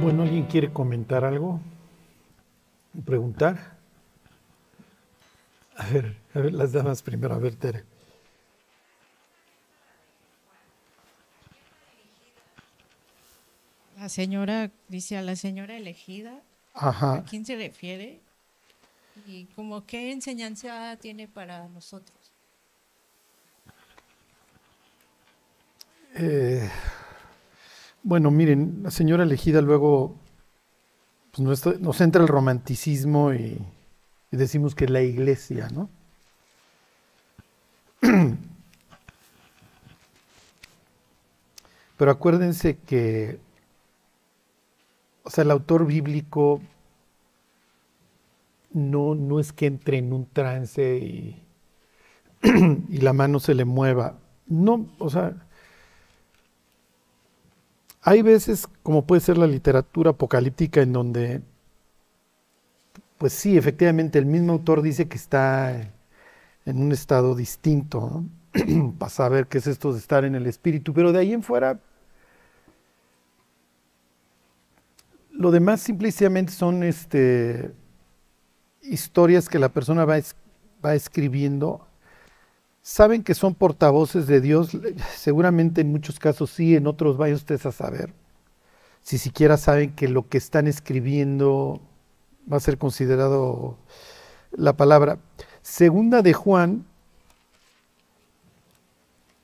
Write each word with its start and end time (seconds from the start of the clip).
Bueno, 0.00 0.22
¿alguien 0.22 0.46
quiere 0.46 0.72
comentar 0.72 1.24
algo? 1.24 1.60
¿Preguntar? 3.04 3.76
A 5.76 5.86
ver, 5.90 6.16
a 6.34 6.40
ver, 6.40 6.54
las 6.54 6.72
damas 6.72 7.02
primero, 7.02 7.34
a 7.34 7.38
ver, 7.38 7.56
Tere. 7.56 7.84
La 13.98 14.08
señora, 14.08 14.70
dice 14.88 15.16
a 15.16 15.22
la 15.22 15.34
señora 15.34 15.76
elegida, 15.76 16.40
Ajá. 16.74 17.14
¿a 17.14 17.24
quién 17.24 17.44
se 17.44 17.56
refiere? 17.56 18.20
¿Y 19.26 19.46
como 19.56 19.84
qué 19.84 20.12
enseñanza 20.12 20.96
tiene 21.00 21.26
para 21.26 21.68
nosotros? 21.68 22.32
Eh, 26.14 26.70
bueno, 28.02 28.30
miren, 28.30 28.80
la 28.82 28.90
señora 28.90 29.24
elegida 29.24 29.60
luego 29.60 30.16
pues, 31.32 31.64
nos, 31.80 32.00
entra 32.00 32.22
el 32.22 32.28
romanticismo 32.28 33.32
y, 33.32 33.60
y 34.30 34.36
decimos 34.36 34.74
que 34.74 34.84
es 34.84 34.90
la 34.90 35.02
iglesia, 35.02 35.68
¿no? 35.68 35.90
Pero 41.96 42.10
acuérdense 42.10 42.78
que, 42.78 43.40
o 45.24 45.30
sea, 45.30 45.42
el 45.42 45.50
autor 45.50 45.86
bíblico 45.86 46.60
no, 48.72 49.14
no 49.14 49.40
es 49.40 49.52
que 49.52 49.66
entre 49.66 49.98
en 49.98 50.12
un 50.12 50.26
trance 50.26 50.98
y, 50.98 51.42
y 52.88 52.98
la 52.98 53.12
mano 53.12 53.40
se 53.40 53.54
le 53.54 53.64
mueva. 53.64 54.18
No, 54.46 54.86
o 54.98 55.10
sea, 55.10 55.47
hay 58.08 58.22
veces, 58.22 58.66
como 58.82 59.04
puede 59.06 59.20
ser 59.20 59.36
la 59.36 59.46
literatura 59.46 60.12
apocalíptica, 60.12 60.80
en 60.80 60.94
donde, 60.94 61.42
pues 63.18 63.34
sí, 63.34 63.58
efectivamente, 63.58 64.18
el 64.18 64.24
mismo 64.24 64.54
autor 64.54 64.80
dice 64.80 65.08
que 65.08 65.18
está 65.18 65.92
en 66.64 66.82
un 66.82 66.90
estado 66.92 67.34
distinto, 67.34 68.00
¿no? 68.54 68.94
para 68.98 69.10
saber 69.10 69.46
qué 69.46 69.58
es 69.58 69.66
esto 69.66 69.92
de 69.92 69.98
estar 69.98 70.24
en 70.24 70.34
el 70.34 70.46
espíritu, 70.46 70.94
pero 70.94 71.12
de 71.12 71.18
ahí 71.18 71.34
en 71.34 71.42
fuera, 71.42 71.80
lo 75.30 75.50
demás 75.50 75.82
simplemente 75.82 76.50
son 76.50 76.84
este, 76.84 77.74
historias 78.80 79.50
que 79.50 79.58
la 79.58 79.68
persona 79.68 80.06
va, 80.06 80.16
va 80.82 80.94
escribiendo 80.94 81.86
saben 82.88 83.22
que 83.22 83.34
son 83.34 83.54
portavoces 83.54 84.26
de 84.26 84.40
Dios, 84.40 84.70
seguramente 85.14 85.82
en 85.82 85.92
muchos 85.92 86.18
casos 86.18 86.48
sí, 86.48 86.74
en 86.74 86.86
otros 86.86 87.18
vayan 87.18 87.36
ustedes 87.36 87.66
a 87.66 87.70
saber. 87.70 88.14
Si 89.02 89.18
siquiera 89.18 89.58
saben 89.58 89.92
que 89.94 90.08
lo 90.08 90.26
que 90.26 90.38
están 90.38 90.66
escribiendo 90.66 91.82
va 92.50 92.56
a 92.56 92.60
ser 92.60 92.78
considerado 92.78 93.76
la 94.52 94.74
palabra. 94.74 95.18
Segunda 95.60 96.22
de 96.22 96.32
Juan, 96.32 96.86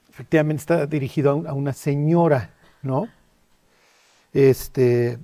efectivamente 0.08 0.60
está 0.62 0.86
dirigido 0.86 1.44
a, 1.46 1.52
una 1.52 1.74
señora, 1.74 2.54
¿no? 2.80 3.08
Este, 4.32 5.18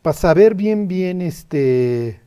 para 0.00 0.16
saber 0.16 0.54
bien, 0.54 0.88
bien, 0.88 1.20
este, 1.20 2.22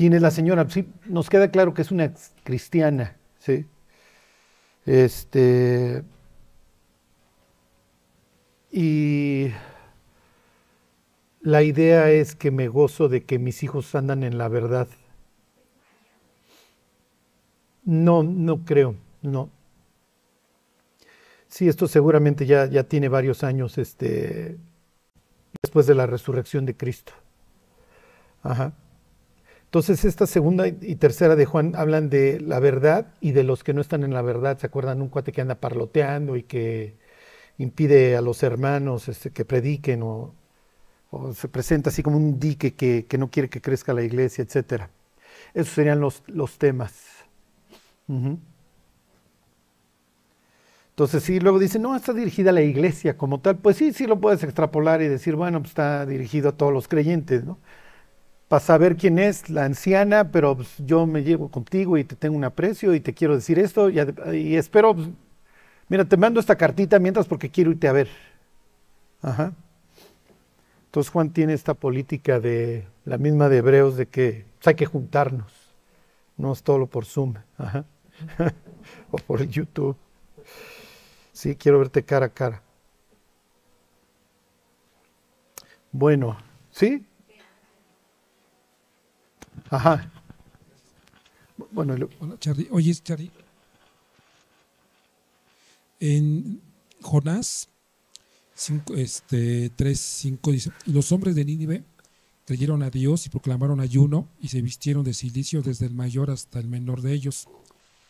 quién 0.00 0.14
es 0.14 0.22
la 0.22 0.30
señora. 0.30 0.66
Sí, 0.70 0.88
nos 1.04 1.28
queda 1.28 1.50
claro 1.50 1.74
que 1.74 1.82
es 1.82 1.90
una 1.90 2.10
cristiana, 2.42 3.18
¿sí? 3.38 3.66
Este. 4.86 6.02
Y 8.72 9.48
la 11.42 11.62
idea 11.62 12.10
es 12.10 12.34
que 12.34 12.50
me 12.50 12.68
gozo 12.68 13.10
de 13.10 13.24
que 13.24 13.38
mis 13.38 13.62
hijos 13.62 13.94
andan 13.94 14.22
en 14.22 14.38
la 14.38 14.48
verdad. 14.48 14.88
No, 17.84 18.22
no 18.22 18.64
creo, 18.64 18.96
no. 19.20 19.50
Sí, 21.48 21.68
esto 21.68 21.86
seguramente 21.88 22.46
ya, 22.46 22.64
ya 22.64 22.84
tiene 22.84 23.10
varios 23.10 23.44
años 23.44 23.76
este, 23.76 24.56
después 25.62 25.86
de 25.86 25.94
la 25.94 26.06
resurrección 26.06 26.64
de 26.64 26.74
Cristo. 26.74 27.12
Ajá. 28.42 28.72
Entonces, 29.70 30.04
esta 30.04 30.26
segunda 30.26 30.66
y 30.66 30.96
tercera 30.96 31.36
de 31.36 31.46
Juan 31.46 31.76
hablan 31.76 32.10
de 32.10 32.40
la 32.40 32.58
verdad 32.58 33.14
y 33.20 33.30
de 33.30 33.44
los 33.44 33.62
que 33.62 33.72
no 33.72 33.80
están 33.80 34.02
en 34.02 34.12
la 34.12 34.20
verdad. 34.20 34.58
¿Se 34.58 34.66
acuerdan? 34.66 35.00
Un 35.00 35.10
cuate 35.10 35.30
que 35.30 35.42
anda 35.42 35.54
parloteando 35.54 36.34
y 36.34 36.42
que 36.42 36.96
impide 37.56 38.16
a 38.16 38.20
los 38.20 38.42
hermanos 38.42 39.08
este, 39.08 39.30
que 39.30 39.44
prediquen 39.44 40.02
o, 40.02 40.34
se 41.34 41.46
presenta 41.46 41.90
así 41.90 42.02
como 42.02 42.16
un 42.16 42.40
dique 42.40 42.74
que, 42.74 43.06
no 43.16 43.30
quiere 43.30 43.48
que 43.48 43.60
crezca 43.60 43.94
la 43.94 44.02
iglesia, 44.02 44.42
etc. 44.42 44.88
Esos 45.54 45.72
serían 45.72 46.00
los, 46.00 46.24
temas. 46.58 46.92
Entonces, 50.90 51.22
sí, 51.22 51.38
luego 51.38 51.60
dicen, 51.60 51.82
no, 51.82 51.94
está 51.94 52.12
dirigida 52.12 52.50
a 52.50 52.54
la 52.54 52.62
iglesia 52.62 53.16
como 53.16 53.38
tal. 53.38 53.58
Pues 53.58 53.76
sí, 53.76 53.92
sí 53.92 54.08
lo 54.08 54.20
puedes 54.20 54.42
extrapolar 54.42 55.00
y 55.00 55.06
decir, 55.06 55.36
bueno, 55.36 55.60
pues 55.60 55.70
está 55.70 56.06
dirigido 56.06 56.48
a 56.48 56.56
todos 56.56 56.72
los 56.72 56.88
creyentes, 56.88 57.44
¿no? 57.44 57.58
Para 58.50 58.58
saber 58.58 58.96
quién 58.96 59.20
es 59.20 59.48
la 59.48 59.64
anciana, 59.64 60.32
pero 60.32 60.56
pues, 60.56 60.74
yo 60.78 61.06
me 61.06 61.22
llevo 61.22 61.52
contigo 61.52 61.96
y 61.96 62.02
te 62.02 62.16
tengo 62.16 62.36
un 62.36 62.42
aprecio 62.42 62.92
y 62.96 62.98
te 62.98 63.14
quiero 63.14 63.36
decir 63.36 63.60
esto 63.60 63.88
y, 63.88 64.56
espero, 64.56 64.92
pues, 64.92 65.08
mira, 65.88 66.04
te 66.04 66.16
mando 66.16 66.40
esta 66.40 66.56
cartita 66.56 66.98
mientras 66.98 67.28
porque 67.28 67.48
quiero 67.48 67.70
irte 67.70 67.86
a 67.86 67.92
ver. 67.92 68.08
Ajá. 69.22 69.52
Entonces 70.86 71.12
Juan 71.12 71.30
tiene 71.30 71.52
esta 71.52 71.74
política 71.74 72.40
de 72.40 72.88
la 73.04 73.18
misma 73.18 73.48
de 73.48 73.58
Hebreos 73.58 73.96
de 73.96 74.06
que 74.06 74.46
pues, 74.58 74.66
hay 74.66 74.74
que 74.74 74.86
juntarnos, 74.86 75.52
no 76.36 76.52
es 76.52 76.64
todo 76.64 76.88
por 76.88 77.04
Zoom 77.04 77.34
Ajá. 77.56 77.84
o 79.12 79.18
por 79.18 79.44
YouTube. 79.44 79.96
Sí, 81.32 81.54
quiero 81.54 81.78
verte 81.78 82.02
cara 82.02 82.26
a 82.26 82.30
cara. 82.30 82.62
Bueno, 85.92 86.36
¿sí? 86.72 87.06
Ajá. 89.70 90.10
Bueno, 91.70 91.96
lo... 91.96 92.10
Hola, 92.18 92.36
Charlie. 92.38 92.68
Oye, 92.72 92.94
Charlie. 92.94 93.30
En 96.00 96.60
Jonás 97.00 97.68
5, 98.54 98.94
este, 98.96 99.70
3, 99.70 100.00
5 100.00 100.52
dice, 100.52 100.72
los 100.86 101.12
hombres 101.12 101.34
de 101.34 101.44
Nínive 101.44 101.84
creyeron 102.46 102.82
a 102.82 102.90
Dios 102.90 103.26
y 103.26 103.28
proclamaron 103.28 103.80
ayuno 103.80 104.28
y 104.40 104.48
se 104.48 104.60
vistieron 104.60 105.04
de 105.04 105.14
silicio 105.14 105.62
desde 105.62 105.86
el 105.86 105.94
mayor 105.94 106.30
hasta 106.30 106.58
el 106.58 106.66
menor 106.66 107.00
de 107.00 107.12
ellos. 107.12 107.48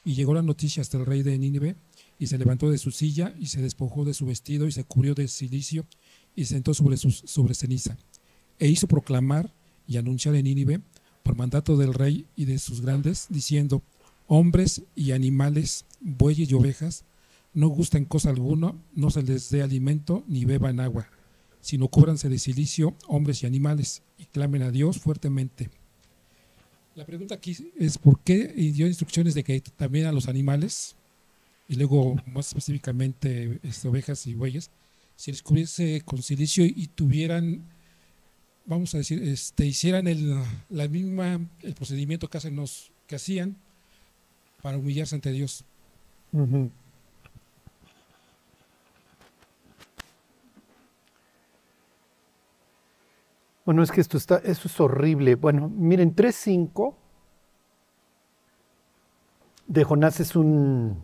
Y 0.02 0.14
llegó 0.14 0.32
la 0.32 0.42
noticia 0.42 0.80
hasta 0.80 0.96
el 0.96 1.04
rey 1.04 1.22
de 1.22 1.36
Nínive 1.38 1.76
y 2.18 2.28
se 2.28 2.38
levantó 2.38 2.70
de 2.70 2.78
su 2.78 2.90
silla 2.90 3.34
y 3.38 3.46
se 3.46 3.60
despojó 3.60 4.04
de 4.04 4.14
su 4.14 4.24
vestido 4.24 4.66
y 4.66 4.72
se 4.72 4.84
cubrió 4.84 5.14
de 5.14 5.28
silicio 5.28 5.84
y 6.34 6.46
se 6.46 6.54
sentó 6.54 6.72
sobre, 6.72 6.96
sus, 6.96 7.22
sobre 7.26 7.54
ceniza. 7.54 7.98
E 8.58 8.66
hizo 8.66 8.86
proclamar 8.86 9.52
y 9.86 9.98
anunciar 9.98 10.34
en 10.36 10.44
Nínive 10.44 10.80
mandato 11.36 11.76
del 11.76 11.94
rey 11.94 12.26
y 12.36 12.44
de 12.44 12.58
sus 12.58 12.80
grandes, 12.80 13.26
diciendo, 13.28 13.82
hombres 14.26 14.82
y 14.94 15.12
animales, 15.12 15.84
bueyes 16.00 16.50
y 16.50 16.54
ovejas, 16.54 17.04
no 17.52 17.68
gustan 17.68 18.04
cosa 18.04 18.30
alguna, 18.30 18.74
no 18.94 19.10
se 19.10 19.22
les 19.22 19.50
dé 19.50 19.62
alimento 19.62 20.24
ni 20.28 20.44
beban 20.44 20.80
agua, 20.80 21.08
sino 21.60 21.88
cúbranse 21.88 22.28
de 22.28 22.38
silicio 22.38 22.94
hombres 23.08 23.42
y 23.42 23.46
animales, 23.46 24.02
y 24.18 24.24
clamen 24.26 24.62
a 24.62 24.70
Dios 24.70 24.98
fuertemente. 24.98 25.70
La 26.94 27.06
pregunta 27.06 27.34
aquí 27.34 27.56
es 27.78 27.98
por 27.98 28.20
qué 28.20 28.48
dio 28.48 28.86
instrucciones 28.86 29.34
de 29.34 29.44
que 29.44 29.60
también 29.60 30.06
a 30.06 30.12
los 30.12 30.28
animales, 30.28 30.96
y 31.68 31.76
luego 31.76 32.16
más 32.26 32.48
específicamente 32.48 33.60
este, 33.62 33.88
ovejas 33.88 34.26
y 34.26 34.34
bueyes, 34.34 34.70
si 35.16 35.30
les 35.30 35.42
cubriese 35.42 36.02
con 36.04 36.22
silicio 36.22 36.64
y 36.64 36.88
tuvieran 36.88 37.68
vamos 38.66 38.94
a 38.94 38.98
decir, 38.98 39.22
este, 39.22 39.66
hicieran 39.66 40.06
el, 40.06 40.42
la 40.68 40.88
misma, 40.88 41.40
el 41.62 41.74
procedimiento 41.74 42.28
que, 42.28 42.38
hacen 42.38 42.56
los, 42.56 42.92
que 43.06 43.16
hacían 43.16 43.56
para 44.62 44.78
humillarse 44.78 45.14
ante 45.14 45.32
Dios. 45.32 45.64
Bueno, 53.64 53.82
es 53.82 53.92
que 53.92 54.00
esto, 54.00 54.16
está, 54.16 54.38
esto 54.38 54.68
es 54.68 54.80
horrible. 54.80 55.34
Bueno, 55.36 55.68
miren, 55.68 56.14
3.5 56.14 56.94
de 59.66 59.84
Jonás 59.84 60.20
es 60.20 60.34
un... 60.34 61.00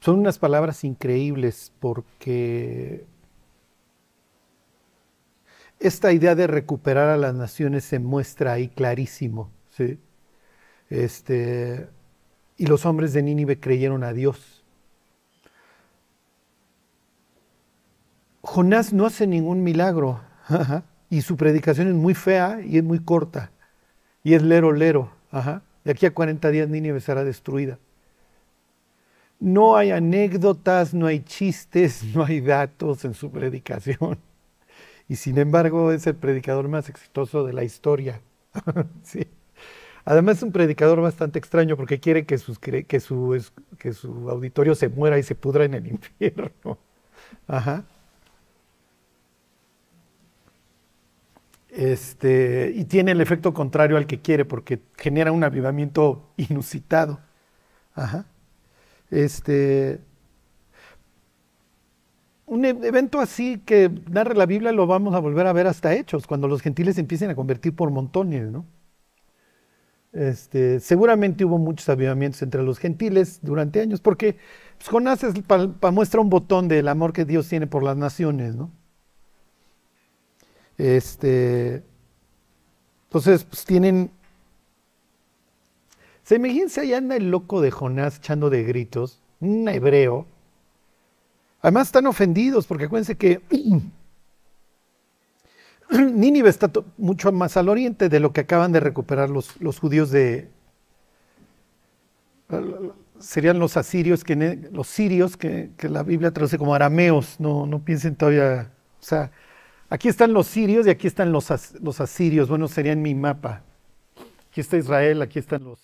Son 0.00 0.18
unas 0.18 0.38
palabras 0.38 0.84
increíbles 0.84 1.72
porque 1.80 3.06
esta 5.78 6.12
idea 6.12 6.34
de 6.34 6.46
recuperar 6.46 7.08
a 7.08 7.16
las 7.16 7.34
naciones 7.34 7.84
se 7.84 7.98
muestra 7.98 8.52
ahí 8.52 8.68
clarísimo. 8.68 9.50
Este, 10.88 11.88
y 12.56 12.66
los 12.66 12.86
hombres 12.86 13.12
de 13.12 13.22
Nínive 13.22 13.60
creyeron 13.60 14.04
a 14.04 14.12
Dios. 14.12 14.64
Jonás 18.42 18.92
no 18.92 19.06
hace 19.06 19.26
ningún 19.26 19.64
milagro 19.64 20.20
y 21.10 21.22
su 21.22 21.36
predicación 21.36 21.88
es 21.88 21.94
muy 21.94 22.14
fea 22.14 22.60
y 22.64 22.78
es 22.78 22.84
muy 22.84 23.00
corta 23.00 23.50
y 24.22 24.34
es 24.34 24.42
lero 24.42 24.72
lero. 24.72 25.10
Ajá. 25.30 25.62
De 25.84 25.92
aquí 25.92 26.06
a 26.06 26.14
40 26.14 26.50
días 26.50 26.68
Nínive 26.68 27.00
será 27.00 27.24
destruida. 27.24 27.78
No 29.38 29.76
hay 29.76 29.90
anécdotas, 29.90 30.94
no 30.94 31.06
hay 31.06 31.20
chistes, 31.20 32.02
no 32.14 32.24
hay 32.24 32.40
datos 32.40 33.04
en 33.04 33.14
su 33.14 33.30
predicación. 33.30 34.18
Y 35.08 35.16
sin 35.16 35.38
embargo 35.38 35.92
es 35.92 36.06
el 36.06 36.16
predicador 36.16 36.68
más 36.68 36.88
exitoso 36.88 37.44
de 37.44 37.52
la 37.52 37.64
historia. 37.64 38.20
sí. 39.02 39.26
Además 40.04 40.38
es 40.38 40.42
un 40.44 40.52
predicador 40.52 41.00
bastante 41.00 41.38
extraño 41.38 41.76
porque 41.76 42.00
quiere 42.00 42.26
que, 42.26 42.36
que, 42.86 43.00
su, 43.00 43.44
que 43.78 43.92
su 43.92 44.30
auditorio 44.30 44.74
se 44.74 44.88
muera 44.88 45.18
y 45.18 45.22
se 45.22 45.34
pudra 45.34 45.64
en 45.64 45.74
el 45.74 45.86
infierno. 45.88 46.78
Ajá. 47.48 47.84
Este, 51.70 52.72
y 52.74 52.84
tiene 52.86 53.12
el 53.12 53.20
efecto 53.20 53.52
contrario 53.52 53.96
al 53.98 54.06
que 54.06 54.20
quiere 54.20 54.44
porque 54.44 54.80
genera 54.96 55.32
un 55.32 55.44
avivamiento 55.44 56.30
inusitado. 56.36 57.20
Ajá. 57.94 58.26
Este, 59.10 60.00
un 62.46 62.64
e-, 62.64 62.70
evento 62.70 63.20
así 63.20 63.58
que 63.58 63.90
narra 64.10 64.34
la 64.34 64.46
Biblia 64.46 64.72
lo 64.72 64.86
vamos 64.86 65.14
a 65.14 65.18
volver 65.18 65.46
a 65.46 65.52
ver 65.52 65.66
hasta 65.66 65.94
Hechos, 65.94 66.26
cuando 66.26 66.48
los 66.48 66.62
gentiles 66.62 66.98
empiecen 66.98 67.30
a 67.30 67.34
convertir 67.34 67.74
por 67.74 67.90
montones, 67.90 68.50
¿no? 68.50 68.64
Este, 70.12 70.80
seguramente 70.80 71.44
hubo 71.44 71.58
muchos 71.58 71.88
avivamientos 71.90 72.40
entre 72.40 72.62
los 72.62 72.78
gentiles 72.78 73.40
durante 73.42 73.80
años, 73.80 74.00
porque 74.00 74.38
pues, 74.78 74.88
Jonás 74.88 75.22
es 75.22 75.34
muestra 75.92 76.20
un 76.20 76.30
botón 76.30 76.68
del 76.68 76.88
amor 76.88 77.12
que 77.12 77.26
Dios 77.26 77.48
tiene 77.48 77.66
por 77.66 77.82
las 77.82 77.98
naciones, 77.98 78.56
¿no? 78.56 78.70
Este, 80.78 81.82
entonces, 83.08 83.44
pues 83.44 83.64
tienen... 83.64 84.10
Se 86.22 86.36
imagínense, 86.36 86.80
ahí 86.80 86.92
anda 86.92 87.16
el 87.16 87.30
loco 87.30 87.60
de 87.60 87.70
Jonás 87.70 88.16
echando 88.18 88.50
de 88.50 88.64
gritos, 88.64 89.22
un 89.40 89.68
hebreo. 89.68 90.26
Además 91.62 91.88
están 91.88 92.06
ofendidos, 92.06 92.66
porque 92.66 92.84
acuérdense 92.84 93.16
que 93.16 93.40
Nínive 95.90 96.48
está 96.48 96.70
mucho 96.96 97.32
más 97.32 97.56
al 97.56 97.68
oriente 97.68 98.08
de 98.08 98.20
lo 98.20 98.32
que 98.32 98.42
acaban 98.42 98.72
de 98.72 98.80
recuperar 98.80 99.30
los, 99.30 99.60
los 99.60 99.78
judíos 99.78 100.10
de... 100.10 100.48
Serían 103.18 103.58
los 103.58 103.76
asirios, 103.76 104.22
que, 104.22 104.68
los 104.70 104.86
sirios, 104.86 105.36
que, 105.36 105.70
la 105.88 106.02
Biblia 106.02 106.32
traduce 106.32 106.58
como 106.58 106.74
arameos, 106.74 107.40
no, 107.40 107.66
no 107.66 107.80
piensen 107.80 108.14
todavía... 108.14 108.70
O 109.00 109.02
sea, 109.02 109.30
Aquí 109.88 110.08
están 110.08 110.32
los 110.32 110.48
sirios 110.48 110.86
y 110.86 110.90
aquí 110.90 111.06
están 111.06 111.30
los, 111.30 111.48
los 111.80 112.00
asirios. 112.00 112.48
Bueno, 112.48 112.66
sería 112.66 112.92
en 112.92 113.02
mi 113.02 113.14
mapa. 113.14 113.62
Aquí 114.50 114.60
está 114.60 114.76
Israel, 114.76 115.22
aquí 115.22 115.38
están 115.38 115.64
los 115.64 115.80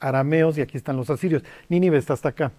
arameos 0.00 0.58
y 0.58 0.60
aquí 0.60 0.76
están 0.76 0.96
los 0.96 1.08
asirios. 1.08 1.44
Nínive 1.68 1.98
está 1.98 2.14
hasta 2.14 2.30
acá. 2.30 2.52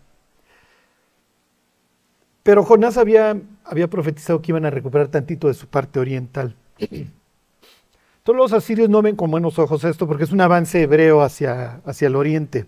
Pero 2.43 2.63
Jonás 2.63 2.97
había, 2.97 3.37
había 3.63 3.89
profetizado 3.89 4.41
que 4.41 4.51
iban 4.51 4.65
a 4.65 4.69
recuperar 4.69 5.07
tantito 5.07 5.47
de 5.47 5.53
su 5.53 5.67
parte 5.67 5.99
oriental. 5.99 6.55
Todos 8.23 8.37
los 8.37 8.53
asirios 8.53 8.89
no 8.89 9.01
ven 9.01 9.15
con 9.15 9.31
buenos 9.31 9.59
ojos 9.59 9.83
esto 9.83 10.07
porque 10.07 10.23
es 10.23 10.31
un 10.31 10.41
avance 10.41 10.81
hebreo 10.81 11.21
hacia, 11.21 11.81
hacia 11.85 12.07
el 12.07 12.15
oriente. 12.15 12.65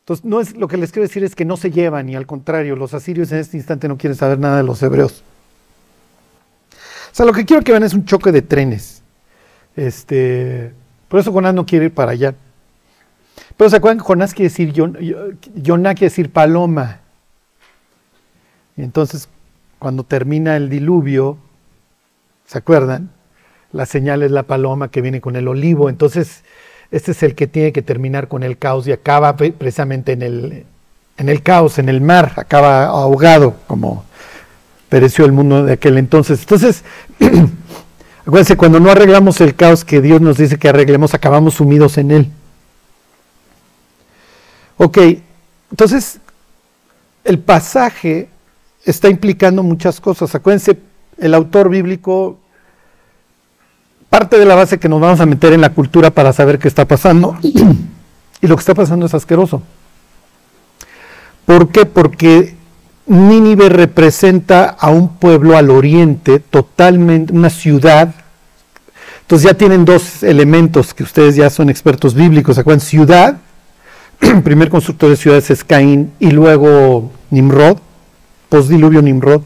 Entonces, 0.00 0.24
no 0.24 0.40
es, 0.40 0.56
lo 0.56 0.68
que 0.68 0.76
les 0.76 0.90
quiero 0.90 1.06
decir 1.06 1.22
es 1.24 1.34
que 1.34 1.44
no 1.44 1.56
se 1.56 1.70
llevan, 1.70 2.08
y 2.08 2.16
al 2.16 2.26
contrario, 2.26 2.76
los 2.76 2.94
asirios 2.94 3.30
en 3.32 3.38
este 3.38 3.56
instante 3.56 3.88
no 3.88 3.98
quieren 3.98 4.16
saber 4.16 4.38
nada 4.38 4.56
de 4.56 4.62
los 4.62 4.82
hebreos. 4.82 5.22
O 7.12 7.14
sea, 7.14 7.26
lo 7.26 7.32
que 7.32 7.44
quiero 7.44 7.62
que 7.62 7.72
vean 7.72 7.82
es 7.82 7.94
un 7.94 8.04
choque 8.04 8.32
de 8.32 8.42
trenes. 8.42 9.02
Este, 9.76 10.72
por 11.08 11.20
eso 11.20 11.32
Jonás 11.32 11.52
no 11.52 11.66
quiere 11.66 11.86
ir 11.86 11.94
para 11.94 12.12
allá. 12.12 12.34
Pero 13.56 13.70
se 13.70 13.76
acuerdan 13.76 13.98
que 13.98 14.04
Jonás 14.04 14.32
quiere 14.32 14.48
decir, 14.48 14.72
Jonás 14.72 15.94
quiere 15.94 16.10
decir 16.10 16.32
paloma. 16.32 17.00
Y 18.78 18.82
entonces, 18.82 19.28
cuando 19.80 20.04
termina 20.04 20.56
el 20.56 20.70
diluvio, 20.70 21.36
¿se 22.46 22.58
acuerdan? 22.58 23.10
La 23.72 23.86
señal 23.86 24.22
es 24.22 24.30
la 24.30 24.44
paloma 24.44 24.88
que 24.88 25.02
viene 25.02 25.20
con 25.20 25.34
el 25.34 25.48
olivo. 25.48 25.90
Entonces, 25.90 26.44
este 26.92 27.10
es 27.10 27.22
el 27.24 27.34
que 27.34 27.48
tiene 27.48 27.72
que 27.72 27.82
terminar 27.82 28.28
con 28.28 28.44
el 28.44 28.56
caos 28.56 28.86
y 28.86 28.92
acaba 28.92 29.36
precisamente 29.36 30.12
en 30.12 30.22
el, 30.22 30.64
en 31.16 31.28
el 31.28 31.42
caos, 31.42 31.80
en 31.80 31.88
el 31.88 32.00
mar, 32.00 32.34
acaba 32.36 32.84
ahogado, 32.84 33.56
como 33.66 34.04
pereció 34.88 35.24
el 35.24 35.32
mundo 35.32 35.64
de 35.64 35.72
aquel 35.72 35.98
entonces. 35.98 36.40
Entonces, 36.40 36.84
acuérdense, 38.24 38.56
cuando 38.56 38.78
no 38.78 38.92
arreglamos 38.92 39.40
el 39.40 39.56
caos 39.56 39.84
que 39.84 40.00
Dios 40.00 40.20
nos 40.20 40.38
dice 40.38 40.56
que 40.56 40.68
arreglemos, 40.68 41.14
acabamos 41.14 41.54
sumidos 41.54 41.98
en 41.98 42.12
él. 42.12 42.30
Ok, 44.76 44.98
entonces 45.72 46.20
el 47.24 47.40
pasaje 47.40 48.28
está 48.84 49.08
implicando 49.08 49.62
muchas 49.62 50.00
cosas. 50.00 50.34
Acuérdense, 50.34 50.78
el 51.18 51.34
autor 51.34 51.68
bíblico 51.68 52.38
parte 54.08 54.38
de 54.38 54.44
la 54.44 54.54
base 54.54 54.78
que 54.78 54.88
nos 54.88 55.00
vamos 55.00 55.20
a 55.20 55.26
meter 55.26 55.52
en 55.52 55.60
la 55.60 55.70
cultura 55.70 56.10
para 56.10 56.32
saber 56.32 56.58
qué 56.58 56.68
está 56.68 56.86
pasando. 56.86 57.36
y 58.40 58.46
lo 58.46 58.56
que 58.56 58.60
está 58.60 58.74
pasando 58.74 59.06
es 59.06 59.14
asqueroso. 59.14 59.62
¿Por 61.44 61.70
qué? 61.70 61.86
Porque 61.86 62.54
Nínive 63.06 63.68
representa 63.68 64.64
a 64.68 64.90
un 64.90 65.16
pueblo 65.16 65.56
al 65.56 65.70
oriente, 65.70 66.40
totalmente, 66.40 67.32
una 67.32 67.50
ciudad. 67.50 68.14
Entonces 69.22 69.48
ya 69.50 69.54
tienen 69.56 69.84
dos 69.84 70.22
elementos 70.22 70.94
que 70.94 71.02
ustedes 71.02 71.36
ya 71.36 71.50
son 71.50 71.70
expertos 71.70 72.14
bíblicos. 72.14 72.54
¿Se 72.54 72.60
acuerdan? 72.60 72.80
Ciudad, 72.80 73.38
el 74.20 74.42
primer 74.42 74.68
constructor 74.68 75.10
de 75.10 75.16
ciudades 75.16 75.50
es 75.50 75.64
Caín 75.64 76.12
y 76.18 76.30
luego 76.30 77.10
Nimrod, 77.30 77.78
postdiluvio 78.48 79.02
Nimrod. 79.02 79.42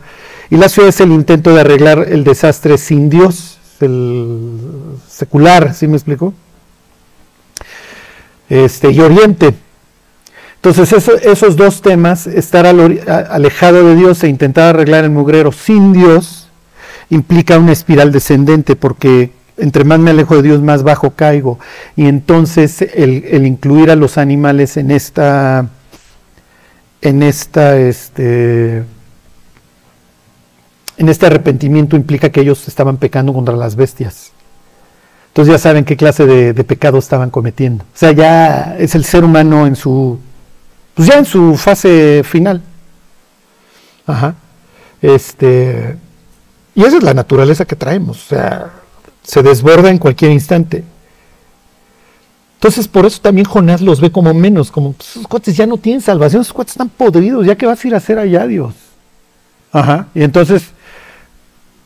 Y 0.50 0.56
la 0.56 0.68
ciudad 0.68 0.88
es 0.88 1.00
el 1.00 1.12
intento 1.12 1.54
de 1.54 1.60
arreglar 1.60 2.06
el 2.08 2.24
desastre 2.24 2.78
sin 2.78 3.08
Dios, 3.08 3.58
el 3.80 4.58
secular, 5.08 5.74
¿sí 5.74 5.86
me 5.86 5.96
explico? 5.96 6.34
Este, 8.48 8.90
y 8.90 9.00
Oriente. 9.00 9.54
Entonces 10.56 10.92
esos 11.24 11.56
dos 11.56 11.82
temas, 11.82 12.26
estar 12.28 12.66
alejado 12.66 13.84
de 13.88 13.96
Dios 13.96 14.22
e 14.22 14.28
intentar 14.28 14.76
arreglar 14.76 15.02
el 15.04 15.10
mugrero 15.10 15.50
sin 15.50 15.92
Dios, 15.92 16.48
implica 17.10 17.58
una 17.58 17.72
espiral 17.72 18.12
descendente 18.12 18.76
porque 18.76 19.32
entre 19.56 19.84
más 19.84 19.98
me 19.98 20.10
alejo 20.10 20.36
de 20.36 20.42
Dios, 20.42 20.62
más 20.62 20.82
bajo 20.82 21.10
caigo. 21.10 21.58
Y 21.96 22.06
entonces 22.06 22.82
el, 22.82 23.46
incluir 23.46 23.90
a 23.90 23.96
los 23.96 24.18
animales 24.18 24.76
en 24.76 24.90
esta, 24.90 25.68
en 27.00 27.22
esta, 27.22 27.76
este, 27.76 28.84
en 30.96 31.08
este 31.08 31.26
arrepentimiento 31.26 31.96
implica 31.96 32.30
que 32.30 32.40
ellos 32.40 32.68
estaban 32.68 32.96
pecando 32.96 33.32
contra 33.32 33.56
las 33.56 33.76
bestias. 33.76 34.32
Entonces 35.28 35.54
ya 35.54 35.58
saben 35.58 35.84
qué 35.84 35.96
clase 35.96 36.26
de, 36.26 36.64
pecado 36.64 36.98
estaban 36.98 37.30
cometiendo. 37.30 37.84
O 37.84 37.96
sea, 37.96 38.12
ya 38.12 38.76
es 38.78 38.94
el 38.94 39.04
ser 39.04 39.24
humano 39.24 39.66
en 39.66 39.76
su 39.76 40.18
pues 40.94 41.08
ya 41.08 41.18
en 41.18 41.24
su 41.24 41.56
fase 41.56 42.22
final. 42.22 42.60
Ajá. 44.06 44.34
Este, 45.00 45.96
y 46.74 46.84
esa 46.84 46.98
es 46.98 47.02
la 47.02 47.14
naturaleza 47.14 47.64
que 47.64 47.76
traemos, 47.76 48.26
o 48.26 48.28
sea, 48.28 48.70
se 49.22 49.42
desborda 49.42 49.90
en 49.90 49.98
cualquier 49.98 50.32
instante. 50.32 50.84
Entonces, 52.54 52.86
por 52.86 53.06
eso 53.06 53.20
también 53.20 53.46
Jonás 53.46 53.80
los 53.80 54.00
ve 54.00 54.12
como 54.12 54.32
menos, 54.32 54.70
como 54.70 54.92
pues, 54.92 55.10
esos 55.10 55.26
cuates 55.26 55.56
ya 55.56 55.66
no 55.66 55.78
tienen 55.78 56.00
salvación, 56.00 56.42
esos 56.42 56.52
cuates 56.52 56.74
están 56.74 56.88
podridos, 56.88 57.44
ya 57.44 57.56
que 57.56 57.66
vas 57.66 57.84
a 57.84 57.88
ir 57.88 57.94
a 57.94 57.96
hacer 57.96 58.18
allá, 58.18 58.46
Dios. 58.46 58.74
Ajá. 59.72 60.06
Y 60.14 60.22
entonces, 60.22 60.68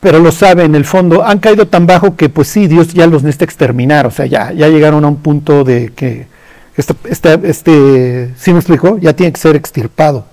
pero 0.06 0.20
lo 0.20 0.30
sabe 0.30 0.62
en 0.62 0.76
el 0.76 0.84
fondo, 0.84 1.24
han 1.24 1.40
caído 1.40 1.66
tan 1.66 1.84
bajo 1.84 2.14
que 2.14 2.28
pues 2.28 2.46
sí, 2.46 2.68
Dios 2.68 2.94
ya 2.94 3.08
los 3.08 3.24
necesita 3.24 3.44
exterminar, 3.44 4.06
o 4.06 4.12
sea, 4.12 4.24
ya, 4.24 4.52
ya 4.52 4.68
llegaron 4.68 5.04
a 5.04 5.08
un 5.08 5.16
punto 5.16 5.64
de 5.64 5.90
que 5.96 6.28
este, 6.76 6.94
este, 7.08 7.40
este, 7.42 8.34
¿sí 8.38 8.52
me 8.52 8.60
explico? 8.60 8.98
Ya 8.98 9.14
tiene 9.14 9.32
que 9.32 9.40
ser 9.40 9.56
extirpado. 9.56 10.24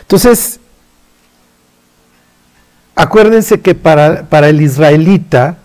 Entonces, 0.00 0.58
acuérdense 2.96 3.60
que 3.60 3.76
para, 3.76 4.24
para 4.24 4.48
el 4.48 4.60
israelita, 4.60 5.58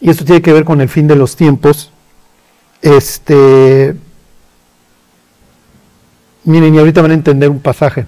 y 0.00 0.10
esto 0.10 0.24
tiene 0.24 0.42
que 0.42 0.52
ver 0.52 0.64
con 0.64 0.80
el 0.80 0.88
fin 0.88 1.06
de 1.06 1.14
los 1.14 1.36
tiempos, 1.36 1.92
este, 2.82 3.94
miren, 6.42 6.74
y 6.74 6.78
ahorita 6.78 7.00
van 7.00 7.12
a 7.12 7.14
entender 7.14 7.48
un 7.48 7.60
pasaje. 7.60 8.06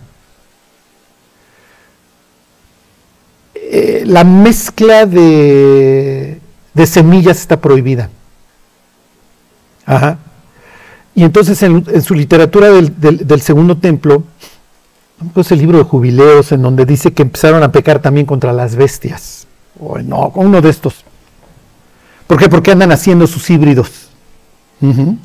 Eh, 3.69 4.05
la 4.07 4.25
mezcla 4.25 5.07
de 5.07 6.41
semillas 6.85 7.39
está 7.39 7.61
prohibida. 7.61 8.11
Ajá. 9.87 10.19
Y 11.17 11.25
entonces 11.25 11.63
en, 11.63 12.03
su 12.03 12.15
literatura 12.15 12.69
del, 12.71 13.41
segundo 13.41 13.79
templo, 13.79 14.23
pues 15.33 15.51
el 15.51 15.59
libro 15.59 15.79
de 15.79 15.85
jubileos 15.85 16.53
en 16.53 16.61
donde 16.61 16.85
dice 16.85 17.15
que 17.15 17.23
empezaron 17.23 17.63
a 17.63 17.73
pecar 17.73 18.01
también 18.01 18.27
contra 18.27 18.53
las 18.53 18.77
bestias. 18.77 19.47
O 19.81 19.99
no, 19.99 20.31
uno 20.35 20.61
de 20.61 20.69
estos. 20.69 21.05
¿Por 22.27 22.39
qué? 22.39 22.51
Porque 22.51 22.73
andan 22.73 22.93
haciendo 22.93 23.27
sus 23.27 23.49
híbridos. 23.49 24.11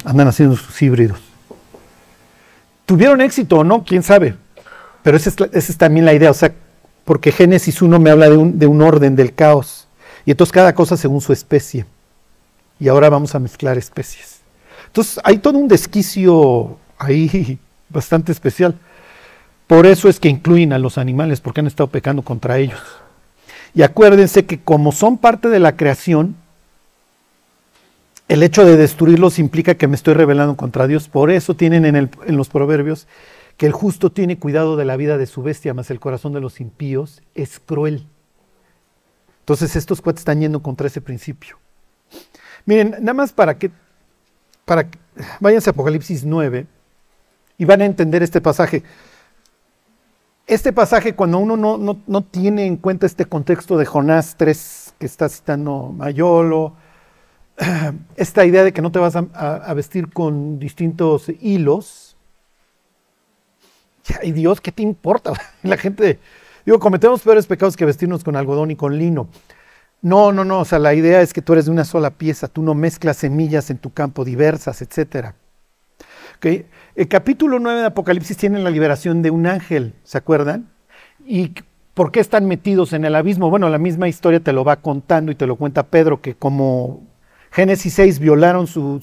andan 0.06 0.30
haciendo 0.30 0.56
sus 0.56 0.82
híbridos. 0.82 1.20
¿Tuvieron 2.86 3.20
éxito 3.20 3.58
o 3.58 3.64
no? 3.66 3.84
¿Quién 3.84 4.02
sabe? 4.02 4.36
Pero 5.04 5.18
esa 5.18 5.30
es, 5.52 5.78
también 5.78 6.06
la 6.06 6.14
idea. 6.14 6.32
O 6.32 6.34
sea, 6.34 6.54
porque 7.06 7.32
Génesis 7.32 7.82
1 7.82 8.00
me 8.00 8.10
habla 8.10 8.30
de 8.30 8.38
un, 8.38 8.60
de 8.60 8.68
un 8.68 8.82
orden 8.82 9.16
del 9.16 9.34
caos. 9.34 9.88
Y 10.26 10.32
entonces 10.32 10.52
cada 10.52 10.76
cosa 10.76 10.98
según 10.98 11.22
su 11.22 11.34
especie. 11.34 11.86
Y 12.80 12.88
ahora 12.88 13.10
vamos 13.10 13.36
a 13.36 13.40
mezclar 13.40 13.78
especies. 13.78 14.42
Entonces 14.88 15.20
hay 15.24 15.38
todo 15.38 15.58
un 15.58 15.68
desquicio 15.68 16.78
ahí 16.98 17.60
bastante 17.90 18.32
especial. 18.32 18.76
Por 19.68 19.86
eso 19.86 20.10
es 20.10 20.20
que 20.20 20.28
incluyen 20.28 20.74
a 20.74 20.80
los 20.80 20.98
animales, 20.98 21.40
porque 21.40 21.62
han 21.62 21.68
estado 21.68 21.88
pecando 21.88 22.24
contra 22.24 22.58
ellos. 22.58 22.82
Y 23.74 23.84
acuérdense 23.84 24.46
que 24.46 24.60
como 24.60 24.92
son 24.92 25.18
parte 25.18 25.48
de 25.48 25.60
la 25.60 25.78
creación, 25.78 26.36
el 28.28 28.44
hecho 28.44 28.66
de 28.66 28.76
destruirlos 28.76 29.40
implica 29.40 29.76
que 29.76 29.88
me 29.88 29.96
estoy 29.96 30.14
rebelando 30.14 30.58
contra 30.58 30.88
Dios. 30.88 31.08
Por 31.08 31.32
eso 31.32 31.56
tienen 31.56 31.86
en, 31.86 31.96
en, 31.96 32.38
los 32.38 32.50
proverbios 32.50 33.08
que 33.62 33.68
el 33.68 33.74
justo 33.74 34.12
tiene 34.12 34.40
cuidado 34.40 34.76
de 34.76 34.86
la 34.86 34.98
vida 34.98 35.20
de 35.20 35.28
su 35.28 35.44
bestia, 35.44 35.76
mas 35.76 35.92
el 35.92 36.00
corazón 36.00 36.34
de 36.34 36.42
los 36.42 36.60
impíos 36.60 37.22
es 37.36 37.60
cruel. 37.60 38.08
Entonces 39.42 39.76
estos 39.76 40.02
cuates 40.02 40.22
están 40.22 40.42
yendo 40.42 40.64
contra 40.64 40.88
ese 40.88 41.00
principio. 41.00 41.60
Miren, 42.66 42.96
nada 43.02 43.14
más 43.14 43.32
para 43.32 43.60
que, 43.60 43.70
para 44.66 44.90
que, 44.90 44.98
váyanse 45.40 45.70
a 45.70 45.74
Apocalipsis 45.74 46.26
9 46.26 46.66
y 47.60 47.66
van 47.66 47.82
a 47.82 47.86
entender 47.86 48.24
este 48.24 48.42
pasaje 48.42 48.82
este 50.48 50.74
pasaje, 50.74 51.14
cuando 51.14 51.38
uno 51.38 51.56
no, 51.56 52.22
tiene 52.24 52.66
en 52.66 52.78
cuenta 52.78 53.06
este 53.06 53.26
contexto 53.26 53.78
de 53.78 53.86
Jonás 53.86 54.38
3 54.38 54.96
que 54.98 55.06
está 55.06 55.30
citando 55.30 55.94
Mayolo, 55.96 56.74
esta 58.16 58.44
idea 58.44 58.64
de 58.64 58.74
que 58.74 58.82
no 58.82 58.92
te 58.92 58.98
vas 58.98 59.16
a, 59.16 59.74
vestir 59.76 60.12
con 60.12 60.58
distintos 60.58 61.30
hilos, 61.40 62.01
y 64.24 64.32
Dios, 64.32 64.62
¿qué 64.62 64.72
te 64.72 64.84
importa? 64.84 65.34
La 65.64 65.78
gente, 65.78 66.20
digo, 66.66 66.80
cometemos 66.80 67.22
peores 67.22 67.48
pecados 67.48 67.76
que 67.76 67.86
vestirnos 67.86 68.24
con 68.24 68.36
algodón 68.36 68.72
y 68.72 68.76
con 68.76 68.98
lino. 68.98 69.28
No, 70.02 70.32
no, 70.32 70.44
no, 70.44 70.62
o 70.62 70.66
sea, 70.66 70.80
la 70.80 70.96
idea 70.96 71.22
es 71.22 71.32
que 71.32 71.44
tú 71.44 71.54
eres 71.54 71.66
de 71.66 71.72
una 71.72 71.86
sola 71.86 72.10
pieza, 72.10 72.48
tú 72.48 72.64
no 72.64 72.74
mezclas 72.74 73.18
semillas 73.18 73.70
en 73.70 73.78
tu 73.78 73.94
campo 73.94 74.26
diversas, 74.26 74.82
etcétera. 74.82 75.36
El 76.44 77.08
capítulo 77.08 77.60
9 77.60 77.82
de 77.82 77.86
Apocalipsis 77.86 78.36
tiene 78.36 78.58
la 78.60 78.72
liberación 78.72 79.22
de 79.22 79.30
un 79.30 79.46
ángel, 79.46 79.94
¿se 80.04 80.18
acuerdan? 80.18 80.70
¿Y 81.24 81.54
por 81.94 82.12
qué 82.12 82.20
están 82.20 82.48
metidos 82.48 82.94
en 82.94 83.06
el 83.06 83.14
abismo? 83.14 83.52
Bueno, 83.52 83.70
la 83.70 83.78
misma 83.78 84.08
historia 84.08 84.40
te 84.40 84.52
lo 84.52 84.64
va 84.64 84.78
contando 84.78 85.32
y 85.32 85.36
te 85.36 85.46
lo 85.46 85.56
cuenta 85.56 85.84
Pedro, 85.84 86.20
que 86.20 86.34
como 86.34 87.04
Génesis 87.52 87.94
6 87.96 88.20
violaron 88.20 88.66
su, 88.66 89.00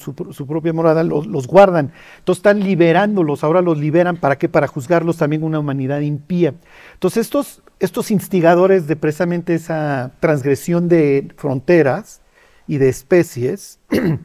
propia 0.47 0.73
morada, 0.73 1.03
los, 1.03 1.47
guardan. 1.47 1.91
Entonces 2.17 2.39
están 2.39 2.61
liberándolos, 2.61 3.43
ahora 3.43 3.61
los 3.61 3.77
liberan, 3.77 4.17
¿para 4.17 4.39
qué? 4.39 4.49
Para 4.49 4.67
juzgarlos 4.67 5.17
también 5.17 5.43
una 5.43 5.59
humanidad 5.59 5.99
impía. 5.99 6.55
Entonces 6.93 7.27
estos, 7.27 7.61
estos 7.79 8.09
instigadores 8.09 8.87
de 8.87 8.95
precisamente 8.95 9.53
esa 9.53 10.13
transgresión 10.19 10.89
de 10.89 11.31
fronteras 11.37 12.21
y 12.67 12.79
de 12.79 12.89
especies 12.89 13.79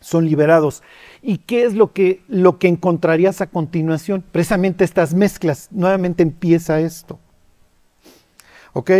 son 0.00 0.24
liberados. 0.24 0.84
¿Y 1.20 1.38
qué 1.38 1.64
es 1.64 1.74
lo 1.74 1.92
que, 1.92 2.22
lo 2.28 2.60
que 2.60 2.68
encontrarías 2.68 3.40
a 3.40 3.48
continuación? 3.48 4.24
Precisamente 4.30 4.84
estas 4.84 5.12
mezclas. 5.12 5.68
Nuevamente 5.72 6.22
empieza 6.22 6.80
esto. 6.80 7.18
¿Ok? 8.74 8.92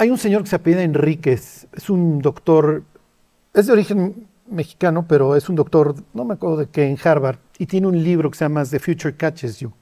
Hay 0.00 0.08
un 0.08 0.16
señor 0.16 0.42
que 0.42 0.48
se 0.48 0.56
apellida 0.56 0.82
Enríquez, 0.82 1.66
es 1.74 1.90
un 1.90 2.20
doctor, 2.20 2.84
es 3.52 3.66
de 3.66 3.74
origen 3.74 4.26
mexicano, 4.48 5.04
pero 5.06 5.36
es 5.36 5.50
un 5.50 5.56
doctor, 5.56 5.94
no 6.14 6.24
me 6.24 6.32
acuerdo 6.32 6.56
de 6.56 6.70
qué, 6.70 6.86
en 6.86 6.96
Harvard, 7.04 7.36
y 7.58 7.66
tiene 7.66 7.86
un 7.86 8.02
libro 8.02 8.30
que 8.30 8.38
se 8.38 8.46
llama 8.46 8.64
The 8.64 8.78
Future 8.78 9.14
Catches 9.14 9.60
You. 9.60 9.74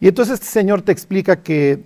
Y 0.00 0.08
entonces 0.08 0.40
este 0.40 0.46
señor 0.46 0.80
te 0.80 0.92
explica 0.92 1.42
que 1.42 1.84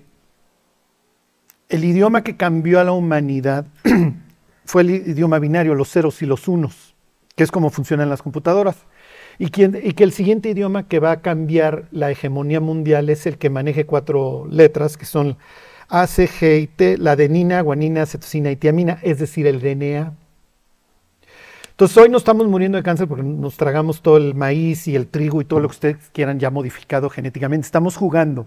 el 1.69 1.85
idioma 1.85 2.23
que 2.23 2.37
cambió 2.37 2.79
a 2.79 2.85
la 2.85 2.93
humanidad 2.93 3.67
fue 4.65 4.83
el 4.83 4.91
idioma 4.91 5.41
binario, 5.41 5.75
los 5.75 5.91
ceros 5.91 6.23
y 6.23 6.27
los 6.27 6.47
unos, 6.47 6.95
que 7.35 7.43
es 7.43 7.51
como 7.51 7.71
funcionan 7.71 8.11
las 8.11 8.23
computadoras. 8.23 8.77
Y, 9.41 9.47
y, 9.47 9.93
que 9.95 10.05
el 10.05 10.13
siguiente 10.13 10.51
idioma 10.51 10.87
que 10.87 11.01
va 11.01 11.11
a 11.11 11.21
cambiar 11.21 11.89
la 11.91 12.13
hegemonía 12.13 12.61
mundial 12.61 13.11
es 13.11 13.27
el 13.27 13.39
que 13.39 13.51
maneje 13.51 13.87
cuatro 13.87 14.47
letras, 14.49 14.97
que 14.97 15.05
son 15.05 15.37
A, 15.93 16.07
C, 16.07 16.27
G 16.27 16.63
y 16.63 16.67
T, 16.69 16.97
la 16.97 17.13
adenina, 17.13 17.61
guanina, 17.61 18.07
cetosina 18.07 18.51
y 18.51 18.57
tiamina, 18.57 18.99
es 19.03 19.19
decir, 19.19 19.47
el 19.47 19.61
DNA. 19.61 20.15
Entonces 21.73 21.99
hoy 21.99 22.09
no 22.09 22.17
estamos 22.17 22.47
muriendo 22.47 22.79
de 22.79 22.83
cáncer 22.83 23.07
porque 23.07 23.23
nos 23.23 23.59
tragamos 23.59 24.01
todo 24.01 24.17
el 24.17 24.35
maíz 24.35 24.89
y 24.89 24.97
el 24.97 25.07
trigo 25.07 25.43
y 25.43 25.45
todo 25.45 25.61
lo 25.61 25.69
que 25.69 25.75
ustedes 25.75 26.11
quieran 26.15 26.41
ya 26.41 26.51
modificado 26.51 27.11
genéticamente. 27.11 27.67
Estamos 27.67 27.99
jugando. 27.99 28.47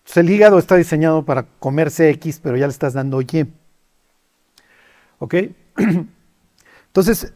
Entonces 0.00 0.16
el 0.18 0.28
hígado 0.28 0.58
está 0.58 0.76
diseñado 0.76 1.24
para 1.24 1.44
comerse 1.58 2.10
X, 2.10 2.40
pero 2.42 2.58
ya 2.58 2.66
le 2.66 2.72
estás 2.72 2.92
dando 2.92 3.22
Y. 3.22 3.50
¿Ok? 5.20 5.34
Entonces, 6.88 7.32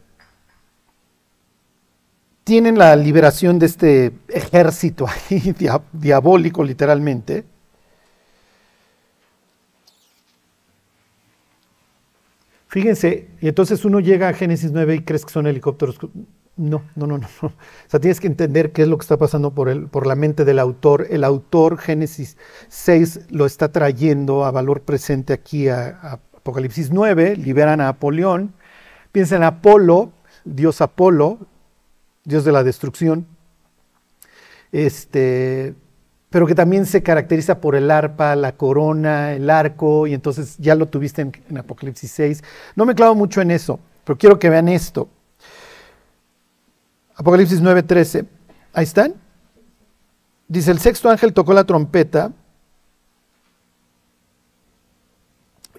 tienen 2.45 2.77
la 2.77 2.95
liberación 2.97 3.59
de 3.59 3.67
este 3.67 4.13
ejército 4.29 5.07
ahí, 5.31 5.55
diabólico 5.93 6.63
literalmente. 6.63 7.52
Fíjense, 12.73 13.29
y 13.43 13.49
entonces 13.49 13.85
uno 13.85 14.01
llega 14.01 14.31
a 14.31 14.33
Génesis 14.33 14.73
9 14.73 14.95
y 14.95 15.01
crees 15.01 15.27
que 15.27 15.31
son 15.31 15.47
helicópteros. 15.47 15.99
No, 16.57 16.83
no, 16.95 17.07
no, 17.07 17.19
no. 17.19 17.29
O 17.43 17.53
sea, 17.87 18.01
tienes 18.01 18.19
que 18.19 18.27
entender 18.27 18.73
qué 18.73 18.81
es 18.81 18.89
lo 18.89 18.97
que 18.97 19.03
está 19.03 19.19
pasando 19.19 19.51
por, 19.55 19.69
el, 19.69 19.89
por 19.89 20.07
la 20.07 20.15
mente 20.15 20.47
del 20.47 20.59
autor. 20.59 21.07
El 21.11 21.23
autor, 21.23 21.77
Génesis 21.77 22.39
6, 22.69 23.27
lo 23.29 23.45
está 23.45 23.73
trayendo 23.73 24.47
a 24.47 24.51
valor 24.53 24.81
presente 24.81 25.35
aquí 25.35 25.69
a 25.69 26.21
Apocalipsis 26.35 26.91
9, 26.91 27.37
liberan 27.37 27.83
a 27.83 27.89
Apolión. 27.89 28.55
Piensa 29.13 29.37
en 29.37 29.43
Apolo, 29.43 30.13
dios 30.47 30.81
Apolo, 30.81 31.41
dios 32.25 32.43
de 32.43 32.53
la 32.53 32.65
destrucción, 32.65 33.27
este, 34.73 35.75
pero 36.33 36.47
que 36.47 36.55
también 36.55 36.87
se 36.87 37.03
caracteriza 37.03 37.61
por 37.61 37.77
el 37.77 37.91
arpa, 37.91 38.35
la 38.37 38.57
corona, 38.57 39.35
el 39.35 39.51
arco, 39.51 40.07
y 40.07 40.15
entonces 40.15 40.57
ya 40.59 40.75
lo 40.75 40.87
tuviste 40.87 41.21
en, 41.21 41.59
Apocalipsis 41.59 42.11
6. 42.11 42.43
No 42.75 42.87
me 42.87 42.95
clavo 42.95 43.15
mucho 43.15 43.43
en 43.43 43.51
eso, 43.51 43.79
pero 44.03 44.17
quiero 44.17 44.39
que 44.39 44.49
vean 44.49 44.67
esto. 44.67 45.11
Apocalipsis 47.15 47.61
9:13. 47.61 48.25
Ahí 48.73 48.85
están. 48.85 49.15
Dice, 50.49 50.71
el 50.71 50.79
sexto 50.79 51.11
ángel 51.11 51.35
tocó 51.35 51.53
la 51.53 51.65
trompeta 51.65 52.33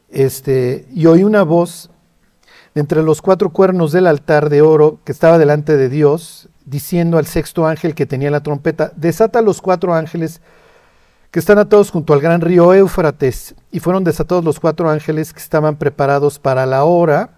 este, 0.09 0.87
y 0.93 1.07
oí 1.07 1.23
una 1.23 1.41
voz 1.41 1.89
de 2.75 2.81
entre 2.81 3.01
los 3.01 3.23
cuatro 3.23 3.49
cuernos 3.49 3.91
del 3.91 4.05
altar 4.05 4.49
de 4.49 4.61
oro 4.61 4.99
que 5.03 5.11
estaba 5.11 5.39
delante 5.39 5.77
de 5.77 5.89
Dios, 5.89 6.49
diciendo 6.65 7.17
al 7.17 7.25
sexto 7.25 7.65
ángel 7.67 7.95
que 7.95 8.05
tenía 8.05 8.31
la 8.31 8.43
trompeta, 8.43 8.91
desata 8.95 9.41
los 9.41 9.61
cuatro 9.61 9.93
ángeles 9.93 10.41
que 11.31 11.39
están 11.39 11.57
atados 11.57 11.89
junto 11.89 12.13
al 12.13 12.21
gran 12.21 12.41
río 12.41 12.73
Éufrates, 12.73 13.55
y 13.71 13.79
fueron 13.79 14.03
desatados 14.03 14.43
los 14.43 14.59
cuatro 14.59 14.89
ángeles 14.89 15.33
que 15.33 15.39
estaban 15.39 15.77
preparados 15.77 16.37
para 16.37 16.65
la 16.65 16.83
hora, 16.83 17.31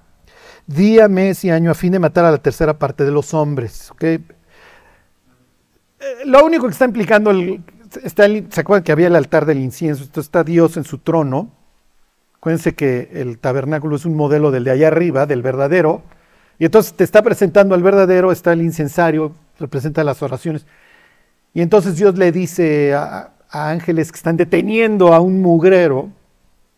día, 0.68 1.08
mes 1.08 1.46
y 1.46 1.50
año, 1.50 1.72
a 1.72 1.76
fin 1.76 1.94
de 1.94 2.00
matar 2.00 2.26
a 2.26 2.32
la 2.32 2.38
tercera 2.40 2.78
parte 2.78 3.06
de 3.06 3.12
los 3.12 3.34
hombres. 3.34 3.92
Eh, 4.02 4.20
lo 6.26 6.46
único 6.46 6.66
que 6.66 6.74
está 6.74 6.86
implicando, 6.86 7.32
el, 7.32 7.64
está 8.04 8.26
¿se 8.26 8.62
acuerdan 8.62 8.84
que 8.84 8.92
había 8.92 9.08
el 9.08 9.16
altar 9.16 9.46
del 9.46 9.60
incienso? 9.60 10.04
Esto 10.04 10.20
está 10.20 10.44
Dios 10.44 10.76
en 10.76 10.84
su 10.84 10.98
trono, 10.98 11.52
Acuérdense 12.46 12.76
que 12.76 13.10
el 13.14 13.40
tabernáculo 13.40 13.96
es 13.96 14.06
un 14.06 14.14
modelo 14.14 14.52
del 14.52 14.66
de 14.66 14.70
allá 14.70 14.90
arriba, 14.90 15.26
del 15.26 15.42
verdadero, 15.42 16.04
y 16.58 16.66
entonces 16.66 16.94
te 16.94 17.04
está 17.04 17.22
presentando 17.22 17.76
al 17.76 17.84
verdadero, 17.84 18.32
está 18.32 18.54
el 18.54 18.62
incensario, 18.62 19.34
representa 19.60 20.04
las 20.04 20.22
oraciones. 20.22 20.66
Y 21.54 21.62
entonces 21.62 21.98
Dios 21.98 22.18
le 22.18 22.32
dice 22.32 22.94
a, 22.94 23.32
ángeles 23.50 24.12
que 24.12 24.18
están 24.18 24.36
deteniendo 24.36 25.14
a 25.14 25.22
un 25.22 25.42
mugrero, 25.42 26.10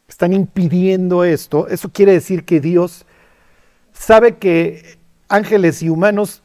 están 0.07 0.33
impidiendo 0.33 1.23
esto. 1.23 1.67
Eso 1.67 1.89
quiere 1.89 2.13
decir 2.13 2.45
que 2.45 2.59
Dios 2.59 3.05
sabe 3.93 4.35
que 4.35 4.97
ángeles 5.27 5.81
y 5.81 5.89
humanos 5.89 6.43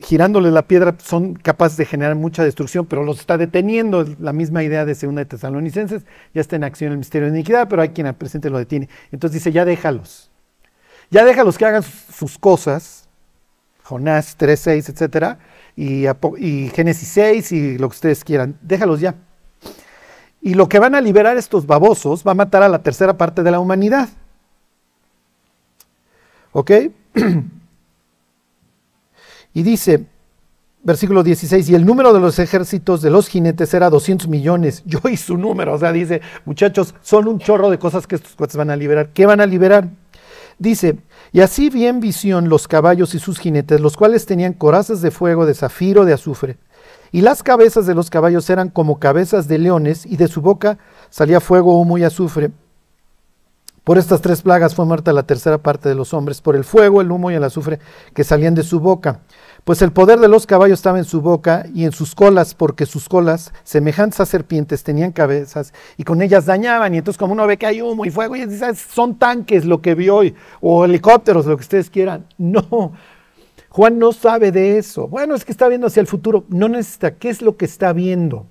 girándole 0.00 0.50
la 0.50 0.66
piedra 0.66 0.96
son 0.98 1.34
capaces 1.34 1.78
de 1.78 1.86
generar 1.86 2.16
mucha 2.16 2.44
destrucción, 2.44 2.86
pero 2.86 3.04
los 3.04 3.20
está 3.20 3.38
deteniendo. 3.38 4.04
La 4.18 4.32
misma 4.32 4.62
idea 4.64 4.84
de 4.84 4.94
Segunda 4.94 5.20
de 5.20 5.26
Tesalonicenses, 5.26 6.04
ya 6.34 6.40
está 6.40 6.56
en 6.56 6.64
acción 6.64 6.92
el 6.92 6.98
misterio 6.98 7.30
de 7.30 7.34
iniquidad, 7.38 7.68
pero 7.68 7.82
hay 7.82 7.90
quien 7.90 8.06
al 8.06 8.14
presente 8.14 8.50
lo 8.50 8.58
detiene. 8.58 8.88
Entonces 9.12 9.34
dice, 9.34 9.52
ya 9.52 9.64
déjalos. 9.64 10.30
Ya 11.10 11.24
déjalos 11.24 11.56
que 11.56 11.64
hagan 11.64 11.82
sus 11.82 12.38
cosas, 12.38 13.08
Jonás 13.84 14.36
3, 14.36 14.58
6, 14.58 14.88
etcétera, 14.88 15.38
y, 15.76 16.06
y 16.38 16.70
Génesis 16.70 17.08
6 17.08 17.52
y 17.52 17.78
lo 17.78 17.88
que 17.88 17.94
ustedes 17.94 18.24
quieran. 18.24 18.58
Déjalos 18.62 19.00
ya. 19.00 19.14
Y 20.40 20.54
lo 20.54 20.68
que 20.68 20.78
van 20.78 20.94
a 20.94 21.00
liberar 21.00 21.36
estos 21.36 21.66
babosos 21.66 22.24
va 22.26 22.32
a 22.32 22.34
matar 22.34 22.62
a 22.62 22.68
la 22.68 22.82
tercera 22.82 23.16
parte 23.16 23.42
de 23.42 23.50
la 23.50 23.60
humanidad. 23.60 24.08
¿Ok? 26.52 26.70
y 29.54 29.62
dice, 29.62 30.06
versículo 30.82 31.22
16, 31.22 31.68
y 31.68 31.74
el 31.74 31.84
número 31.84 32.12
de 32.12 32.20
los 32.20 32.38
ejércitos 32.38 33.02
de 33.02 33.10
los 33.10 33.28
jinetes 33.28 33.74
era 33.74 33.90
200 33.90 34.28
millones. 34.28 34.82
Yo 34.86 35.00
y 35.10 35.16
su 35.16 35.36
número, 35.36 35.74
o 35.74 35.78
sea, 35.78 35.92
dice, 35.92 36.22
muchachos, 36.44 36.94
son 37.02 37.26
un 37.28 37.40
chorro 37.40 37.68
de 37.68 37.78
cosas 37.78 38.06
que 38.06 38.14
estos 38.14 38.36
cuates 38.36 38.56
van 38.56 38.70
a 38.70 38.76
liberar. 38.76 39.10
¿Qué 39.12 39.26
van 39.26 39.40
a 39.40 39.46
liberar? 39.46 39.88
Dice, 40.58 40.98
y 41.32 41.40
así 41.40 41.68
vi 41.68 41.86
en 41.86 42.00
visión 42.00 42.48
los 42.48 42.66
caballos 42.66 43.14
y 43.14 43.18
sus 43.18 43.38
jinetes, 43.38 43.80
los 43.80 43.96
cuales 43.96 44.24
tenían 44.24 44.54
corazas 44.54 45.02
de 45.02 45.10
fuego, 45.10 45.44
de 45.44 45.54
zafiro, 45.54 46.04
de 46.04 46.14
azufre. 46.14 46.56
Y 47.12 47.20
las 47.20 47.42
cabezas 47.42 47.86
de 47.86 47.94
los 47.94 48.08
caballos 48.10 48.48
eran 48.48 48.70
como 48.70 48.98
cabezas 48.98 49.48
de 49.48 49.58
leones, 49.58 50.06
y 50.06 50.16
de 50.16 50.28
su 50.28 50.40
boca 50.40 50.78
salía 51.10 51.40
fuego, 51.40 51.78
humo 51.78 51.98
y 51.98 52.04
azufre. 52.04 52.50
Por 53.84 53.98
estas 53.98 54.20
tres 54.20 54.42
plagas 54.42 54.74
fue 54.74 54.84
muerta 54.84 55.12
la 55.12 55.22
tercera 55.22 55.58
parte 55.58 55.88
de 55.88 55.94
los 55.94 56.12
hombres, 56.12 56.40
por 56.40 56.56
el 56.56 56.64
fuego, 56.64 57.00
el 57.00 57.12
humo 57.12 57.30
y 57.30 57.34
el 57.34 57.44
azufre 57.44 57.78
que 58.14 58.24
salían 58.24 58.54
de 58.54 58.64
su 58.64 58.80
boca. 58.80 59.20
Pues 59.66 59.82
el 59.82 59.90
poder 59.90 60.20
de 60.20 60.28
los 60.28 60.46
caballos 60.46 60.78
estaba 60.78 60.98
en 60.98 61.04
su 61.04 61.20
boca 61.20 61.66
y 61.74 61.86
en 61.86 61.90
sus 61.90 62.14
colas, 62.14 62.54
porque 62.54 62.86
sus 62.86 63.08
colas, 63.08 63.52
semejantes 63.64 64.20
a 64.20 64.24
serpientes, 64.24 64.84
tenían 64.84 65.10
cabezas 65.10 65.74
y 65.96 66.04
con 66.04 66.22
ellas 66.22 66.46
dañaban. 66.46 66.94
Y 66.94 66.98
entonces 66.98 67.18
como 67.18 67.32
uno 67.32 67.48
ve 67.48 67.56
que 67.56 67.66
hay 67.66 67.82
humo 67.82 68.04
y 68.04 68.10
fuego, 68.12 68.36
y 68.36 68.46
dice, 68.46 68.72
son 68.76 69.18
tanques 69.18 69.64
lo 69.64 69.82
que 69.82 69.96
vio 69.96 70.14
hoy, 70.14 70.36
o 70.60 70.84
helicópteros, 70.84 71.46
lo 71.46 71.56
que 71.56 71.62
ustedes 71.62 71.90
quieran. 71.90 72.26
No, 72.38 72.92
Juan 73.70 73.98
no 73.98 74.12
sabe 74.12 74.52
de 74.52 74.78
eso. 74.78 75.08
Bueno, 75.08 75.34
es 75.34 75.44
que 75.44 75.50
está 75.50 75.66
viendo 75.66 75.88
hacia 75.88 76.00
el 76.00 76.06
futuro. 76.06 76.44
No 76.48 76.68
necesita, 76.68 77.16
¿qué 77.16 77.28
es 77.28 77.42
lo 77.42 77.56
que 77.56 77.64
está 77.64 77.92
viendo? 77.92 78.46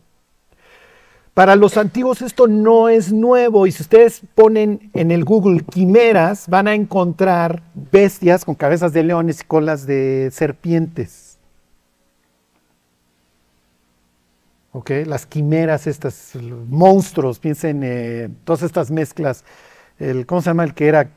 Para 1.35 1.57
los 1.57 1.75
antiguos 1.75 2.21
esto 2.21 2.47
no 2.47 2.87
es 2.87 3.11
nuevo 3.11 3.67
y 3.67 3.71
si 3.73 3.83
ustedes 3.83 4.21
ponen 4.35 4.89
en 4.93 5.11
el 5.11 5.25
Google 5.25 5.65
quimeras 5.65 6.47
van 6.47 6.69
a 6.69 6.73
encontrar 6.73 7.61
bestias 7.73 8.45
con 8.45 8.55
cabezas 8.55 8.93
de 8.93 9.03
leones 9.03 9.41
y 9.41 9.43
colas 9.43 9.85
de 9.85 10.29
serpientes. 10.31 11.37
¿Ok? 14.71 14.91
Las 15.05 15.25
quimeras, 15.25 15.87
estas 15.87 16.37
monstruos, 16.69 17.39
piensen 17.39 17.83
en 17.83 17.83
eh, 17.83 18.29
todas 18.45 18.63
estas 18.63 18.89
mezclas. 18.89 19.43
El, 19.99 20.25
¿Cómo 20.25 20.41
se 20.41 20.51
llama 20.51 20.63
el 20.63 20.73
que 20.73 20.87
era? 20.87 21.09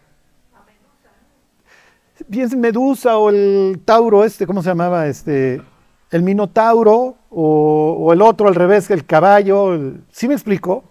Piensen 2.28 2.58
Medusa 2.58 3.18
o 3.18 3.30
el 3.30 3.80
Tauro 3.84 4.24
este, 4.24 4.48
¿cómo 4.48 4.64
se 4.64 4.70
llamaba? 4.70 5.06
Este, 5.06 5.62
el 6.10 6.22
Minotauro 6.24 7.17
o, 7.30 8.12
el 8.12 8.22
otro 8.22 8.48
al 8.48 8.54
revés, 8.54 8.90
el 8.90 9.04
caballo. 9.04 9.94
¿Sí 10.10 10.28
me 10.28 10.34
explico? 10.34 10.84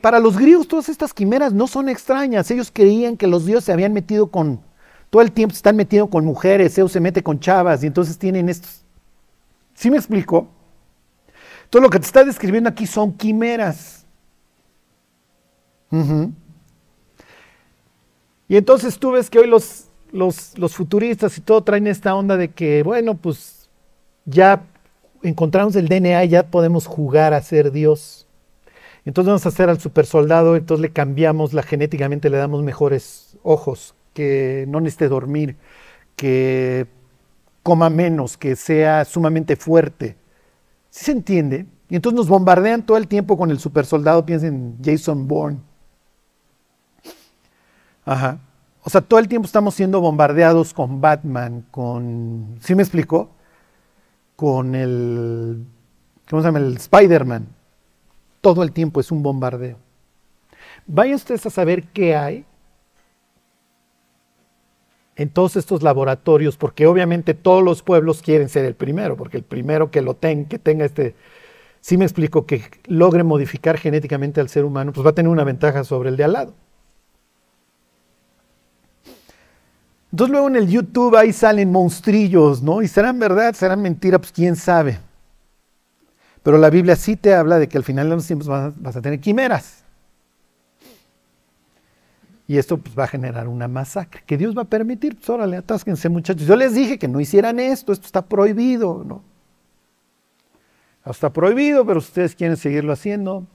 Para 0.00 0.18
los 0.18 0.36
griegos 0.36 0.68
todas 0.68 0.88
estas 0.88 1.14
quimeras 1.14 1.52
no 1.52 1.66
son 1.66 1.88
extrañas. 1.88 2.50
Ellos 2.50 2.70
creían 2.72 3.16
que 3.16 3.26
los 3.26 3.46
dioses 3.46 3.64
se 3.64 3.72
habían 3.72 3.92
metido 3.92 4.28
con, 4.28 4.60
todo 5.10 5.22
el 5.22 5.32
tiempo 5.32 5.54
se 5.54 5.58
están 5.58 5.76
metiendo 5.76 6.08
con 6.10 6.24
mujeres, 6.24 6.74
Zeus 6.74 6.92
se 6.92 7.00
mete 7.00 7.22
con 7.22 7.38
chavas 7.38 7.82
y 7.84 7.86
entonces 7.86 8.18
tienen 8.18 8.48
estos. 8.48 8.84
¿Sí 9.74 9.90
me 9.90 9.96
explico? 9.96 10.48
Todo 11.70 11.82
lo 11.82 11.90
que 11.90 11.98
te 11.98 12.06
está 12.06 12.24
describiendo 12.24 12.68
aquí 12.68 12.86
son 12.86 13.12
quimeras. 13.12 14.04
Y 18.48 18.56
entonces 18.56 18.98
tú 18.98 19.12
ves 19.12 19.28
que 19.30 19.38
hoy 19.38 19.46
los, 19.46 19.86
los, 20.10 20.58
los 20.58 20.74
futuristas 20.74 21.36
y 21.38 21.42
todo 21.42 21.62
traen 21.62 21.86
esta 21.86 22.14
onda 22.14 22.36
de 22.36 22.50
que, 22.50 22.82
bueno, 22.82 23.14
pues 23.14 23.68
ya 24.24 24.62
encontramos 25.22 25.76
el 25.76 25.88
DNA 25.88 26.24
ya 26.24 26.50
podemos 26.50 26.86
jugar 26.86 27.34
a 27.34 27.42
ser 27.42 27.72
Dios. 27.72 28.26
Entonces 29.04 29.28
vamos 29.28 29.46
a 29.46 29.48
hacer 29.48 29.68
al 29.68 29.80
super 29.80 30.06
soldado, 30.06 30.54
entonces 30.56 30.82
le 30.82 30.92
cambiamos 30.92 31.52
la 31.52 31.62
genéticamente, 31.62 32.30
le 32.30 32.36
damos 32.36 32.62
mejores 32.62 33.36
ojos, 33.42 33.94
que 34.14 34.64
no 34.68 34.80
necesite 34.80 35.08
dormir, 35.08 35.56
que 36.14 36.86
coma 37.62 37.90
menos, 37.90 38.36
que 38.36 38.54
sea 38.54 39.04
sumamente 39.04 39.56
fuerte. 39.56 40.16
¿Sí 40.90 41.06
se 41.06 41.12
entiende? 41.12 41.66
Y 41.88 41.96
entonces 41.96 42.16
nos 42.16 42.28
bombardean 42.28 42.86
todo 42.86 42.96
el 42.96 43.08
tiempo 43.08 43.36
con 43.36 43.50
el 43.50 43.58
super 43.58 43.86
soldado, 43.86 44.24
piensen 44.24 44.54
en 44.54 44.76
Jason 44.84 45.26
Bourne. 45.26 45.58
Ajá. 48.04 48.40
O 48.84 48.90
sea, 48.90 49.00
todo 49.00 49.20
el 49.20 49.28
tiempo 49.28 49.46
estamos 49.46 49.74
siendo 49.74 50.00
bombardeados 50.00 50.74
con 50.74 51.00
Batman, 51.00 51.64
con... 51.70 52.56
¿Sí 52.60 52.74
me 52.74 52.82
explicó? 52.82 53.30
Con 54.42 54.74
el, 54.74 55.64
¿cómo 56.28 56.42
se 56.42 56.48
llama? 56.48 56.58
El 56.58 56.76
Spider-Man. 56.76 57.46
Todo 58.40 58.64
el 58.64 58.72
tiempo 58.72 58.98
es 58.98 59.12
un 59.12 59.22
bombardeo. 59.22 59.76
Vayan 60.84 61.14
ustedes 61.14 61.46
a 61.46 61.50
saber 61.50 61.84
qué 61.92 62.16
hay 62.16 62.44
en 65.14 65.28
todos 65.28 65.54
estos 65.54 65.84
laboratorios, 65.84 66.56
porque 66.56 66.88
obviamente 66.88 67.34
todos 67.34 67.62
los 67.62 67.84
pueblos 67.84 68.20
quieren 68.20 68.48
ser 68.48 68.64
el 68.64 68.74
primero, 68.74 69.16
porque 69.16 69.36
el 69.36 69.44
primero 69.44 69.92
que 69.92 70.02
lo 70.02 70.14
tenga, 70.14 70.48
que 70.48 70.58
tenga 70.58 70.86
este, 70.86 71.14
si 71.80 71.96
me 71.96 72.04
explico, 72.04 72.44
que 72.44 72.64
logre 72.86 73.22
modificar 73.22 73.78
genéticamente 73.78 74.40
al 74.40 74.48
ser 74.48 74.64
humano, 74.64 74.92
pues 74.92 75.06
va 75.06 75.10
a 75.10 75.14
tener 75.14 75.30
una 75.30 75.44
ventaja 75.44 75.84
sobre 75.84 76.08
el 76.08 76.16
de 76.16 76.24
al 76.24 76.32
lado. 76.32 76.54
Entonces 80.12 80.30
luego 80.30 80.48
en 80.48 80.56
el 80.56 80.68
YouTube 80.68 81.16
ahí 81.16 81.32
salen 81.32 81.72
monstrillos, 81.72 82.62
¿no? 82.62 82.82
Y 82.82 82.88
serán 82.88 83.18
verdad, 83.18 83.54
serán 83.54 83.80
mentira, 83.80 84.18
pues 84.18 84.30
quién 84.30 84.56
sabe. 84.56 84.98
Pero 86.42 86.58
la 86.58 86.68
Biblia 86.68 86.96
sí 86.96 87.16
te 87.16 87.34
habla 87.34 87.58
de 87.58 87.66
que 87.66 87.78
al 87.78 87.84
final 87.84 88.10
de 88.10 88.16
los 88.16 88.26
tiempos 88.26 88.46
vas, 88.46 88.96
a 88.96 89.00
tener 89.00 89.20
quimeras. 89.20 89.84
Y 92.46 92.58
esto 92.58 92.76
pues, 92.76 92.98
va 92.98 93.04
a 93.04 93.06
generar 93.06 93.48
una 93.48 93.68
masacre 93.68 94.22
que 94.26 94.36
Dios 94.36 94.56
va 94.56 94.62
a 94.62 94.66
permitir. 94.66 95.16
Pues 95.16 95.30
órale, 95.30 95.56
atásquense 95.56 96.10
muchachos. 96.10 96.46
Yo 96.46 96.56
les 96.56 96.74
dije 96.74 96.98
que 96.98 97.08
no 97.08 97.18
hicieran 97.18 97.58
esto, 97.58 97.90
esto 97.90 98.04
está 98.04 98.20
prohibido, 98.20 99.02
¿no? 99.06 99.22
Está 101.06 101.32
prohibido, 101.32 101.86
pero 101.86 102.00
ustedes 102.00 102.34
quieren 102.34 102.58
seguirlo 102.58 102.92
haciendo, 102.92 103.46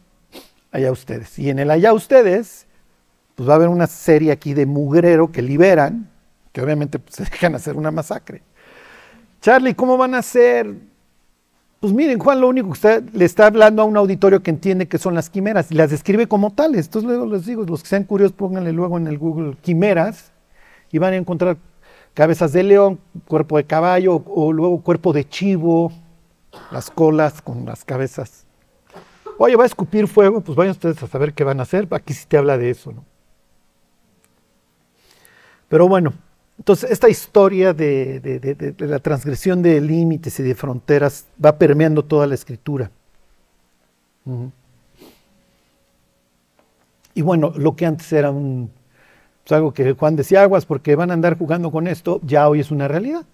allá 0.72 0.92
ustedes. 0.92 1.38
Y 1.38 1.52
en 1.52 1.60
el 1.60 1.70
allá 1.70 1.94
ustedes, 1.94 2.66
pues 3.36 3.48
va 3.48 3.54
a 3.54 3.56
haber 3.58 3.70
una 3.70 3.86
serie 3.86 4.32
aquí 4.32 4.56
de 4.56 4.66
mugrero 4.66 5.32
que 5.32 5.44
liberan 5.44 6.17
que 6.58 6.64
obviamente 6.64 6.98
pues, 6.98 7.16
se 7.18 7.24
dejan 7.24 7.54
hacer 7.54 7.76
una 7.76 7.92
masacre. 7.92 8.42
Charlie, 9.42 9.76
¿cómo 9.76 9.96
van 9.96 10.16
a 10.16 10.20
hacer? 10.20 10.74
Pues 11.80 11.94
miren, 11.94 12.18
Juan 12.18 12.42
lo 12.42 12.48
único 12.48 12.70
que 12.70 12.72
usted 12.72 13.04
le 13.14 13.26
está 13.26 13.46
hablando 13.46 13.84
a 13.84 13.86
un 13.86 13.96
auditorio 13.96 14.42
que 14.42 14.50
entiende 14.50 14.88
que 14.88 14.98
son 14.98 15.14
las 15.14 15.30
quimeras 15.30 15.72
y 15.72 15.76
las 15.76 15.92
describe 15.92 16.28
como 16.28 16.52
tales. 16.52 16.88
Entonces 16.88 17.08
luego 17.08 17.28
les 17.28 17.46
digo, 17.46 17.64
los 17.64 17.84
que 17.84 17.90
sean 17.90 18.06
curiosos, 18.06 18.36
pónganle 18.36 18.74
luego 18.74 18.98
en 18.98 19.06
el 19.06 19.20
Google 19.20 19.56
quimeras 19.62 20.32
y 20.92 20.98
van 20.98 21.14
a 21.14 21.18
encontrar 21.18 21.58
cabezas 22.16 22.54
de 22.54 22.64
león, 22.64 23.00
cuerpo 23.28 23.58
de 23.58 23.66
caballo 23.66 24.24
o 24.26 24.52
luego 24.52 24.82
cuerpo 24.82 25.14
de 25.14 25.30
chivo, 25.30 25.92
las 26.72 26.90
colas 26.90 27.40
con 27.44 27.68
las 27.68 27.86
cabezas. 27.86 28.48
Oye, 29.38 29.56
va 29.56 29.62
a 29.62 29.68
escupir 29.68 30.08
fuego, 30.08 30.42
pues 30.42 30.56
vayan 30.56 30.72
ustedes 30.72 31.04
a 31.04 31.06
saber 31.06 31.36
qué 31.36 31.44
van 31.44 31.60
a 31.60 31.64
hacer. 31.64 31.88
Aquí 31.92 32.16
sí 32.16 32.26
te 32.28 32.36
habla 32.36 32.58
de 32.58 32.72
eso, 32.72 32.94
¿no? 32.94 33.06
Pero 35.70 35.88
bueno, 35.88 36.14
entonces, 36.58 36.90
esta 36.90 37.10
historia 37.10 37.74
de, 37.74 38.76
la 38.80 39.00
transgresión 39.00 39.62
de 39.62 39.80
límites 39.80 40.40
y 40.40 40.44
de 40.44 40.56
fronteras 40.56 41.28
va 41.44 41.58
permeando 41.58 42.04
toda 42.04 42.26
la 42.28 42.36
escritura. 42.36 42.90
Y 47.14 47.22
bueno, 47.22 47.54
lo 47.56 47.76
que 47.76 47.86
antes 47.86 48.12
era 48.12 48.32
un, 48.32 48.72
pues, 49.44 49.56
algo 49.56 49.74
que 49.74 49.94
Juan 49.94 50.16
decía 50.16 50.42
aguas 50.42 50.66
porque 50.66 50.96
van 50.96 51.12
a 51.12 51.14
andar 51.14 51.38
jugando 51.38 51.72
con 51.72 51.88
esto, 51.88 52.20
ya 52.24 52.50
hoy 52.50 52.60
es 52.60 52.72
una 52.72 52.88
realidad. 52.88 53.26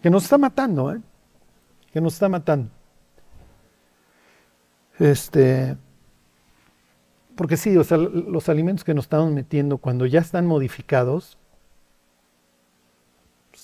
Que 0.00 0.10
nos 0.10 0.24
está 0.24 0.38
matando, 0.38 0.94
¿eh? 0.94 1.00
Que 1.92 2.00
nos 2.00 2.14
está 2.14 2.28
matando. 2.28 2.70
Este, 4.98 5.76
porque 7.36 7.56
sí, 7.56 7.76
o 7.76 7.84
sea, 7.84 7.98
los 7.98 8.48
alimentos 8.48 8.84
que 8.84 8.94
nos 8.94 9.04
estamos 9.04 9.30
metiendo 9.32 9.78
cuando 9.78 10.06
ya 10.06 10.20
están 10.20 10.46
modificados, 10.46 11.37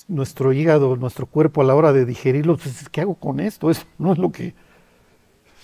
nuestro 0.09 0.53
hígado, 0.53 0.97
nuestro 0.97 1.27
cuerpo 1.27 1.63
a 1.63 1.65
la 1.65 1.75
hora 1.75 1.93
de 1.93 2.05
digerirlo, 2.05 2.57
pues, 2.57 2.89
¿qué 2.91 3.01
hago 3.01 3.15
con 3.15 3.41
esto? 3.41 3.71
Eso 3.71 3.85
no 3.99 4.13
es 4.13 4.19
lo 4.19 4.31
que, 4.31 4.55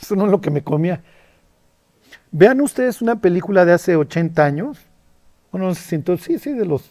eso 0.01 0.17
no 0.17 0.25
es 0.25 0.31
lo 0.31 0.41
que 0.41 0.51
me 0.51 0.63
comía. 0.63 1.03
Vean 2.33 2.61
ustedes 2.61 3.03
una 3.03 3.21
película 3.21 3.65
de 3.65 3.73
hace 3.73 3.97
80 3.97 4.45
años, 4.45 4.79
bueno, 5.51 5.67
no 5.67 5.75
sé 5.75 6.03
si 6.03 6.17
sí, 6.19 6.39
sí, 6.39 6.53
de 6.53 6.65
los 6.65 6.91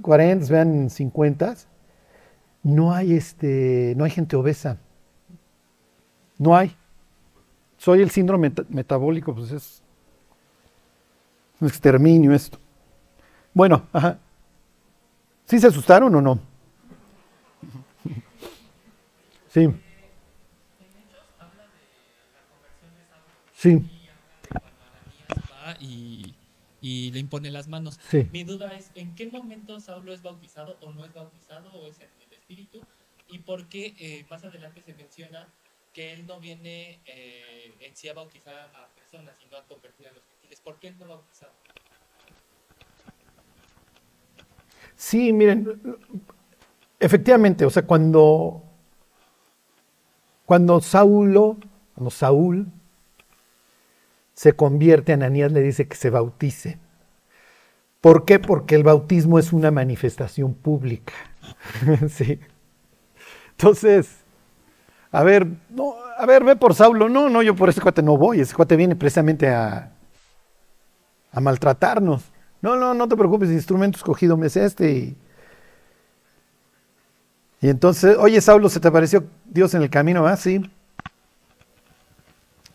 40, 0.00 0.52
vean 0.52 0.90
50, 0.90 1.54
no 2.62 2.92
hay 2.92 3.14
este, 3.14 3.94
no 3.96 4.04
hay 4.04 4.10
gente 4.10 4.36
obesa. 4.36 4.78
No 6.38 6.56
hay. 6.56 6.76
Soy 7.76 8.00
el 8.00 8.10
síndrome 8.10 8.52
metabólico, 8.68 9.34
pues 9.34 9.52
es 9.52 9.82
un 11.60 11.68
exterminio 11.68 12.32
esto. 12.32 12.58
Bueno, 13.52 13.86
ajá. 13.92 14.18
¿Sí 15.46 15.58
se 15.58 15.66
asustaron 15.66 16.14
o 16.14 16.20
no? 16.20 16.40
Sí. 19.48 19.68
Sí. 23.54 23.90
Y, 25.80 26.34
y 26.80 27.10
le 27.12 27.18
impone 27.18 27.50
las 27.50 27.68
manos. 27.68 27.98
Sí. 28.10 28.28
Mi 28.32 28.44
duda 28.44 28.74
es, 28.74 28.90
¿en 28.94 29.14
qué 29.14 29.28
momento 29.28 29.80
Saulo 29.80 30.12
es 30.12 30.22
bautizado 30.22 30.76
o 30.80 30.92
no 30.92 31.04
es 31.04 31.14
bautizado 31.14 31.72
o 31.72 31.86
es 31.86 31.98
en 32.00 32.08
el 32.26 32.32
Espíritu? 32.32 32.82
¿Y 33.28 33.38
por 33.38 33.68
qué 33.68 33.94
eh, 33.98 34.26
más 34.28 34.44
adelante 34.44 34.82
se 34.82 34.92
menciona 34.94 35.48
que 35.92 36.12
él 36.12 36.26
no 36.26 36.40
viene 36.40 37.00
eh, 37.06 37.74
en 37.80 37.96
sí 37.96 38.08
a 38.08 38.14
bautizar 38.14 38.54
a 38.54 38.88
personas, 38.94 39.34
sino 39.40 39.56
a 39.56 39.64
convertir 39.64 40.08
a 40.08 40.12
los 40.12 40.22
gentiles? 40.24 40.60
¿Por 40.60 40.78
qué 40.78 40.88
él 40.88 40.96
no 40.98 41.06
bautizado? 41.06 41.52
Sí, 44.96 45.32
miren, 45.32 45.80
efectivamente, 47.00 47.64
o 47.64 47.70
sea, 47.70 47.84
cuando, 47.86 48.62
cuando 50.46 50.80
Saulo, 50.80 51.58
Saúl 52.10 52.66
se 54.34 54.54
convierte, 54.54 55.12
Ananías 55.12 55.52
le 55.52 55.62
dice 55.62 55.88
que 55.88 55.96
se 55.96 56.10
bautice. 56.10 56.78
¿Por 58.00 58.24
qué? 58.24 58.38
Porque 58.38 58.74
el 58.74 58.82
bautismo 58.82 59.38
es 59.38 59.52
una 59.52 59.70
manifestación 59.70 60.54
pública. 60.54 61.14
sí. 62.08 62.38
Entonces, 63.52 64.24
a 65.10 65.22
ver, 65.22 65.46
no, 65.70 65.94
a 66.18 66.26
ver, 66.26 66.44
ve 66.44 66.56
por 66.56 66.74
Saulo. 66.74 67.08
No, 67.08 67.28
no, 67.30 67.42
yo 67.42 67.54
por 67.54 67.68
ese 67.68 67.80
cuate 67.80 68.02
no 68.02 68.16
voy. 68.18 68.40
Ese 68.40 68.54
cuate 68.54 68.76
viene 68.76 68.96
precisamente 68.96 69.48
a, 69.48 69.92
a 71.32 71.40
maltratarnos. 71.40 72.33
No, 72.64 72.76
no, 72.76 72.94
no 72.94 73.06
te 73.06 73.14
preocupes, 73.14 73.50
el 73.50 73.56
instrumento 73.56 73.98
escogido 73.98 74.38
me 74.38 74.46
es 74.46 74.56
este. 74.56 74.90
Y, 74.90 75.16
y 77.60 77.68
entonces, 77.68 78.16
oye, 78.18 78.40
Saulo, 78.40 78.70
¿se 78.70 78.80
te 78.80 78.88
apareció 78.88 79.24
Dios 79.44 79.74
en 79.74 79.82
el 79.82 79.90
camino? 79.90 80.26
Ah, 80.26 80.38
sí. 80.38 80.62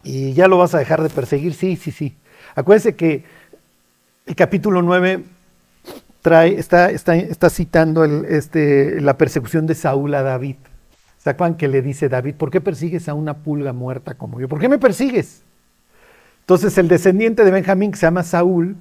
¿Y 0.03 0.33
ya 0.33 0.47
lo 0.47 0.59
vas 0.59 0.75
a 0.75 0.77
dejar 0.77 1.01
de 1.01 1.09
perseguir? 1.09 1.55
Sí, 1.55 1.75
sí, 1.75 1.89
sí. 1.89 2.15
Acuérdense 2.53 2.95
que 2.95 3.23
el 4.27 4.35
capítulo 4.35 4.83
9 4.83 5.23
trae, 6.21 6.59
está, 6.59 6.91
está, 6.91 7.15
está 7.15 7.49
citando 7.49 8.03
el, 8.03 8.25
este, 8.25 9.01
la 9.01 9.17
persecución 9.17 9.65
de 9.65 9.73
Saúl 9.73 10.13
a 10.13 10.21
David. 10.21 10.57
¿Se 11.17 11.31
acuerdan 11.31 11.57
que 11.57 11.67
le 11.67 11.81
dice 11.81 12.09
David, 12.09 12.35
¿por 12.35 12.51
qué 12.51 12.61
persigues 12.61 13.09
a 13.09 13.15
una 13.15 13.37
pulga 13.37 13.73
muerta 13.73 14.13
como 14.13 14.39
yo? 14.39 14.47
¿Por 14.47 14.59
qué 14.59 14.69
me 14.69 14.77
persigues? 14.77 15.41
Entonces 16.41 16.77
el 16.77 16.87
descendiente 16.87 17.43
de 17.43 17.49
Benjamín, 17.49 17.89
que 17.89 17.97
se 17.97 18.05
llama 18.05 18.21
Saúl, 18.21 18.77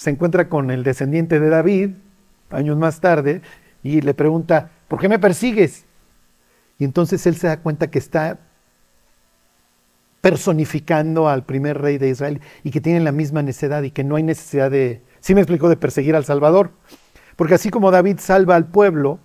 se 0.00 0.08
encuentra 0.08 0.48
con 0.48 0.70
el 0.70 0.82
descendiente 0.82 1.38
de 1.40 1.50
David, 1.50 1.90
años 2.48 2.78
más 2.78 3.00
tarde, 3.00 3.42
y 3.82 4.00
le 4.00 4.14
pregunta, 4.14 4.70
¿por 4.88 4.98
qué 4.98 5.10
me 5.10 5.18
persigues? 5.18 5.84
Y 6.78 6.84
entonces 6.84 7.26
él 7.26 7.36
se 7.36 7.48
da 7.48 7.58
cuenta 7.58 7.90
que 7.90 7.98
está 7.98 8.38
personificando 10.22 11.28
al 11.28 11.44
primer 11.44 11.82
rey 11.82 11.98
de 11.98 12.08
Israel 12.08 12.40
y 12.64 12.70
que 12.70 12.80
tienen 12.80 13.04
la 13.04 13.12
misma 13.12 13.42
necedad 13.42 13.82
y 13.82 13.90
que 13.90 14.02
no 14.02 14.16
hay 14.16 14.22
necesidad 14.22 14.70
de, 14.70 15.02
sí 15.20 15.34
me 15.34 15.42
explico, 15.42 15.68
de 15.68 15.76
perseguir 15.76 16.16
al 16.16 16.24
Salvador. 16.24 16.70
Porque 17.36 17.52
así 17.52 17.68
como 17.68 17.90
David 17.90 18.20
salva 18.20 18.56
al 18.56 18.68
pueblo, 18.68 19.18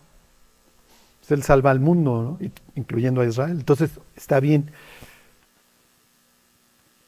pues 1.22 1.32
él 1.32 1.44
salva 1.44 1.72
al 1.72 1.80
mundo, 1.80 2.38
incluyendo 2.76 3.22
a 3.22 3.26
Israel. 3.26 3.60
Entonces 3.60 3.92
está 4.18 4.42
bien. 4.42 4.72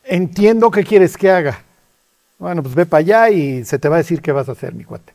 Entiendo 0.05 0.71
qué 0.71 0.85
quieres 0.85 1.17
que 1.17 1.31
haga. 1.31 1.66
Bueno, 2.39 2.61
pues 2.61 2.75
ve 2.75 2.85
para 2.85 2.99
allá 2.99 3.29
y 3.29 3.65
se 3.65 3.79
te 3.79 3.89
va 3.89 3.95
a 3.95 3.99
decir 3.99 4.21
qué 4.21 4.31
vas 4.31 4.47
a 4.49 4.51
hacer, 4.51 4.73
mi 4.73 4.83
cuate. 4.83 5.13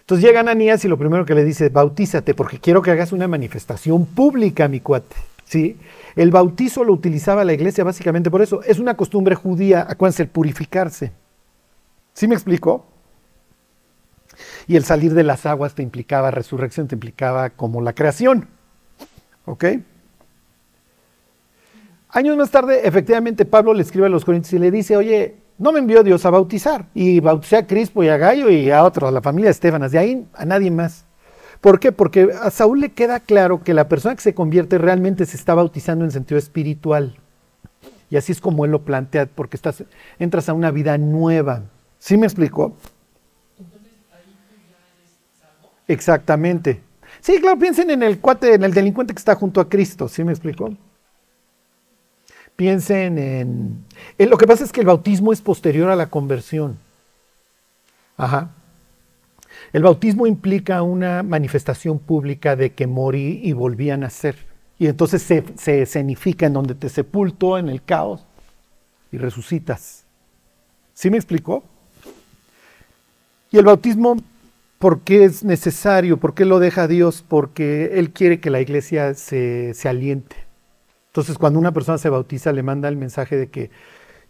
Entonces 0.00 0.24
llega 0.24 0.40
Ananías 0.40 0.84
y 0.84 0.88
lo 0.88 0.98
primero 0.98 1.24
que 1.24 1.34
le 1.34 1.44
dice, 1.44 1.68
bautízate, 1.68 2.34
porque 2.34 2.58
quiero 2.58 2.82
que 2.82 2.90
hagas 2.90 3.12
una 3.12 3.28
manifestación 3.28 4.06
pública, 4.06 4.68
mi 4.68 4.80
cuate. 4.80 5.16
¿Sí? 5.44 5.78
El 6.16 6.30
bautizo 6.30 6.84
lo 6.84 6.92
utilizaba 6.92 7.44
la 7.44 7.52
iglesia 7.52 7.84
básicamente 7.84 8.30
por 8.30 8.40
eso. 8.40 8.62
Es 8.62 8.78
una 8.78 8.96
costumbre 8.96 9.34
judía, 9.34 9.86
acuérdense, 9.88 10.22
el 10.22 10.28
purificarse. 10.28 11.12
¿Sí 12.14 12.28
me 12.28 12.34
explico? 12.34 12.86
Y 14.66 14.76
el 14.76 14.84
salir 14.84 15.12
de 15.14 15.22
las 15.22 15.44
aguas 15.46 15.74
te 15.74 15.82
implicaba 15.82 16.30
resurrección, 16.30 16.88
te 16.88 16.94
implicaba 16.94 17.50
como 17.50 17.82
la 17.82 17.92
creación. 17.92 18.48
¿Ok? 19.44 19.64
Años 22.08 22.36
más 22.36 22.50
tarde, 22.50 22.86
efectivamente, 22.86 23.44
Pablo 23.44 23.74
le 23.74 23.82
escribe 23.82 24.06
a 24.06 24.10
los 24.10 24.24
Corintios 24.24 24.52
y 24.54 24.58
le 24.58 24.70
dice, 24.70 24.96
oye, 24.96 25.34
no 25.58 25.72
me 25.72 25.78
envió 25.78 26.02
Dios 26.02 26.24
a 26.26 26.30
bautizar. 26.30 26.86
Y 26.94 27.20
bauticé 27.20 27.56
a 27.56 27.66
Crispo 27.66 28.02
y 28.02 28.08
a 28.08 28.16
Gallo 28.16 28.50
y 28.50 28.70
a 28.70 28.84
otros, 28.84 29.08
a 29.08 29.12
la 29.12 29.22
familia 29.22 29.50
Estefanas. 29.50 29.92
De 29.92 29.98
ahí 29.98 30.26
a 30.34 30.44
nadie 30.44 30.70
más. 30.70 31.04
¿Por 31.60 31.80
qué? 31.80 31.92
Porque 31.92 32.30
a 32.40 32.50
Saúl 32.50 32.80
le 32.80 32.92
queda 32.92 33.20
claro 33.20 33.62
que 33.62 33.72
la 33.72 33.88
persona 33.88 34.14
que 34.14 34.20
se 34.20 34.34
convierte 34.34 34.78
realmente 34.78 35.24
se 35.24 35.36
está 35.36 35.54
bautizando 35.54 36.04
en 36.04 36.10
sentido 36.10 36.38
espiritual. 36.38 37.16
Y 38.10 38.16
así 38.16 38.32
es 38.32 38.40
como 38.40 38.64
él 38.64 38.70
lo 38.70 38.84
plantea, 38.84 39.26
porque 39.26 39.56
estás, 39.56 39.82
entras 40.18 40.48
a 40.48 40.52
una 40.52 40.70
vida 40.70 40.98
nueva. 40.98 41.62
¿Sí 41.98 42.18
me 42.18 42.26
explicó? 42.26 42.76
Exactamente. 45.88 46.82
Sí, 47.20 47.40
claro, 47.40 47.58
piensen 47.58 47.90
en 47.90 48.02
el 48.02 48.18
cuate, 48.20 48.54
en 48.54 48.64
el 48.64 48.74
delincuente 48.74 49.14
que 49.14 49.18
está 49.18 49.34
junto 49.34 49.60
a 49.60 49.68
Cristo. 49.68 50.08
¿Sí 50.08 50.22
me 50.24 50.32
explicó? 50.32 50.74
Piensen 52.56 53.18
en. 53.18 53.84
Lo 54.18 54.38
que 54.38 54.46
pasa 54.46 54.64
es 54.64 54.72
que 54.72 54.80
el 54.80 54.86
bautismo 54.86 55.32
es 55.32 55.40
posterior 55.40 55.90
a 55.90 55.96
la 55.96 56.06
conversión. 56.06 56.78
Ajá. 58.16 58.50
El 59.72 59.82
bautismo 59.82 60.26
implica 60.26 60.82
una 60.82 61.22
manifestación 61.22 61.98
pública 61.98 62.54
de 62.54 62.72
que 62.72 62.86
morí 62.86 63.40
y 63.42 63.52
volví 63.52 63.90
a 63.90 63.96
nacer. 63.96 64.36
Y 64.78 64.86
entonces 64.86 65.22
se, 65.22 65.44
se 65.56 65.82
escenifica 65.82 66.46
en 66.46 66.52
donde 66.52 66.74
te 66.74 66.88
sepulto 66.88 67.58
en 67.58 67.68
el 67.68 67.82
caos 67.82 68.24
y 69.10 69.18
resucitas. 69.18 70.04
¿Sí 70.94 71.10
me 71.10 71.16
explicó? 71.16 71.64
Y 73.50 73.58
el 73.58 73.64
bautismo, 73.64 74.16
¿por 74.78 75.00
qué 75.00 75.24
es 75.24 75.42
necesario? 75.42 76.18
¿Por 76.18 76.34
qué 76.34 76.44
lo 76.44 76.60
deja 76.60 76.86
Dios? 76.86 77.24
Porque 77.26 77.98
Él 77.98 78.10
quiere 78.10 78.40
que 78.40 78.50
la 78.50 78.60
iglesia 78.60 79.14
se, 79.14 79.74
se 79.74 79.88
aliente. 79.88 80.43
Entonces, 81.14 81.38
cuando 81.38 81.60
una 81.60 81.70
persona 81.70 81.96
se 81.96 82.08
bautiza, 82.08 82.50
le 82.50 82.64
manda 82.64 82.88
el 82.88 82.96
mensaje 82.96 83.36
de 83.36 83.48
que 83.48 83.70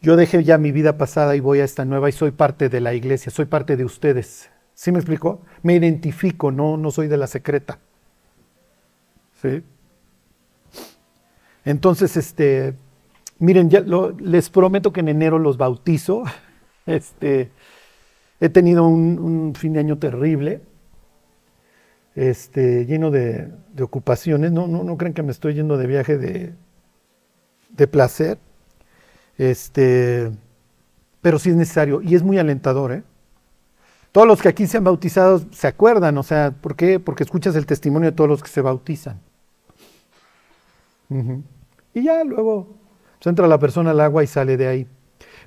yo 0.02 0.16
dejé 0.16 0.44
ya 0.44 0.58
mi 0.58 0.70
vida 0.70 0.98
pasada 0.98 1.34
y 1.34 1.40
voy 1.40 1.60
a 1.60 1.64
esta 1.64 1.86
nueva 1.86 2.10
y 2.10 2.12
soy 2.12 2.30
parte 2.30 2.68
de 2.68 2.82
la 2.82 2.92
iglesia, 2.92 3.32
soy 3.32 3.46
parte 3.46 3.78
de 3.78 3.86
ustedes. 3.86 4.50
¿Sí 4.74 4.92
me 4.92 4.98
explico? 4.98 5.40
Me 5.62 5.74
identifico, 5.76 6.52
no, 6.52 6.76
no 6.76 6.90
soy 6.90 7.08
de 7.08 7.16
la 7.16 7.26
secreta. 7.26 7.78
¿Sí? 9.40 9.62
Entonces, 11.64 12.18
este, 12.18 12.74
miren, 13.38 13.70
ya 13.70 13.82
les 14.18 14.50
prometo 14.50 14.92
que 14.92 15.00
en 15.00 15.08
enero 15.08 15.38
los 15.38 15.56
bautizo. 15.56 16.24
Este, 16.86 17.50
he 18.40 18.50
tenido 18.50 18.86
un, 18.86 19.54
fin 19.56 19.72
de 19.72 19.80
año 19.80 19.96
terrible, 19.96 20.60
este, 22.14 22.84
lleno 22.84 23.10
de, 23.10 23.48
de 23.72 23.82
ocupaciones. 23.82 24.52
No, 24.52 24.66
no, 24.66 24.84
no 24.84 24.98
creen 24.98 25.14
que 25.14 25.22
me 25.22 25.32
estoy 25.32 25.54
yendo 25.54 25.78
de 25.78 25.86
viaje 25.86 26.18
de, 26.18 26.52
de 27.76 27.86
placer. 27.86 28.38
Este, 29.36 30.30
pero 31.20 31.38
sí 31.38 31.50
es 31.50 31.56
necesario 31.56 32.02
y 32.02 32.14
es 32.14 32.22
muy 32.22 32.38
alentador, 32.38 32.92
¿eh? 32.92 33.02
Todos 34.12 34.28
los 34.28 34.40
que 34.40 34.48
aquí 34.48 34.68
se 34.68 34.76
han 34.76 34.84
bautizado 34.84 35.42
se 35.50 35.66
acuerdan, 35.66 36.16
o 36.18 36.22
sea, 36.22 36.52
¿por 36.52 36.76
qué? 36.76 37.00
Porque 37.00 37.24
escuchas 37.24 37.56
el 37.56 37.66
testimonio 37.66 38.12
de 38.12 38.16
todos 38.16 38.30
los 38.30 38.42
que 38.42 38.48
se 38.48 38.60
bautizan. 38.60 39.20
Y 41.92 42.02
ya 42.02 42.22
luego 42.24 42.68
pues 43.18 43.26
entra 43.26 43.46
la 43.46 43.58
persona 43.58 43.90
al 43.90 44.00
agua 44.00 44.22
y 44.22 44.26
sale 44.26 44.56
de 44.56 44.68
ahí. 44.68 44.86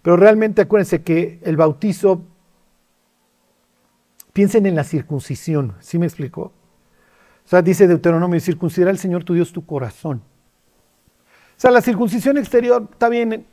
Pero 0.02 0.18
realmente 0.18 0.62
acuérdense 0.62 1.02
que 1.02 1.40
el 1.44 1.56
bautizo, 1.56 2.24
piensen 4.34 4.66
en 4.66 4.76
la 4.76 4.84
circuncisión, 4.84 5.76
¿sí 5.80 5.98
me 5.98 6.06
explicó? 6.06 6.42
O 7.46 7.50
sea, 7.50 7.62
dice 7.62 7.88
Deuteronomio, 7.88 8.40
circuncidará 8.40 8.92
el 8.92 8.98
Señor 8.98 9.24
tu 9.24 9.34
Dios 9.34 9.54
tu 9.54 9.66
corazón. 9.66 10.22
O 11.58 11.60
sea, 11.60 11.72
la 11.72 11.82
circuncisión 11.82 12.38
exterior 12.38 12.88
está 12.92 13.10
bien, 13.10 13.48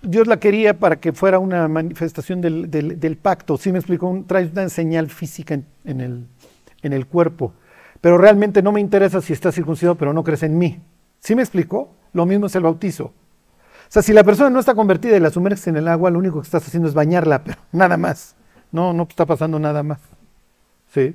Dios 0.00 0.26
la 0.26 0.38
quería 0.38 0.78
para 0.78 0.96
que 0.96 1.12
fuera 1.12 1.38
una 1.38 1.68
manifestación 1.68 2.40
del, 2.40 2.70
del, 2.70 3.16
pacto. 3.18 3.58
Sí 3.58 3.70
me 3.70 3.78
explicó, 3.78 4.24
trae 4.26 4.50
una 4.50 4.70
señal 4.70 5.10
física 5.10 5.52
en, 5.52 5.66
en, 5.84 6.00
el, 6.00 6.26
en, 6.80 6.92
el, 6.94 7.06
cuerpo. 7.06 7.52
Pero 8.00 8.16
realmente 8.16 8.62
no 8.62 8.72
me 8.72 8.80
interesa 8.80 9.20
si 9.20 9.34
está 9.34 9.52
circuncidado, 9.52 9.96
pero 9.96 10.14
no 10.14 10.24
crees 10.24 10.42
en 10.44 10.56
mí. 10.56 10.80
¿Sí 11.20 11.34
me 11.34 11.42
explicó? 11.42 11.94
Lo 12.14 12.24
mismo 12.24 12.46
es 12.46 12.54
el 12.56 12.62
bautizo. 12.62 13.04
O 13.04 13.12
sea, 13.90 14.00
si 14.00 14.14
la 14.14 14.24
persona 14.24 14.48
no 14.48 14.58
está 14.58 14.74
convertida 14.74 15.18
y 15.18 15.20
la 15.20 15.28
sumerges 15.28 15.66
en 15.66 15.76
el 15.76 15.88
agua, 15.88 16.10
lo 16.10 16.18
único 16.18 16.40
que 16.40 16.46
estás 16.46 16.66
haciendo 16.66 16.88
es 16.88 16.94
bañarla, 16.94 17.44
pero 17.44 17.58
nada 17.70 17.98
más. 17.98 18.34
No, 18.70 18.94
no 18.94 19.02
está 19.02 19.26
pasando 19.26 19.58
nada 19.58 19.82
más. 19.82 20.00
¿Sí? 20.88 21.14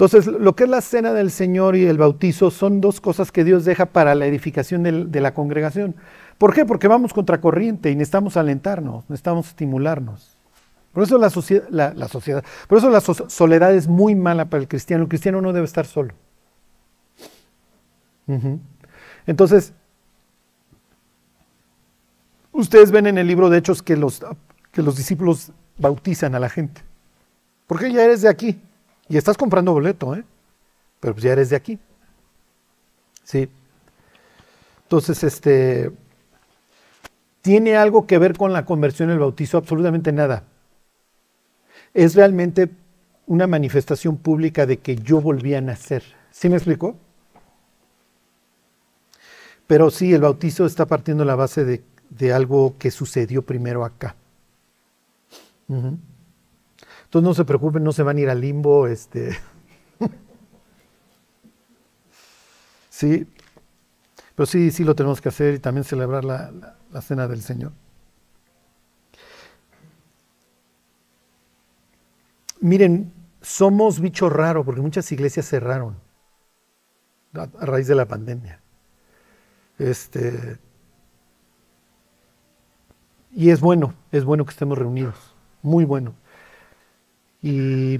Entonces, 0.00 0.28
lo 0.28 0.56
que 0.56 0.64
es 0.64 0.70
la 0.70 0.80
cena 0.80 1.12
del 1.12 1.30
Señor 1.30 1.76
y 1.76 1.84
el 1.84 1.98
bautizo 1.98 2.50
son 2.50 2.80
dos 2.80 3.02
cosas 3.02 3.30
que 3.30 3.44
Dios 3.44 3.66
deja 3.66 3.84
para 3.84 4.14
la 4.14 4.24
edificación 4.24 4.82
de, 4.82 5.20
la 5.20 5.34
congregación. 5.34 5.94
¿Por 6.38 6.54
qué? 6.54 6.64
Porque 6.64 6.88
vamos 6.88 7.12
contra 7.12 7.38
corriente 7.42 7.90
y 7.90 7.96
necesitamos 7.96 8.38
alentarnos, 8.38 9.04
necesitamos 9.10 9.48
estimularnos. 9.48 10.38
Por 10.94 11.02
eso 11.02 11.18
la, 11.18 11.28
sociedad, 11.28 11.68
por 12.66 12.78
eso 12.78 12.88
la 12.88 13.02
so- 13.02 13.28
soledad 13.28 13.74
es 13.74 13.88
muy 13.88 14.14
mala 14.14 14.46
para 14.46 14.62
el 14.62 14.68
cristiano. 14.68 15.02
El 15.02 15.10
cristiano 15.10 15.42
no 15.42 15.52
debe 15.52 15.66
estar 15.66 15.84
solo. 15.84 16.14
Entonces, 19.26 19.74
ustedes 22.52 22.90
ven 22.90 23.06
en 23.06 23.18
el 23.18 23.26
libro 23.26 23.50
de 23.50 23.58
Hechos 23.58 23.82
que 23.82 23.98
los, 23.98 24.24
que 24.72 24.80
los 24.80 24.96
discípulos 24.96 25.52
bautizan 25.76 26.34
a 26.34 26.40
la 26.40 26.48
gente. 26.48 26.80
Porque 27.66 27.92
ya 27.92 28.02
eres 28.02 28.22
de 28.22 28.30
aquí. 28.30 28.62
Y 29.10 29.16
estás 29.16 29.36
comprando 29.36 29.72
boleto, 29.72 30.14
¿eh? 30.14 30.24
Pero 31.00 31.14
pues 31.14 31.24
ya 31.24 31.32
eres 31.32 31.50
de 31.50 31.56
aquí. 31.56 31.80
Sí. 33.24 33.50
Entonces, 34.84 35.24
este. 35.24 35.90
¿Tiene 37.42 37.76
algo 37.76 38.06
que 38.06 38.18
ver 38.18 38.36
con 38.36 38.52
la 38.52 38.64
conversión 38.64 39.10
el 39.10 39.18
bautizo? 39.18 39.58
Absolutamente 39.58 40.12
nada. 40.12 40.44
Es 41.92 42.14
realmente 42.14 42.70
una 43.26 43.48
manifestación 43.48 44.16
pública 44.16 44.64
de 44.64 44.78
que 44.78 44.94
yo 44.94 45.20
volví 45.20 45.54
a 45.54 45.60
nacer. 45.60 46.04
¿Sí 46.30 46.48
me 46.48 46.56
explicó? 46.56 46.96
Pero 49.66 49.90
sí, 49.90 50.14
el 50.14 50.20
bautizo 50.20 50.66
está 50.66 50.86
partiendo 50.86 51.24
la 51.24 51.34
base 51.34 51.64
de, 51.64 52.32
algo 52.32 52.76
que 52.78 52.92
sucedió 52.92 53.42
primero 53.42 53.84
acá. 53.84 54.14
Entonces 57.10 57.24
no 57.28 57.34
se 57.34 57.44
preocupen, 57.44 57.82
no 57.84 57.92
se 57.92 58.02
van 58.04 58.16
a 58.18 58.20
ir 58.20 58.30
al 58.30 58.40
limbo. 58.40 58.86
Este. 58.86 59.36
sí, 62.90 63.26
pero 64.34 64.46
sí, 64.46 64.70
sí 64.70 64.84
lo 64.84 64.94
tenemos 64.94 65.20
que 65.20 65.28
hacer 65.28 65.54
y 65.54 65.58
también 65.58 65.84
celebrar 65.84 66.24
la, 66.24 66.50
la- 66.90 67.02
cena 67.02 67.28
del 67.28 67.42
Señor. 67.42 67.72
Miren, 72.60 73.12
somos 73.42 74.00
bicho 74.00 74.28
raro 74.28 74.64
porque 74.64 74.80
muchas 74.80 75.10
iglesias 75.12 75.46
cerraron 75.48 75.96
a, 77.34 77.42
a 77.62 77.66
raíz 77.66 77.86
de 77.88 77.94
la 77.96 78.06
pandemia. 78.06 78.60
Este, 79.78 80.58
y 83.34 83.50
es 83.50 83.60
bueno, 83.60 83.94
es 84.12 84.24
bueno 84.24 84.44
que 84.44 84.50
estemos 84.50 84.76
reunidos, 84.78 85.14
muy 85.62 85.84
bueno. 85.84 86.14
Y 87.42 87.98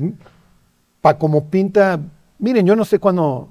para 1.00 1.18
como 1.18 1.48
pinta, 1.48 2.00
miren, 2.38 2.66
yo 2.66 2.76
no 2.76 2.85
sé 2.85 2.98
cuándo 2.98 3.48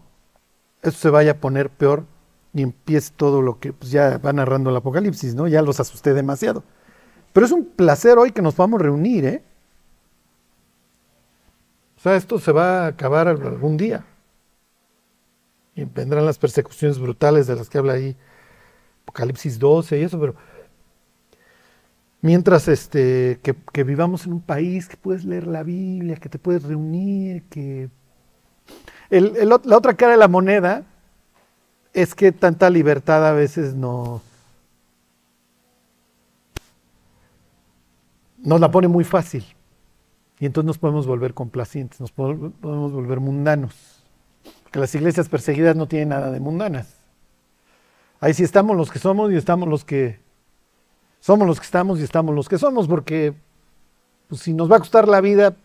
esto 0.82 1.00
se 1.00 1.10
vaya 1.10 1.32
a 1.32 1.38
poner 1.38 1.70
peor 1.70 2.06
y 2.54 2.62
empiece 2.62 3.12
todo 3.16 3.42
lo 3.42 3.60
que 3.60 3.74
pues, 3.74 3.92
ya 3.92 4.18
va 4.18 4.34
narrando 4.34 4.70
el 4.70 4.76
Apocalipsis, 4.76 5.36
¿no? 5.36 5.48
Ya 5.48 5.62
los 5.62 5.80
asusté 5.80 6.14
demasiado. 6.14 6.64
Pero 7.34 7.46
es 7.46 7.52
un 7.52 7.66
placer 7.66 8.18
hoy 8.18 8.32
que 8.32 8.42
nos 8.42 8.56
podamos 8.56 8.82
reunir, 8.82 9.26
¿eh? 9.26 9.44
O 11.98 12.02
sea, 12.02 12.16
esto 12.16 12.40
se 12.40 12.52
va 12.52 12.86
a 12.86 12.88
acabar 12.88 13.28
algún 13.28 13.78
día. 13.78 14.06
Y 15.76 15.84
vendrán 15.84 16.26
las 16.26 16.40
persecuciones 16.40 16.98
brutales 16.98 17.46
de 17.48 17.56
las 17.56 17.70
que 17.70 17.78
habla 17.78 17.94
ahí 17.94 18.16
Apocalipsis 19.04 19.60
12 19.60 20.00
y 20.00 20.04
eso, 20.04 20.20
pero 20.20 20.36
mientras 22.22 22.68
este, 22.68 23.40
que, 23.42 23.84
vivamos 23.84 24.26
en 24.26 24.34
un 24.34 24.42
país 24.42 24.88
que 24.88 24.98
puedes 24.98 25.24
leer 25.24 25.48
la 25.48 25.64
Biblia, 25.64 26.18
que 26.18 26.30
te 26.30 26.40
puedes 26.40 26.64
reunir, 26.64 27.44
que... 27.44 27.90
El- 29.10 29.50
la 29.50 29.78
otra 29.78 29.96
cara 29.96 30.12
de 30.14 30.18
la 30.20 30.28
moneda 30.28 30.84
es 31.94 32.14
que 32.14 32.32
tanta 32.32 32.70
libertad 32.70 33.28
a 33.28 33.34
veces 33.34 33.74
no... 33.74 34.22
Nos 38.38 38.60
la 38.62 38.72
pone 38.72 38.88
muy 38.88 39.04
fácil. 39.04 39.44
Y 40.40 40.46
entonces 40.46 40.68
nos 40.68 40.78
podemos 40.78 41.06
volver 41.06 41.34
complacientes, 41.34 42.00
nos 42.00 42.12
po- 42.12 42.52
podemos 42.62 42.94
volver 42.94 43.20
mundanos. 43.20 44.02
Porque 44.64 44.80
las 44.80 44.96
iglesias 44.96 45.28
perseguidas 45.28 45.76
no 45.76 45.88
tienen 45.88 46.10
nada 46.10 46.32
de 46.32 46.40
mundanas. 46.40 46.96
Ahí 48.22 48.34
sí 48.34 48.44
estamos 48.44 48.78
los 48.78 48.92
que 48.92 49.00
somos 49.00 49.32
y 49.32 49.36
estamos 49.36 49.68
los 49.68 49.84
que 49.84 50.20
somos 51.20 51.48
los 51.48 51.60
que 51.60 51.66
estamos 51.66 52.00
y 52.00 52.04
estamos 52.04 52.34
los 52.34 52.48
que 52.48 52.58
somos, 52.58 52.88
porque 52.88 53.34
pues, 54.28 54.42
si 54.42 54.54
nos 54.54 54.72
va 54.72 54.78
a 54.78 54.80
costar 54.80 55.08
la 55.08 55.22
vida 55.22 55.56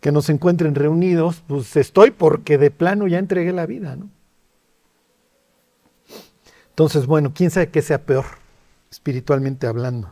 que 0.00 0.12
nos 0.12 0.28
encuentren 0.28 0.74
reunidos, 0.74 1.42
pues 1.46 1.76
estoy 1.76 2.10
porque 2.10 2.58
de 2.58 2.70
plano 2.70 3.06
ya 3.06 3.18
entregué 3.18 3.52
la 3.52 3.64
vida, 3.64 3.96
¿no? 3.96 4.10
Entonces, 6.68 7.06
bueno, 7.06 7.32
quién 7.32 7.50
sabe 7.50 7.70
qué 7.70 7.80
sea 7.80 8.02
peor, 8.02 8.24
espiritualmente 8.90 9.66
hablando. 9.66 10.10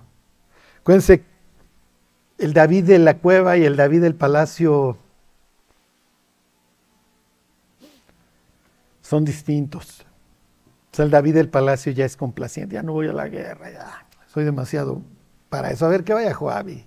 Acuérdense, 0.81 1.25
el 2.39 2.53
David 2.55 2.85
de 2.85 2.99
la 3.01 3.19
cueva 3.19 3.57
y 3.57 3.65
el 3.65 3.77
David 3.77 4.03
del 4.03 4.15
palacio 4.15 4.97
son 9.03 9.25
distintos. 9.25 10.07
O 10.93 10.97
sea, 10.97 11.07
el 11.07 11.11
David 11.11 11.35
del 11.35 11.49
palacio 11.49 11.91
ya 11.93 12.05
es 12.05 12.17
complaciente, 12.17 12.75
ya 12.75 12.83
no 12.83 12.93
voy 12.93 13.09
a 13.09 13.15
la 13.15 13.29
guerra, 13.29 13.71
ya 13.71 14.07
soy 14.27 14.45
demasiado 14.45 15.01
para 15.49 15.71
eso. 15.71 15.87
A 15.87 15.89
ver, 15.89 16.05
que 16.05 16.13
vaya 16.13 16.35
Joabi. 16.35 16.85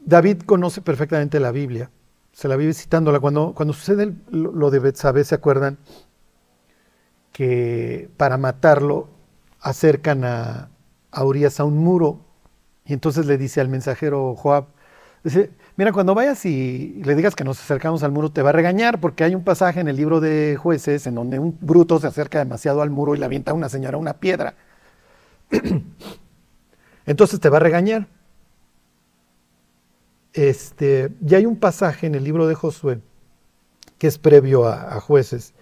David 0.00 0.42
conoce 0.42 0.80
perfectamente 0.80 1.40
la 1.40 1.50
Biblia, 1.50 1.90
se 2.32 2.48
la 2.48 2.56
vive 2.56 2.72
citándola. 2.72 3.20
Cuando, 3.20 3.52
cuando 3.54 3.74
sucede 3.74 4.14
lo 4.30 4.70
de 4.70 4.78
Betsabé, 4.78 5.24
¿se 5.24 5.34
acuerdan? 5.34 5.78
Que 7.32 8.08
para 8.16 8.38
matarlo 8.38 9.08
acercan 9.60 10.24
a, 10.24 10.70
a 11.10 11.24
Urias 11.24 11.60
a 11.60 11.64
un 11.64 11.76
muro 11.76 12.20
y 12.86 12.92
entonces 12.92 13.26
le 13.26 13.36
dice 13.36 13.60
al 13.60 13.68
mensajero 13.68 14.34
Joab, 14.36 14.68
dice, 15.24 15.50
mira, 15.76 15.92
cuando 15.92 16.14
vayas 16.14 16.44
y 16.44 17.02
le 17.04 17.14
digas 17.14 17.34
que 17.34 17.44
nos 17.44 17.60
acercamos 17.60 18.02
al 18.02 18.12
muro, 18.12 18.30
te 18.30 18.42
va 18.42 18.50
a 18.50 18.52
regañar 18.52 19.00
porque 19.00 19.24
hay 19.24 19.34
un 19.34 19.44
pasaje 19.44 19.80
en 19.80 19.88
el 19.88 19.96
libro 19.96 20.20
de 20.20 20.56
jueces 20.56 21.06
en 21.06 21.14
donde 21.14 21.38
un 21.38 21.56
bruto 21.60 21.98
se 22.00 22.06
acerca 22.06 22.38
demasiado 22.38 22.82
al 22.82 22.90
muro 22.90 23.14
y 23.14 23.18
le 23.18 23.24
avienta 23.24 23.52
a 23.52 23.54
una 23.54 23.68
señora 23.68 23.98
una 23.98 24.14
piedra. 24.14 24.54
Entonces 27.06 27.40
te 27.40 27.48
va 27.48 27.58
a 27.58 27.60
regañar. 27.60 28.08
Este, 30.32 31.12
y 31.26 31.34
hay 31.34 31.46
un 31.46 31.56
pasaje 31.56 32.06
en 32.06 32.14
el 32.14 32.24
libro 32.24 32.46
de 32.46 32.54
Josué, 32.54 33.00
que 33.98 34.06
es 34.06 34.18
previo 34.18 34.66
a, 34.66 34.96
a 34.96 35.00
jueces, 35.00 35.54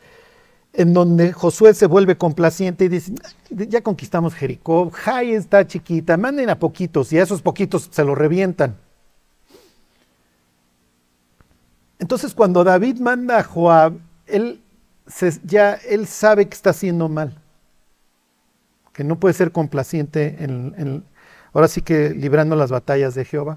en 0.72 0.92
donde 0.92 1.32
Josué 1.32 1.74
se 1.74 1.86
vuelve 1.86 2.16
complaciente 2.16 2.86
y 2.86 2.88
dice, 2.88 3.12
ya 3.50 3.82
conquistamos 3.82 4.34
Jericó, 4.34 4.90
Jai 4.90 5.32
está 5.32 5.66
chiquita, 5.66 6.16
manden 6.16 6.50
a 6.50 6.58
poquitos 6.58 7.12
y 7.12 7.18
a 7.18 7.22
esos 7.22 7.42
poquitos 7.42 7.88
se 7.90 8.04
lo 8.04 8.14
revientan. 8.14 8.76
Entonces 12.04 12.34
cuando 12.34 12.64
David 12.64 12.98
manda 13.00 13.38
a 13.38 13.42
Joab, 13.42 13.94
él 14.26 14.60
ya 15.42 15.72
él 15.88 16.06
sabe 16.06 16.46
que 16.46 16.52
está 16.54 16.68
haciendo 16.68 17.08
mal, 17.08 17.40
que 18.92 19.04
no 19.04 19.18
puede 19.18 19.32
ser 19.32 19.52
complaciente 19.52 20.36
en, 20.38 21.02
ahora 21.54 21.66
sí 21.66 21.80
que 21.80 22.10
librando 22.10 22.56
las 22.56 22.70
batallas 22.70 23.14
de 23.14 23.24
Jehová. 23.24 23.56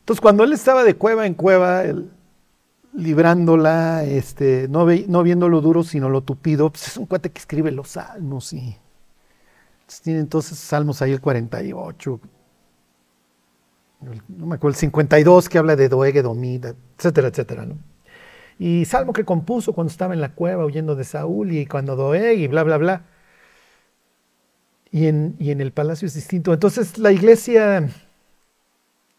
Entonces, 0.00 0.20
cuando 0.20 0.42
él 0.42 0.52
estaba 0.52 0.82
de 0.82 0.96
cueva 0.96 1.26
en 1.26 1.34
cueva, 1.34 1.84
él- 1.84 2.10
librándola, 2.92 4.02
este, 4.02 4.66
no, 4.66 4.84
no 5.06 5.22
viendo 5.22 5.48
lo 5.48 5.60
duro, 5.60 5.84
sino 5.84 6.08
lo 6.08 6.22
tupido, 6.22 6.70
pues 6.70 6.88
es 6.88 6.96
un 6.96 7.06
cuate 7.06 7.30
que 7.30 7.38
escribe 7.38 7.70
los 7.70 7.90
salmos 7.90 8.52
y 8.52 8.76
tiene 10.02 10.18
entonces 10.18 10.58
salmos 10.58 11.02
ahí 11.02 11.12
el 11.12 11.20
48, 11.20 12.18
el- 12.20 12.35
no 14.00 14.46
me 14.46 14.56
acuerdo, 14.56 14.74
el 14.74 14.80
52 14.80 15.48
que 15.48 15.58
habla 15.58 15.76
de 15.76 15.88
Doeg, 15.88 16.22
Domida, 16.22 16.74
etcétera, 16.98 17.28
etcétera, 17.28 17.66
¿no? 17.66 17.78
Y 18.58 18.84
salmo 18.86 19.12
que 19.12 19.24
compuso 19.24 19.72
cuando 19.74 19.90
estaba 19.90 20.14
en 20.14 20.20
la 20.20 20.34
cueva 20.34 20.64
huyendo 20.64 20.96
de 20.96 21.04
Saúl 21.04 21.52
y 21.52 21.66
cuando 21.66 21.94
Doeg 21.96 22.38
y 22.38 22.46
bla, 22.46 22.62
bla, 22.62 22.78
bla. 22.78 23.02
Y 24.90 25.08
en, 25.08 25.36
y 25.38 25.50
en 25.50 25.60
el 25.60 25.72
palacio 25.72 26.06
es 26.06 26.14
distinto. 26.14 26.54
Entonces 26.54 26.96
la 26.96 27.12
iglesia 27.12 27.88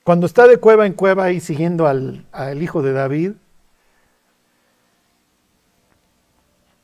cuando 0.08 0.26
está 0.26 0.48
de 0.48 0.56
cueva 0.56 0.86
en 0.86 0.94
cueva 0.94 1.34
y 1.34 1.42
siguiendo 1.42 1.86
al, 1.86 2.26
al 2.32 2.64
hijo 2.64 2.82
de 2.82 2.94
David, 2.94 3.34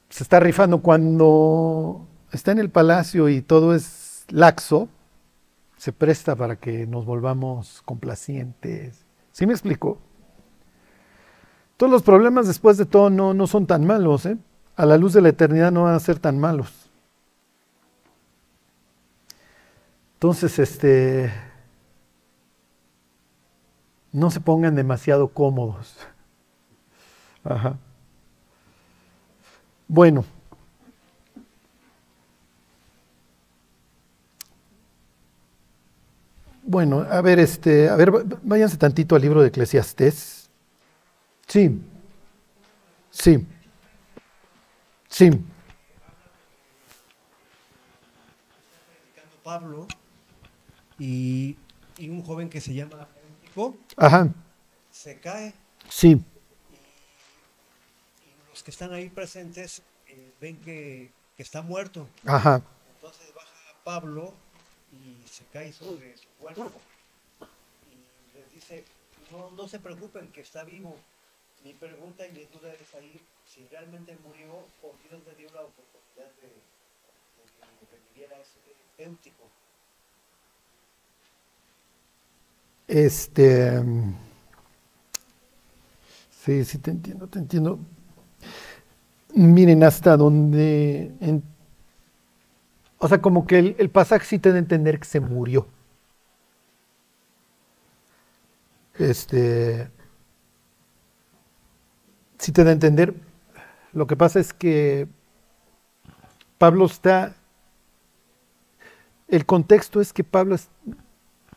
se 0.10 0.24
está 0.24 0.42
rifando. 0.42 0.82
Cuando 0.82 2.06
está 2.34 2.52
en 2.52 2.60
el 2.60 2.70
palacio 2.70 3.30
y 3.30 3.42
todo 3.42 3.76
es 3.76 4.26
laxo, 4.28 4.90
se 5.84 5.92
presta 5.92 6.34
para 6.34 6.56
que 6.56 6.88
nos 6.88 7.06
volvamos 7.06 7.82
complacientes. 7.82 9.06
¿Sí 9.34 9.46
me 9.46 9.52
explico? 9.52 9.98
Todos 11.76 11.92
los 11.92 12.04
problemas 12.04 12.48
después 12.48 12.78
de 12.78 12.86
todo 12.86 13.10
no, 13.10 13.34
no 13.34 13.48
son 13.48 13.68
tan 13.68 13.86
malos, 13.86 14.26
¿eh? 14.26 14.38
A 14.78 14.86
la 14.86 14.98
luz 14.98 15.12
de 15.12 15.20
la 15.20 15.28
eternidad 15.28 15.74
no 15.74 15.84
van 15.84 15.96
a 15.96 16.00
ser 16.00 16.20
tan 16.20 16.40
malos. 16.40 16.90
Entonces, 20.14 20.58
este, 20.58 21.34
no 24.14 24.32
se 24.32 24.40
pongan 24.40 24.76
demasiado 24.76 25.34
cómodos. 25.34 25.98
Ajá. 27.44 27.78
Bueno, 29.90 30.24
Bueno, 36.66 37.06
a 37.10 37.22
ver, 37.22 37.40
este, 37.40 37.90
a 37.90 37.96
ver, 37.96 38.12
váyanse 38.42 38.78
tantito 38.78 39.16
al 39.16 39.22
libro 39.22 39.42
de 39.42 39.48
Eclesiastés. 39.50 40.50
Sí. 41.48 41.82
Sí. 43.12 43.46
Sí. 45.10 45.30
Pablo 49.44 49.88
y, 50.98 51.58
y 51.98 52.10
un 52.10 52.24
joven 52.24 52.50
que 52.50 52.62
se 52.62 52.74
llama 52.74 53.08
Ajá. 53.98 54.30
se 54.90 55.20
cae 55.20 55.54
Sí. 55.90 56.12
y 56.12 56.24
los 58.50 58.64
que 58.64 58.72
están 58.72 58.94
ahí 58.94 59.10
presentes 59.10 59.82
eh, 60.08 60.32
ven 60.40 60.56
que, 60.62 61.12
que 61.36 61.44
está 61.44 61.62
muerto. 61.62 62.08
Ajá. 62.26 62.62
Entonces 62.96 63.34
baja 63.36 63.50
Pablo 63.84 64.34
y 64.94 65.28
se 65.28 65.44
cae 65.46 65.74
sobre 65.74 66.16
su 66.18 66.28
cuerpo 66.40 66.72
y 67.92 68.38
les 68.38 68.54
dice, 68.54 68.84
no, 69.32 69.52
no 69.52 69.68
se 69.68 69.80
preocupen 69.80 70.32
que 70.32 70.42
está 70.42 70.64
vivo. 70.64 70.96
Mi 71.64 71.74
pregunta 71.74 72.28
y 72.28 72.32
mi 72.32 72.46
duda 72.46 72.74
es 72.74 72.94
ahí 72.96 73.22
si 73.46 73.66
realmente 73.68 74.18
murió 74.26 74.52
o 74.82 74.94
Dios 75.10 75.22
le 75.26 75.36
dio 75.36 75.50
la 75.54 75.62
oportunidad 75.62 76.32
de, 76.42 76.48
de 76.48 77.44
que 77.80 77.96
reviviera 77.96 78.38
ese 78.42 78.60
Eutico. 78.98 79.44
Este. 82.88 83.82
Sí, 86.44 86.66
sí, 86.66 86.78
te 86.78 86.92
entiendo, 86.92 87.28
te 87.28 87.40
entiendo. 87.40 87.80
Miren, 89.34 89.84
hasta 89.84 90.18
donde. 90.18 91.12
O 93.04 93.08
sea, 93.10 93.22
como 93.22 93.46
que 93.46 93.60
el, 93.60 93.76
el 93.80 93.90
pasaje 93.90 94.26
sí 94.26 94.40
te 94.40 94.50
da 94.50 94.56
a 94.56 94.60
entender 94.60 94.98
que 94.98 95.04
se 95.04 95.20
murió. 95.20 95.68
Este. 98.98 99.92
Sí 102.38 102.54
te 102.54 102.64
da 102.64 102.70
a 102.70 102.74
entender. 102.74 103.14
Lo 103.92 104.08
que 104.08 104.16
pasa 104.16 104.40
es 104.40 104.54
que 104.54 105.10
Pablo 106.58 106.86
está. 106.86 107.36
El 109.28 109.46
contexto 109.46 110.00
es 110.00 110.14
que 110.14 110.24
Pablo 110.24 110.56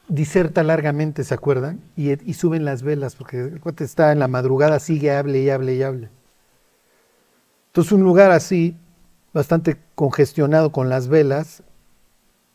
diserta 0.08 0.64
largamente, 0.64 1.22
¿se 1.22 1.34
acuerdan? 1.34 1.80
Y, 1.94 2.28
y 2.28 2.34
suben 2.34 2.64
las 2.64 2.82
velas, 2.82 3.14
porque 3.14 3.60
está 3.78 4.10
en 4.10 4.18
la 4.18 4.26
madrugada, 4.26 4.80
sigue, 4.80 5.12
hable 5.12 5.42
y 5.42 5.50
hable 5.50 5.74
y 5.76 5.82
hable. 5.84 6.10
Entonces, 7.68 7.92
un 7.92 8.02
lugar 8.02 8.32
así, 8.32 8.76
bastante 9.36 9.76
congestionado 9.94 10.72
con 10.72 10.88
las 10.88 11.08
velas, 11.08 11.62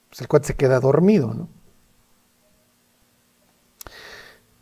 pues 0.09 0.19
el 0.21 0.27
cuate 0.27 0.47
se 0.47 0.55
queda 0.55 0.79
dormido, 0.79 1.31
¿no? 1.31 1.47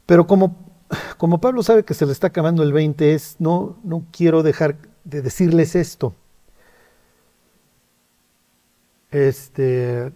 Pero 0.05 0.27
como, 0.27 0.69
como 1.17 1.39
Pablo 1.39 1.63
sabe 1.63 1.86
que 1.86 1.93
se 1.93 2.05
le 2.05 2.12
está 2.12 2.27
acabando 2.27 2.62
el 2.62 2.73
20, 2.73 3.13
es, 3.13 3.38
no, 3.39 3.79
no 3.84 4.05
quiero 4.12 4.43
dejar 4.43 4.75
de 5.05 5.21
decirles 5.21 5.75
esto. 5.75 6.13
Este, 9.12 10.12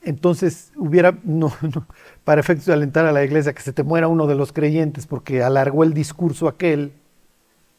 entonces 0.00 0.72
hubiera, 0.76 1.18
no, 1.24 1.52
no, 1.62 1.88
para 2.22 2.40
efectos 2.40 2.66
de 2.66 2.74
alentar 2.74 3.04
a 3.04 3.10
la 3.12 3.24
iglesia, 3.24 3.52
que 3.52 3.62
se 3.62 3.72
te 3.72 3.82
muera 3.82 4.06
uno 4.06 4.28
de 4.28 4.36
los 4.36 4.52
creyentes 4.52 5.08
porque 5.08 5.42
alargó 5.42 5.82
el 5.82 5.92
discurso 5.92 6.46
aquel, 6.46 6.92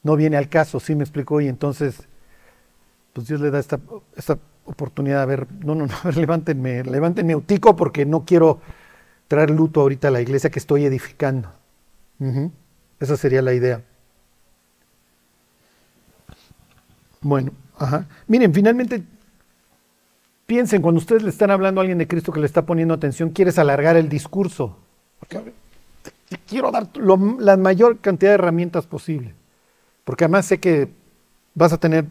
no 0.02 0.17
viene 0.17 0.36
al 0.36 0.49
caso, 0.49 0.82
¿sí 0.82 0.95
me 0.95 1.04
explicó? 1.04 1.39
Y 1.39 1.47
entonces, 1.47 2.10
pues 3.13 3.28
Dios 3.28 3.39
le 3.41 3.52
da 3.52 3.60
esta, 3.60 3.80
esta 4.15 4.38
oportunidad, 4.65 5.21
a 5.21 5.26
ver, 5.26 5.47
no, 5.63 5.76
no, 5.76 5.86
no, 5.88 5.93
a 5.93 6.02
ver, 6.06 6.17
levántenme, 6.17 6.84
levántenme 6.84 7.36
porque 7.76 8.06
no 8.06 8.26
quiero 8.26 8.60
traer 9.28 9.49
luto 9.52 9.82
ahorita 9.82 10.10
a 10.10 10.12
la 10.12 10.21
iglesia 10.21 10.49
que 10.49 10.60
estoy 10.60 10.86
edificando. 10.86 11.52
Esa 12.99 13.17
sería 13.17 13.41
la 13.41 13.54
idea. 13.54 13.84
Bueno, 17.21 17.52
ajá. 17.78 18.06
Miren, 18.28 18.54
finalmente 18.54 19.04
piensen, 20.45 20.82
cuando 20.82 20.99
ustedes 20.99 21.23
le 21.23 21.30
están 21.30 21.52
hablando 21.52 21.80
a 21.80 21.84
alguien 21.84 21.97
de 21.97 22.08
Cristo 22.08 22.32
que 22.32 22.39
le 22.39 22.45
está 22.45 22.65
poniendo 22.65 22.93
atención, 22.93 23.30
quieres 23.30 23.58
alargar 23.58 23.95
el 23.97 24.10
discurso. 24.10 24.78
Porque, 25.19 25.54
quiero 26.47 26.71
dar 26.71 26.89
lo- 26.97 27.38
la 27.39 27.58
mayor 27.58 27.99
cantidad 27.99 28.32
de 28.32 28.36
herramientas 28.36 28.86
posible. 28.86 29.34
Porque 30.04 30.26
además 30.26 30.45
sé 30.45 30.60
que 30.60 30.89
vas 31.56 31.73
a 31.73 31.78
tener 31.78 32.06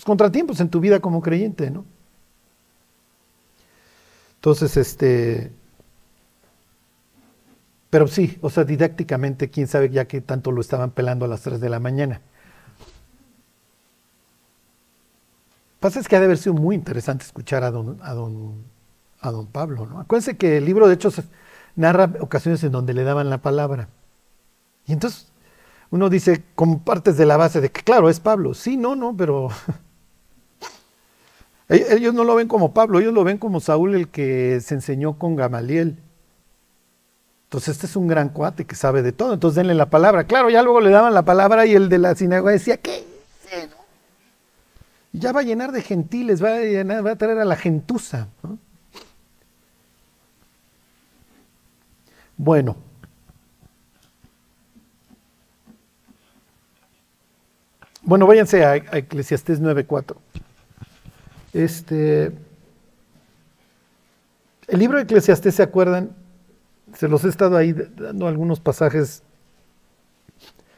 pues, 0.00 0.06
contratiempos 0.06 0.60
en 0.60 0.70
tu 0.70 0.80
vida 0.80 1.00
como 1.00 1.20
creyente, 1.20 1.70
¿no? 1.70 1.84
Entonces, 4.36 4.78
este. 4.78 5.52
Pero 7.90 8.06
sí, 8.06 8.38
o 8.40 8.48
sea, 8.48 8.64
didácticamente, 8.64 9.50
quién 9.50 9.66
sabe 9.66 9.90
ya 9.90 10.06
que 10.06 10.22
tanto 10.22 10.52
lo 10.52 10.62
estaban 10.62 10.92
pelando 10.92 11.26
a 11.26 11.28
las 11.28 11.42
3 11.42 11.60
de 11.60 11.68
la 11.68 11.80
mañana. 11.80 12.22
Pasa 15.80 16.00
es 16.00 16.08
que 16.08 16.16
ha 16.16 16.20
de 16.20 16.26
haber 16.26 16.38
sido 16.38 16.54
muy 16.54 16.76
interesante 16.76 17.26
escuchar 17.26 17.62
a 17.62 17.70
don, 17.70 17.98
a 18.00 18.14
don, 18.14 18.64
a 19.20 19.30
don 19.30 19.48
Pablo, 19.48 19.84
¿no? 19.84 20.00
Acuérdense 20.00 20.38
que 20.38 20.56
el 20.56 20.64
libro 20.64 20.88
de 20.88 20.94
Hechos 20.94 21.20
narra 21.76 22.10
ocasiones 22.20 22.64
en 22.64 22.72
donde 22.72 22.94
le 22.94 23.04
daban 23.04 23.28
la 23.28 23.42
palabra. 23.42 23.88
Y 24.86 24.92
entonces 24.94 25.30
uno 25.90 26.08
dice, 26.08 26.44
como 26.54 26.84
partes 26.84 27.18
de 27.18 27.26
la 27.26 27.36
base 27.36 27.60
de 27.60 27.70
que, 27.70 27.82
claro, 27.82 28.08
es 28.08 28.20
Pablo. 28.20 28.54
Sí, 28.54 28.78
no, 28.78 28.96
no, 28.96 29.14
pero 29.14 29.50
ellos 31.70 32.14
no 32.14 32.24
lo 32.24 32.34
ven 32.34 32.48
como 32.48 32.74
Pablo, 32.74 32.98
ellos 32.98 33.14
lo 33.14 33.22
ven 33.22 33.38
como 33.38 33.60
Saúl 33.60 33.94
el 33.94 34.08
que 34.08 34.60
se 34.60 34.74
enseñó 34.74 35.18
con 35.18 35.36
Gamaliel. 35.36 35.98
Entonces 37.44 37.76
este 37.76 37.86
es 37.86 37.96
un 37.96 38.08
gran 38.08 38.28
cuate 38.28 38.64
que 38.64 38.74
sabe 38.74 39.02
de 39.02 39.12
todo, 39.12 39.34
entonces 39.34 39.56
denle 39.56 39.74
la 39.74 39.90
palabra. 39.90 40.24
Claro, 40.24 40.50
ya 40.50 40.62
luego 40.62 40.80
le 40.80 40.90
daban 40.90 41.14
la 41.14 41.24
palabra 41.24 41.66
y 41.66 41.74
el 41.74 41.88
de 41.88 41.98
la 41.98 42.14
sinagoga 42.14 42.52
decía, 42.52 42.76
¿qué? 42.76 43.04
Y 45.12 45.18
ya 45.18 45.32
va 45.32 45.40
a 45.40 45.44
llenar 45.44 45.72
de 45.72 45.82
gentiles, 45.82 46.42
va 46.42 46.50
a, 47.10 47.16
traer 47.16 47.38
a 47.38 47.44
la 47.44 47.56
gentuza. 47.56 48.28
¿no? 48.42 48.58
Bueno. 52.36 52.76
Bueno, 58.02 58.26
váyanse 58.26 58.64
a, 58.64 58.70
a 58.70 58.98
Eclesiastés 58.98 59.60
9.4. 59.60 60.16
Este, 61.52 62.32
el 64.68 64.78
libro 64.78 64.98
de 64.98 65.02
Eclesiastés, 65.02 65.56
¿se 65.56 65.62
acuerdan? 65.64 66.14
Se 66.94 67.08
los 67.08 67.24
he 67.24 67.28
estado 67.28 67.56
ahí 67.56 67.72
dando 67.72 68.28
algunos 68.28 68.60
pasajes, 68.60 69.22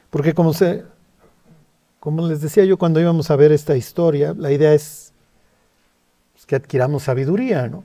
porque 0.08 0.32
como 0.32 0.54
se, 0.54 0.84
como 2.00 2.26
les 2.26 2.40
decía 2.40 2.64
yo 2.64 2.78
cuando 2.78 3.00
íbamos 3.00 3.30
a 3.30 3.36
ver 3.36 3.52
esta 3.52 3.76
historia, 3.76 4.34
la 4.36 4.50
idea 4.50 4.72
es 4.72 5.12
pues, 6.32 6.46
que 6.46 6.56
adquiramos 6.56 7.02
sabiduría, 7.02 7.68
¿no? 7.68 7.84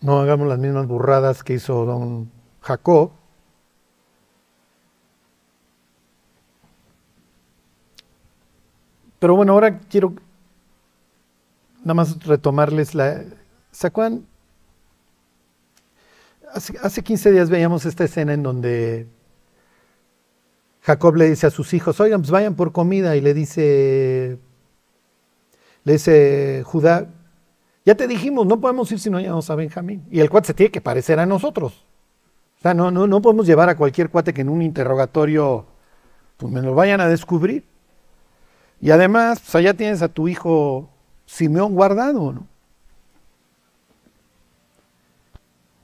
No 0.00 0.20
hagamos 0.20 0.46
las 0.46 0.60
mismas 0.60 0.86
burradas 0.86 1.42
que 1.42 1.54
hizo 1.54 1.84
don 1.84 2.30
Jacob. 2.60 3.10
Pero 9.18 9.34
bueno, 9.34 9.54
ahora 9.54 9.80
quiero 9.80 10.14
nada 11.88 11.94
más 11.94 12.22
retomarles 12.26 12.94
la... 12.94 13.24
¿Se 13.70 13.86
acuerdan? 13.86 14.26
Hace, 16.52 16.74
hace 16.82 17.02
15 17.02 17.32
días 17.32 17.48
veíamos 17.48 17.86
esta 17.86 18.04
escena 18.04 18.34
en 18.34 18.42
donde 18.42 19.06
Jacob 20.82 21.16
le 21.16 21.30
dice 21.30 21.46
a 21.46 21.50
sus 21.50 21.72
hijos, 21.72 21.98
oigan, 22.00 22.20
pues 22.20 22.30
vayan 22.30 22.56
por 22.56 22.72
comida 22.72 23.16
y 23.16 23.22
le 23.22 23.32
dice, 23.32 24.38
le 25.84 25.92
dice 25.94 26.62
Judá, 26.66 27.08
ya 27.86 27.94
te 27.94 28.06
dijimos, 28.06 28.46
no 28.46 28.60
podemos 28.60 28.92
ir 28.92 29.00
si 29.00 29.08
no 29.08 29.18
llevamos 29.18 29.48
a 29.48 29.54
Benjamín. 29.54 30.06
Y 30.10 30.20
el 30.20 30.28
cuate 30.28 30.48
se 30.48 30.54
tiene 30.54 30.70
que 30.70 30.82
parecer 30.82 31.18
a 31.18 31.24
nosotros. 31.24 31.86
O 32.58 32.60
sea, 32.60 32.74
no, 32.74 32.90
no, 32.90 33.06
no 33.06 33.22
podemos 33.22 33.46
llevar 33.46 33.70
a 33.70 33.78
cualquier 33.78 34.10
cuate 34.10 34.34
que 34.34 34.42
en 34.42 34.50
un 34.50 34.60
interrogatorio 34.60 35.64
pues 36.36 36.52
me 36.52 36.60
lo 36.60 36.74
vayan 36.74 37.00
a 37.00 37.08
descubrir. 37.08 37.64
Y 38.78 38.90
además, 38.90 39.40
pues 39.40 39.54
allá 39.54 39.72
tienes 39.72 40.02
a 40.02 40.08
tu 40.08 40.28
hijo 40.28 40.90
Simeón 41.28 41.74
guardado, 41.74 42.32
¿no? 42.32 42.46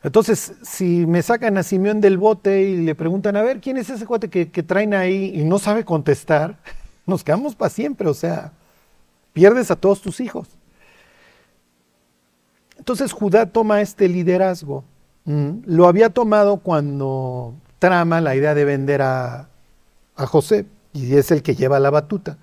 Entonces, 0.02 0.54
si 0.62 1.06
me 1.06 1.22
sacan 1.22 1.58
a 1.58 1.62
Simeón 1.62 2.00
del 2.00 2.16
bote 2.16 2.62
y 2.62 2.78
le 2.78 2.94
preguntan, 2.94 3.36
a 3.36 3.42
ver, 3.42 3.60
¿quién 3.60 3.76
es 3.76 3.90
ese 3.90 4.06
cuate 4.06 4.30
que, 4.30 4.50
que 4.50 4.62
traen 4.62 4.94
ahí? 4.94 5.32
Y 5.34 5.44
no 5.44 5.58
sabe 5.58 5.84
contestar, 5.84 6.56
nos 7.06 7.22
quedamos 7.22 7.54
para 7.54 7.68
siempre, 7.68 8.08
o 8.08 8.14
sea, 8.14 8.52
pierdes 9.34 9.70
a 9.70 9.76
todos 9.76 10.00
tus 10.00 10.18
hijos. 10.20 10.48
Entonces 12.78 13.12
Judá 13.12 13.46
toma 13.46 13.82
este 13.82 14.08
liderazgo. 14.08 14.84
Lo 15.26 15.88
había 15.88 16.10
tomado 16.10 16.58
cuando 16.58 17.54
trama 17.78 18.20
la 18.20 18.34
idea 18.34 18.54
de 18.54 18.64
vender 18.64 19.00
a, 19.00 19.48
a 20.16 20.26
José 20.26 20.66
y 20.92 21.16
es 21.16 21.30
el 21.30 21.42
que 21.42 21.54
lleva 21.54 21.80
la 21.80 21.90
batuta. 21.90 22.38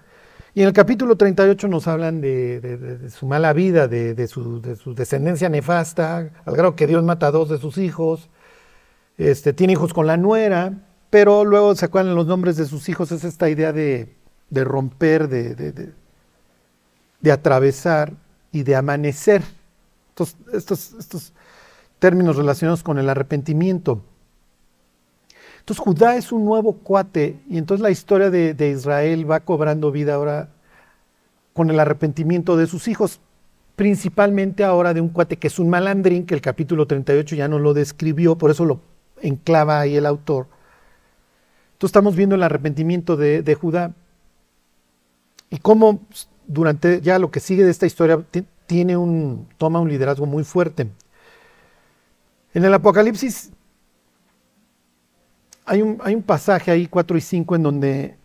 Y 0.54 0.62
en 0.62 0.68
el 0.68 0.74
capítulo 0.74 1.16
38 1.16 1.68
nos 1.70 1.88
hablan 1.88 2.20
de, 2.20 3.10
su 3.10 3.26
mala 3.26 3.54
vida, 3.54 3.88
de, 3.88 4.28
su, 4.28 4.62
de 4.62 4.76
su 4.76 4.93
descendencia 4.93 5.47
nefasta, 5.47 6.30
al 6.43 6.56
grado 6.56 6.76
que 6.76 6.88
Dios 6.88 7.04
mata 7.04 7.28
a 7.28 7.32
dos 7.32 7.47
de 7.49 7.58
sus 7.58 7.78
hijos, 7.78 8.30
este, 9.18 9.54
tiene 9.54 9.74
hijos 9.74 9.93
con 9.93 10.08
la 10.08 10.18
nuera, 10.18 10.74
pero 11.10 11.45
luego 11.45 11.74
se 11.76 11.86
acuerdan 11.86 12.16
los 12.16 12.28
nombres 12.28 12.58
de 12.58 12.66
sus 12.66 12.89
hijos, 12.89 13.12
es 13.14 13.24
esta 13.24 13.49
idea 13.49 13.72
de, 13.72 14.14
romper, 14.52 15.30
de, 15.30 15.93
atravesar 17.32 18.14
y 18.52 18.64
de 18.64 18.76
amanecer. 18.76 19.43
Estos 20.52 21.34
términos 21.99 22.36
relacionados 22.36 22.84
con 22.84 22.97
el 22.97 23.10
arrepentimiento. 23.10 24.04
Entonces 25.72 25.86
Judá 25.86 26.17
es 26.17 26.34
un 26.34 26.43
nuevo 26.43 26.74
cuate 26.74 27.39
y 27.49 27.57
entonces 27.57 27.82
la 27.82 27.91
historia 27.91 28.30
de, 28.30 28.69
Israel 28.72 29.30
va 29.32 29.39
cobrando 29.39 29.89
vida 29.89 30.15
ahora 30.15 30.49
con 31.53 31.69
el 31.69 31.80
arrepentimiento 31.80 32.57
de 32.57 32.67
sus 32.67 32.89
hijos, 32.89 33.22
principalmente 33.78 34.65
ahora 34.65 34.93
de 34.93 34.99
un 34.99 35.07
cuate 35.07 35.38
que 35.38 35.47
es 35.47 35.59
un 35.59 35.69
malandrín, 35.69 36.26
que 36.26 36.34
el 36.34 36.41
capítulo 36.41 36.88
38 36.88 37.38
ya 37.38 37.47
no 37.47 37.57
lo 37.57 37.74
describió, 37.74 38.38
por 38.38 38.51
eso 38.51 38.65
lo 38.65 38.82
enclava 39.22 39.80
ahí 39.80 39.95
el 39.95 40.05
autor. 40.05 40.47
Entonces 41.76 41.91
estamos 41.91 42.17
viendo 42.17 42.36
el 42.36 42.43
arrepentimiento 42.43 43.15
de, 43.15 43.41
de 43.41 43.55
Judá 43.55 43.93
y 45.49 45.59
cómo 45.59 45.99
pues, 45.99 46.28
durante 46.47 46.99
ya 46.99 47.17
lo 47.17 47.32
que 47.32 47.39
sigue 47.39 47.63
de 47.63 47.72
esta 47.72 47.86
historia 47.86 48.22
ti- 48.30 48.45
tiene 48.65 48.97
un, 48.97 49.47
toma 49.57 49.80
un 49.80 49.88
liderazgo 49.88 50.26
muy 50.26 50.43
fuerte. 50.43 50.89
En 52.53 52.65
el 52.65 52.74
Apocalipsis 52.74 53.53
hay 55.66 55.82
un, 55.82 55.99
hay 56.03 56.16
un 56.16 56.24
pasaje 56.24 56.72
ahí, 56.72 56.88
4 56.88 57.18
y 57.18 57.22
5, 57.22 57.55
en 57.55 57.64
donde 57.64 58.16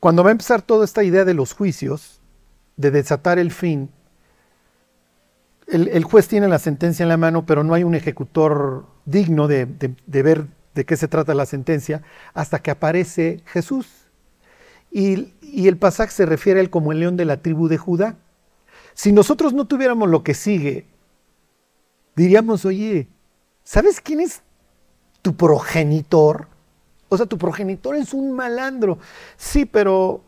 cuando 0.00 0.22
va 0.24 0.30
a 0.30 0.32
empezar 0.32 0.62
toda 0.62 0.84
esta 0.84 1.04
idea 1.04 1.24
de 1.24 1.34
los 1.34 1.52
juicios, 1.52 2.20
de 2.76 2.90
desatar 2.90 3.38
el 3.38 3.50
fin, 3.52 3.90
el, 5.66 5.88
el 5.88 6.04
juez 6.04 6.26
tiene 6.26 6.48
la 6.48 6.58
sentencia 6.58 7.02
en 7.02 7.08
la 7.08 7.16
mano, 7.16 7.46
pero 7.46 7.62
no 7.64 7.74
hay 7.74 7.84
un 7.84 7.94
ejecutor 7.94 8.86
digno 9.04 9.46
de, 9.46 9.66
de- 9.66 10.22
ver 10.22 10.46
de 10.74 10.84
qué 10.84 10.96
se 10.96 11.08
trata 11.08 11.34
la 11.34 11.46
sentencia, 11.46 12.02
hasta 12.32 12.60
que 12.60 12.70
aparece 12.70 13.42
Jesús. 13.46 13.86
Y, 14.90 15.34
y 15.42 15.68
el 15.68 15.76
pasaje 15.76 16.12
se 16.12 16.26
refiere 16.26 16.60
a 16.60 16.62
él 16.62 16.70
como 16.70 16.92
el 16.92 17.00
león 17.00 17.16
de 17.16 17.24
la 17.24 17.42
tribu 17.42 17.68
de 17.68 17.76
Judá. 17.78 18.16
Si 18.94 19.12
nosotros 19.12 19.52
no 19.52 19.66
tuviéramos 19.66 20.08
lo 20.08 20.22
que 20.24 20.34
sigue, 20.34 20.86
diríamos, 22.16 22.64
oye, 22.64 23.08
¿sabes 23.64 24.00
quién 24.00 24.20
es 24.20 24.42
tu 25.22 25.36
progenitor? 25.36 26.48
O 27.08 27.16
sea, 27.16 27.26
tu 27.26 27.38
progenitor 27.38 27.96
es 27.96 28.14
un 28.14 28.32
malandro. 28.32 28.98
Sí, 29.36 29.64
pero, 29.64 30.22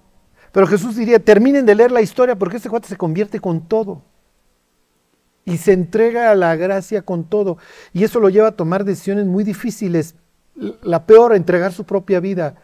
pero 0.51 0.67
Jesús 0.67 0.97
diría, 0.97 1.19
terminen 1.19 1.65
de 1.65 1.75
leer 1.75 1.93
la 1.93 2.03
historia 2.03 2.37
porque 2.37 2.57
este 2.57 2.69
cuate 2.69 2.89
se 2.89 2.97
convierte 2.97 3.41
con 3.41 3.69
todo. 3.69 4.03
Y 5.45 5.57
se 5.57 5.73
entrega 5.73 6.31
a 6.31 6.35
la 6.35 6.55
gracia 6.57 7.03
con 7.03 7.25
todo. 7.25 7.59
Y 7.93 8.05
eso 8.05 8.21
lo 8.21 8.29
lleva 8.29 8.49
a 8.49 8.57
tomar 8.57 8.85
decisiones 8.85 9.27
muy 9.27 9.45
difíciles. 9.45 10.15
La 10.83 11.07
peor, 11.07 11.35
entregar 11.35 11.73
su 11.73 11.85
propia 11.85 12.21
vida. 12.21 12.57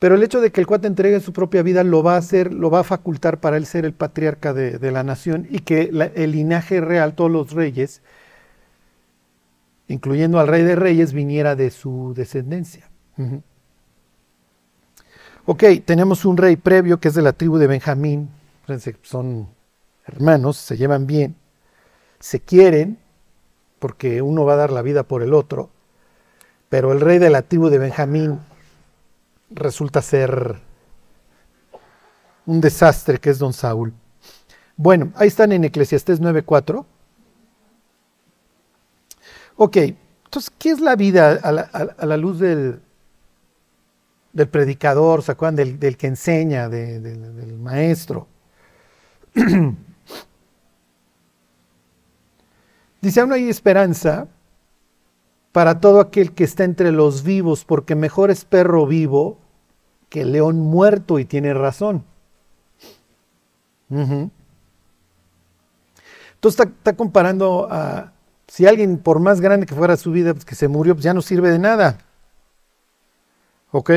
Pero 0.00 0.14
el 0.14 0.22
hecho 0.22 0.40
de 0.40 0.50
que 0.50 0.62
el 0.62 0.66
cuate 0.66 0.86
entregue 0.86 1.20
su 1.20 1.34
propia 1.34 1.62
vida 1.62 1.84
lo 1.84 2.02
va 2.02 2.14
a 2.14 2.18
hacer, 2.18 2.54
lo 2.54 2.70
va 2.70 2.80
a 2.80 2.84
facultar 2.84 3.38
para 3.38 3.58
él 3.58 3.66
ser 3.66 3.84
el 3.84 3.92
patriarca 3.92 4.54
de, 4.54 4.90
la 4.90 5.02
nación 5.02 5.46
y 5.50 5.58
que 5.58 5.90
el 6.14 6.32
linaje 6.32 6.80
real, 6.80 7.14
todos 7.14 7.30
los 7.30 7.52
reyes, 7.52 8.00
incluyendo 9.90 10.38
al 10.38 10.46
rey 10.46 10.62
de 10.62 10.76
reyes, 10.76 11.12
viniera 11.12 11.56
de 11.56 11.70
su 11.70 12.14
descendencia. 12.14 12.88
Ok, 15.46 15.64
tenemos 15.84 16.24
un 16.24 16.36
rey 16.36 16.54
previo 16.54 17.00
que 17.00 17.08
es 17.08 17.14
de 17.14 17.22
la 17.22 17.32
tribu 17.32 17.58
de 17.58 17.66
Benjamín. 17.66 18.30
Son 19.02 19.48
hermanos, 20.06 20.56
se 20.56 20.76
llevan 20.76 21.08
bien, 21.08 21.34
se 22.20 22.38
quieren, 22.38 22.98
porque 23.80 24.22
uno 24.22 24.44
va 24.44 24.52
a 24.52 24.56
dar 24.56 24.70
la 24.70 24.82
vida 24.82 25.02
por 25.02 25.24
el 25.24 25.34
otro. 25.34 25.70
Pero 26.68 26.92
el 26.92 27.00
rey 27.00 27.18
de 27.18 27.30
la 27.30 27.42
tribu 27.42 27.68
de 27.68 27.78
Benjamín 27.78 28.38
resulta 29.50 30.02
ser 30.02 30.54
un 32.46 32.60
desastre 32.60 33.18
que 33.18 33.30
es 33.30 33.40
don 33.40 33.52
Saúl. 33.52 33.92
Bueno, 34.76 35.12
ahí 35.16 35.26
están 35.26 35.50
en 35.50 35.64
Eclesiastés 35.64 36.22
9.4. 36.22 36.86
Ok, 39.62 39.76
entonces, 39.76 40.50
¿qué 40.58 40.70
es 40.70 40.80
la 40.80 40.96
vida 40.96 41.32
a 41.42 41.52
la, 42.06 42.16
luz 42.16 42.38
del, 42.38 42.80
del 44.32 44.48
predicador, 44.48 45.22
¿se 45.22 45.32
acuerdan? 45.32 45.78
Del, 45.78 45.98
que 45.98 46.06
enseña, 46.06 46.70
de- 46.70 46.98
del- 46.98 47.58
maestro. 47.58 48.26
Dice, 53.02 53.20
aún 53.20 53.32
hay 53.34 53.50
esperanza 53.50 54.28
para 55.52 55.78
todo 55.78 56.00
aquel 56.00 56.32
que 56.32 56.44
está 56.44 56.64
entre 56.64 56.90
los 56.90 57.22
vivos, 57.22 57.66
porque 57.66 57.94
mejor 57.94 58.30
es 58.30 58.46
perro 58.46 58.86
vivo 58.86 59.36
que 60.08 60.24
león 60.24 60.58
muerto 60.58 61.18
y 61.18 61.26
tiene 61.26 61.52
razón. 61.52 62.02
Entonces 63.90 64.30
está 66.78 66.96
comparando 66.96 67.68
a, 67.70 68.12
si 68.50 68.66
alguien 68.66 68.98
por 68.98 69.20
más 69.20 69.40
grande 69.40 69.64
que 69.64 69.76
fuera 69.76 69.96
su 69.96 70.10
vida, 70.10 70.34
pues, 70.34 70.44
que 70.44 70.56
se 70.56 70.66
murió, 70.66 70.96
pues 70.96 71.04
ya 71.04 71.14
no 71.14 71.22
sirve 71.22 71.52
de 71.52 71.60
nada. 71.60 71.98
¿Ok? 73.70 73.92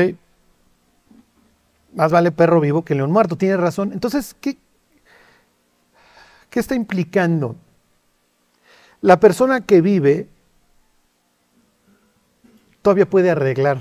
Más 1.92 2.12
vale 2.12 2.30
perro 2.30 2.60
vivo 2.60 2.84
que 2.84 2.94
león 2.94 3.10
muerto, 3.10 3.36
tiene 3.36 3.56
razón. 3.56 3.92
Entonces, 3.92 4.36
¿qué, 4.40 4.56
qué 6.50 6.60
está 6.60 6.76
implicando? 6.76 7.56
La 9.00 9.18
persona 9.18 9.60
que 9.62 9.80
vive 9.80 10.28
todavía 12.80 13.10
puede 13.10 13.32
arreglar. 13.32 13.80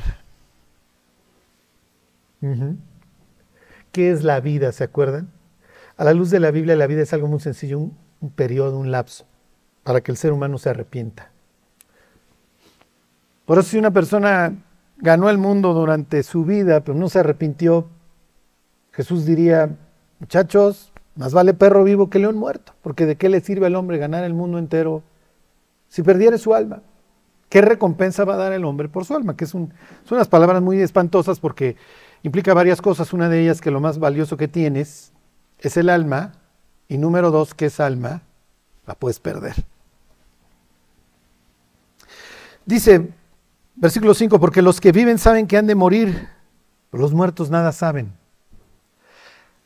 ¿Qué 3.92 4.10
es 4.10 4.24
la 4.24 4.40
vida? 4.40 4.72
¿Se 4.72 4.84
acuerdan? 4.84 5.30
A 5.98 6.04
la 6.04 6.16
luz 6.16 6.32
de 6.32 6.40
la 6.40 6.50
Biblia, 6.50 6.76
la 6.76 6.88
vida 6.88 7.04
es 7.04 7.14
algo 7.14 7.28
muy 7.28 7.42
sencillo, 7.42 7.78
un, 7.78 7.96
un 8.22 8.32
periodo, 8.32 8.80
un 8.80 8.90
lapso, 8.90 9.28
para 9.84 10.02
que 10.02 10.12
el 10.12 10.18
ser 10.18 10.32
humano 10.32 10.58
se 10.58 10.70
arrepienta. 10.70 11.32
Por 13.46 13.60
eso 13.60 13.70
si 13.70 13.78
una 13.78 13.92
persona 13.92 14.54
ganó 14.98 15.30
el 15.30 15.38
mundo 15.38 15.74
durante 15.74 16.24
su 16.24 16.46
vida, 16.46 16.82
pero 16.82 16.98
no 16.98 17.10
se 17.10 17.20
arrepintió, 17.20 17.88
Jesús 18.92 19.26
diría, 19.26 19.76
muchachos, 20.20 20.94
más 21.16 21.34
vale 21.34 21.54
perro 21.54 21.84
vivo 21.84 22.10
que 22.10 22.20
león 22.20 22.38
muerto, 22.38 22.74
porque 22.82 23.06
de 23.06 23.18
qué 23.18 23.30
le 23.30 23.42
sirve 23.42 23.66
al 23.66 23.76
hombre 23.76 23.98
ganar 23.98 24.24
el 24.24 24.34
mundo 24.34 24.58
entero 24.58 25.04
si 25.90 26.02
perdiere 26.04 26.38
su 26.38 26.54
alma. 26.54 26.82
¿Qué 27.50 27.62
recompensa 27.62 28.26
va 28.26 28.34
a 28.34 28.38
dar 28.38 28.54
el 28.54 28.66
hombre 28.66 28.90
por 28.90 29.06
su 29.06 29.14
alma? 29.14 29.36
Que 29.36 29.44
es 29.44 29.52
son 29.52 29.72
unas 30.10 30.28
palabras 30.28 30.62
muy 30.62 30.82
espantosas 30.82 31.40
porque 31.40 31.76
implica 32.24 32.56
varias 32.56 32.82
cosas. 32.82 33.14
Una 33.14 33.30
de 33.30 33.44
ellas 33.44 33.62
que 33.62 33.70
lo 33.70 33.80
más 33.80 34.00
valioso 34.00 34.38
que 34.38 34.48
tienes 34.48 35.14
es 35.60 35.78
el 35.78 35.90
alma. 35.90 36.32
Y 36.88 36.98
número 36.98 37.30
dos, 37.30 37.54
que 37.54 37.68
es 37.68 37.80
alma, 37.80 38.24
la 38.88 38.96
puedes 38.96 39.20
perder. 39.20 39.54
Dice, 42.66 43.10
versículo 43.76 44.14
5, 44.14 44.40
porque 44.40 44.62
los 44.62 44.80
que 44.80 44.92
viven 44.92 45.18
saben 45.18 45.48
que 45.48 45.58
han 45.58 45.68
de 45.68 45.76
morir, 45.76 46.30
pero 46.90 47.02
los 47.02 47.14
muertos 47.14 47.50
nada 47.50 47.72
saben. 47.72 48.14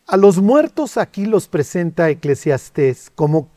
A 0.08 0.18
los 0.18 0.41
muertos 0.41 0.98
aquí 0.98 1.26
los 1.26 1.48
presenta 1.48 2.10
Eclesiastés 2.10 3.12
como, 3.14 3.50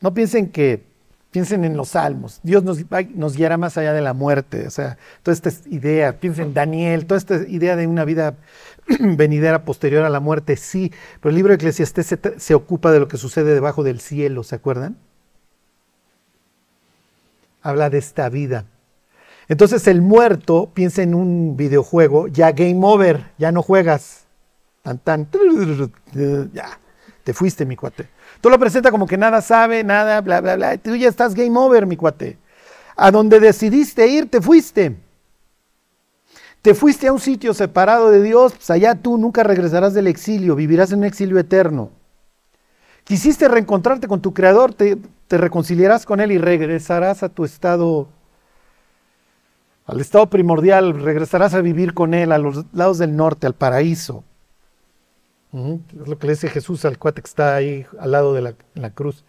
no 0.00 0.12
piensen 0.12 0.50
que, 0.50 0.84
piensen 1.30 1.64
en 1.64 1.76
los 1.76 1.90
salmos, 1.90 2.40
Dios 2.42 2.64
nos, 2.64 2.78
nos 3.14 3.36
guiará 3.36 3.56
más 3.56 3.78
allá 3.78 3.92
de 3.92 4.00
la 4.00 4.14
muerte, 4.14 4.66
o 4.66 4.70
sea, 4.70 4.98
toda 5.22 5.32
esta 5.32 5.50
idea, 5.68 6.20
piensen 6.20 6.48
en 6.48 6.54
Daniel, 6.54 7.06
toda 7.06 7.18
esta 7.18 7.36
idea 7.48 7.76
de 7.76 7.86
una 7.86 8.04
vida 8.04 8.36
venidera 9.00 9.64
posterior 9.64 10.04
a 10.04 10.10
la 10.10 10.20
muerte, 10.20 10.56
sí, 10.56 10.92
pero 11.20 11.30
el 11.30 11.36
libro 11.36 11.50
de 11.50 11.56
Eclesiastés 11.56 12.06
se, 12.06 12.18
se 12.36 12.54
ocupa 12.54 12.92
de 12.92 13.00
lo 13.00 13.08
que 13.08 13.16
sucede 13.16 13.54
debajo 13.54 13.82
del 13.82 14.00
cielo, 14.00 14.42
¿se 14.42 14.56
acuerdan? 14.56 14.96
Habla 17.64 17.88
de 17.88 17.96
esta 17.96 18.28
vida. 18.28 18.66
Entonces 19.48 19.86
el 19.88 20.02
muerto, 20.02 20.70
piensa 20.74 21.02
en 21.02 21.14
un 21.14 21.56
videojuego, 21.56 22.28
ya 22.28 22.52
game 22.52 22.80
over, 22.82 23.32
ya 23.38 23.52
no 23.52 23.62
juegas. 23.62 24.26
Tan, 24.82 24.98
tan, 24.98 25.28
ya, 26.52 26.78
te 27.24 27.32
fuiste, 27.32 27.64
mi 27.64 27.74
cuate. 27.74 28.06
Tú 28.42 28.50
lo 28.50 28.58
presenta 28.58 28.90
como 28.90 29.06
que 29.06 29.16
nada 29.16 29.40
sabe, 29.40 29.82
nada, 29.82 30.20
bla, 30.20 30.42
bla, 30.42 30.56
bla. 30.56 30.76
Tú 30.76 30.94
ya 30.94 31.08
estás 31.08 31.34
game 31.34 31.58
over, 31.58 31.86
mi 31.86 31.96
cuate. 31.96 32.36
A 32.96 33.10
donde 33.10 33.40
decidiste 33.40 34.06
ir, 34.08 34.30
te 34.30 34.42
fuiste. 34.42 34.98
Te 36.60 36.74
fuiste 36.74 37.08
a 37.08 37.14
un 37.14 37.20
sitio 37.20 37.54
separado 37.54 38.10
de 38.10 38.20
Dios, 38.20 38.52
pues 38.52 38.68
allá 38.68 38.94
tú 38.94 39.16
nunca 39.16 39.42
regresarás 39.42 39.94
del 39.94 40.06
exilio, 40.06 40.54
vivirás 40.54 40.92
en 40.92 40.98
un 40.98 41.04
exilio 41.04 41.38
eterno. 41.38 41.90
Quisiste 43.04 43.48
reencontrarte 43.48 44.08
con 44.08 44.22
tu 44.22 44.32
Creador, 44.32 44.72
te, 44.72 44.98
reconciliarás 45.28 46.06
con 46.06 46.20
Él 46.20 46.32
y 46.32 46.38
regresarás 46.38 47.22
a 47.22 47.28
tu 47.28 47.44
estado, 47.44 48.08
al 49.84 50.00
estado 50.00 50.30
primordial, 50.30 50.98
regresarás 51.02 51.52
a 51.52 51.60
vivir 51.60 51.92
con 51.92 52.14
Él 52.14 52.32
a 52.32 52.38
los 52.38 52.64
lados 52.72 52.98
del 52.98 53.14
norte, 53.14 53.46
al 53.46 53.54
paraíso. 53.54 54.24
Es 55.52 56.08
lo 56.08 56.18
que 56.18 56.26
le 56.26 56.32
dice 56.32 56.48
Jesús 56.48 56.84
al 56.84 56.98
cuate 56.98 57.22
que 57.22 57.28
está 57.28 57.54
ahí 57.54 57.86
al 58.00 58.10
lado 58.10 58.32
de 58.32 58.54
la, 58.74 58.90
cruz. 58.90 59.24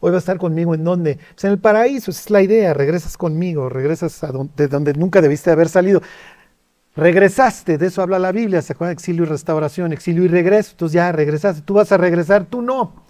Hoy 0.00 0.10
va 0.10 0.18
a 0.18 0.20
estar 0.20 0.36
conmigo 0.38 0.74
en 0.74 0.84
dónde? 0.84 1.18
Pues 1.32 1.44
en 1.44 1.50
el 1.50 1.58
paraíso, 1.58 2.10
esa 2.10 2.20
es 2.20 2.30
la 2.30 2.42
idea. 2.42 2.74
Regresas 2.74 3.16
conmigo, 3.16 3.68
regresas 3.70 4.20
de 4.56 4.68
donde 4.68 4.92
nunca 4.92 5.20
debiste 5.20 5.50
haber 5.50 5.68
salido. 5.68 6.02
Regresaste, 6.94 7.76
de 7.76 7.86
eso 7.86 8.02
habla 8.02 8.20
la 8.20 8.30
Biblia, 8.30 8.62
¿se 8.62 8.74
acuerdan? 8.74 8.92
Exilio 8.92 9.24
y 9.24 9.26
restauración, 9.26 9.92
exilio 9.92 10.24
y 10.24 10.28
regreso. 10.28 10.72
Entonces 10.72 10.94
ya 10.94 11.10
regresaste, 11.10 11.62
tú 11.62 11.74
vas 11.74 11.90
a 11.90 11.96
regresar, 11.96 12.44
tú 12.44 12.62
no. 12.62 13.03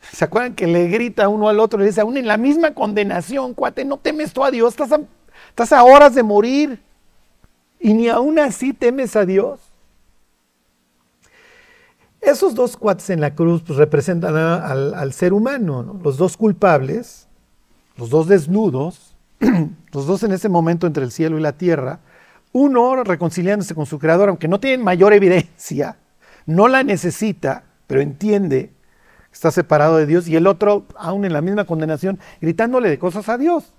¿Se 0.00 0.24
acuerdan 0.24 0.54
que 0.54 0.66
le 0.66 0.88
grita 0.88 1.28
uno 1.28 1.48
al 1.48 1.60
otro? 1.60 1.78
Le 1.78 1.86
dice, 1.86 2.00
aún 2.00 2.16
en 2.16 2.26
la 2.26 2.36
misma 2.36 2.74
condenación, 2.74 3.54
cuate, 3.54 3.84
no 3.84 3.98
temes 3.98 4.32
tú 4.32 4.44
a 4.44 4.50
Dios, 4.50 4.72
estás 4.72 4.92
a, 4.92 5.00
estás 5.48 5.72
a 5.72 5.84
horas 5.84 6.14
de 6.14 6.22
morir. 6.22 6.82
Y 7.78 7.94
ni 7.94 8.08
aún 8.08 8.38
así 8.38 8.72
temes 8.72 9.16
a 9.16 9.24
Dios. 9.24 9.60
Esos 12.20 12.54
dos 12.54 12.76
cuates 12.76 13.08
en 13.10 13.20
la 13.20 13.34
cruz 13.34 13.62
pues, 13.66 13.78
representan 13.78 14.36
al, 14.36 15.12
ser 15.12 15.32
humano, 15.32 15.82
¿no? 15.82 16.00
los 16.02 16.18
dos 16.18 16.36
culpables, 16.36 17.28
los 17.96 18.10
dos 18.10 18.28
desnudos, 18.28 19.16
los 19.92 20.06
dos 20.06 20.22
en 20.22 20.32
ese 20.32 20.50
momento 20.50 20.86
entre 20.86 21.02
el 21.02 21.12
cielo 21.12 21.38
y 21.38 21.40
la 21.40 21.52
tierra, 21.52 22.00
uno 22.52 23.02
reconciliándose 23.04 23.74
con 23.74 23.86
su 23.86 23.98
creador, 23.98 24.28
aunque 24.28 24.48
no 24.48 24.60
tiene 24.60 24.82
mayor 24.82 25.14
evidencia, 25.14 25.96
no 26.44 26.68
la 26.68 26.82
necesita, 26.82 27.64
pero 27.86 28.02
entiende 28.02 28.72
está 29.32 29.50
separado 29.50 29.96
de 29.96 30.06
Dios, 30.06 30.28
y 30.28 30.36
el 30.36 30.46
otro, 30.46 30.86
aún 30.96 31.24
en 31.24 31.32
la 31.32 31.40
misma 31.40 31.64
condenación, 31.64 32.18
gritándole 32.40 32.88
de 32.88 32.98
cosas 32.98 33.28
a 33.28 33.38
Dios. 33.38 33.72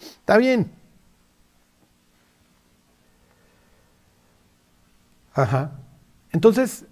Está 0.00 0.36
bien. 0.36 0.70
Ajá. 5.34 5.72
Entonces, 6.32 6.86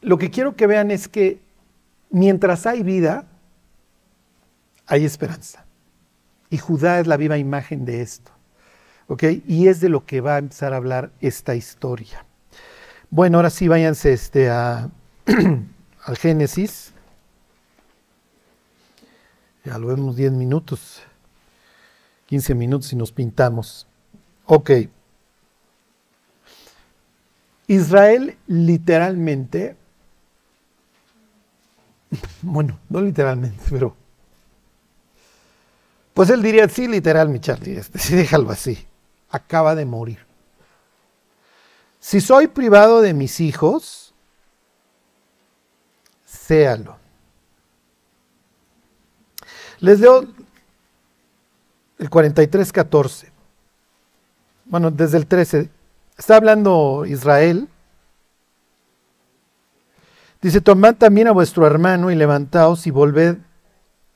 lo 0.00 0.18
que 0.18 0.30
quiero 0.30 0.56
que 0.56 0.66
vean 0.66 0.90
es 0.90 1.08
que 1.08 1.40
mientras 2.10 2.66
hay 2.66 2.82
vida, 2.82 3.26
hay 4.86 5.04
esperanza. 5.04 5.64
Y 6.50 6.58
Judá 6.58 7.00
es 7.00 7.06
la 7.06 7.16
viva 7.16 7.38
imagen 7.38 7.84
de 7.84 8.02
esto. 8.02 8.30
¿Ok? 9.08 9.24
Y 9.46 9.68
es 9.68 9.80
de 9.80 9.88
lo 9.88 10.06
que 10.06 10.20
va 10.20 10.36
a 10.36 10.38
empezar 10.38 10.72
a 10.72 10.76
hablar 10.76 11.10
esta 11.20 11.54
historia. 11.54 12.24
Bueno, 13.10 13.38
ahora 13.38 13.50
sí 13.50 13.68
váyanse 13.68 14.12
este, 14.12 14.48
a, 14.48 14.90
al 16.02 16.16
Génesis. 16.16 16.92
Ya 19.64 19.78
lo 19.78 19.88
vemos 19.88 20.16
10 20.16 20.32
minutos, 20.32 21.02
15 22.26 22.54
minutos 22.54 22.92
y 22.92 22.96
nos 22.96 23.12
pintamos. 23.12 23.86
Ok. 24.46 24.70
Israel 27.68 28.36
literalmente, 28.48 29.76
bueno, 32.42 32.78
no 32.88 33.00
literalmente, 33.00 33.62
pero 33.70 33.96
pues 36.12 36.28
él 36.28 36.42
diría, 36.42 36.68
sí, 36.68 36.88
literal, 36.88 37.28
mi 37.28 37.40
Charlie, 37.40 37.78
este, 37.78 37.98
sí, 37.98 38.14
déjalo 38.14 38.50
así. 38.50 38.86
Acaba 39.30 39.74
de 39.74 39.86
morir. 39.86 40.18
Si 42.00 42.20
soy 42.20 42.48
privado 42.48 43.00
de 43.00 43.14
mis 43.14 43.40
hijos, 43.40 44.01
séalo. 46.46 46.96
Les 49.80 50.00
leo 50.00 50.24
el 51.98 52.10
43-14. 52.10 53.28
Bueno, 54.64 54.90
desde 54.90 55.18
el 55.18 55.26
13. 55.26 55.70
Está 56.16 56.36
hablando 56.36 57.04
Israel. 57.06 57.68
Dice, 60.40 60.60
tomad 60.60 60.96
también 60.96 61.28
a 61.28 61.32
vuestro 61.32 61.66
hermano 61.66 62.10
y 62.10 62.16
levantaos 62.16 62.86
y 62.86 62.90
volved 62.90 63.38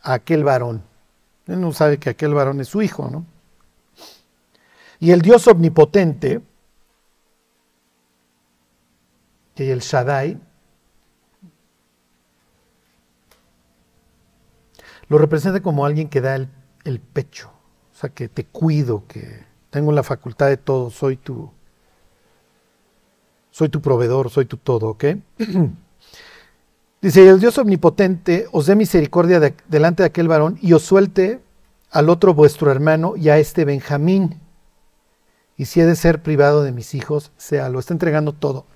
a 0.03 0.15
aquel 0.15 0.45
varón. 0.45 0.83
Él 1.47 1.61
no 1.61 1.73
sabe 1.73 1.99
que 1.99 2.11
aquel 2.11 2.35
varón 2.35 2.61
es 2.61 2.69
su 2.69 2.83
hijo, 2.83 3.09
¿no? 3.11 3.25
Y 4.99 5.13
el 5.13 5.21
Dios 5.21 5.47
omnipotente, 5.47 6.41
que 9.55 9.71
el 9.71 9.81
Shaddai, 9.81 10.41
lo 15.09 15.19
representa 15.19 15.61
como 15.61 15.87
alguien 15.87 16.09
que 16.09 16.21
da 16.21 16.35
el, 16.37 17.01
pecho, 17.01 17.51
o 17.93 17.97
sea, 17.97 18.11
que 18.11 18.29
te 18.29 18.45
cuido, 18.45 19.05
que 19.07 19.45
tengo 19.71 19.93
la 19.93 20.03
facultad 20.03 20.49
de 20.49 20.57
todo, 20.57 20.91
soy 20.91 21.17
tu, 21.17 21.51
soy 23.51 23.69
tu 23.69 23.81
proveedor, 23.81 24.31
soy 24.31 24.47
tu 24.47 24.57
todo, 24.57 24.89
¿ok? 24.91 25.05
Dice, 27.03 27.29
el 27.29 27.41
Dios 27.41 27.59
omnipotente 27.59 28.47
os 28.53 28.67
dé 28.67 28.75
misericordia 28.75 29.39
de- 29.39 29.55
delante 29.69 30.03
de 30.03 30.09
aquel 30.09 30.29
varón 30.29 30.59
y 30.61 30.73
os 30.73 30.83
suelte 30.83 31.41
al 31.91 32.09
otro 32.09 32.35
vuestro 32.35 32.71
hermano 32.71 33.17
y 33.17 33.29
a 33.29 33.39
este 33.39 33.65
Benjamín. 33.65 34.41
Y 35.57 35.67
si 35.67 35.81
he 35.81 35.87
de 35.87 35.95
ser 35.97 36.23
privado 36.23 36.63
de 36.63 36.73
mis 36.73 36.95
hijos, 36.95 37.33
sea, 37.37 37.69
lo 37.69 37.79
está 37.79 37.95
entregando 37.95 38.33
todo. 38.33 38.67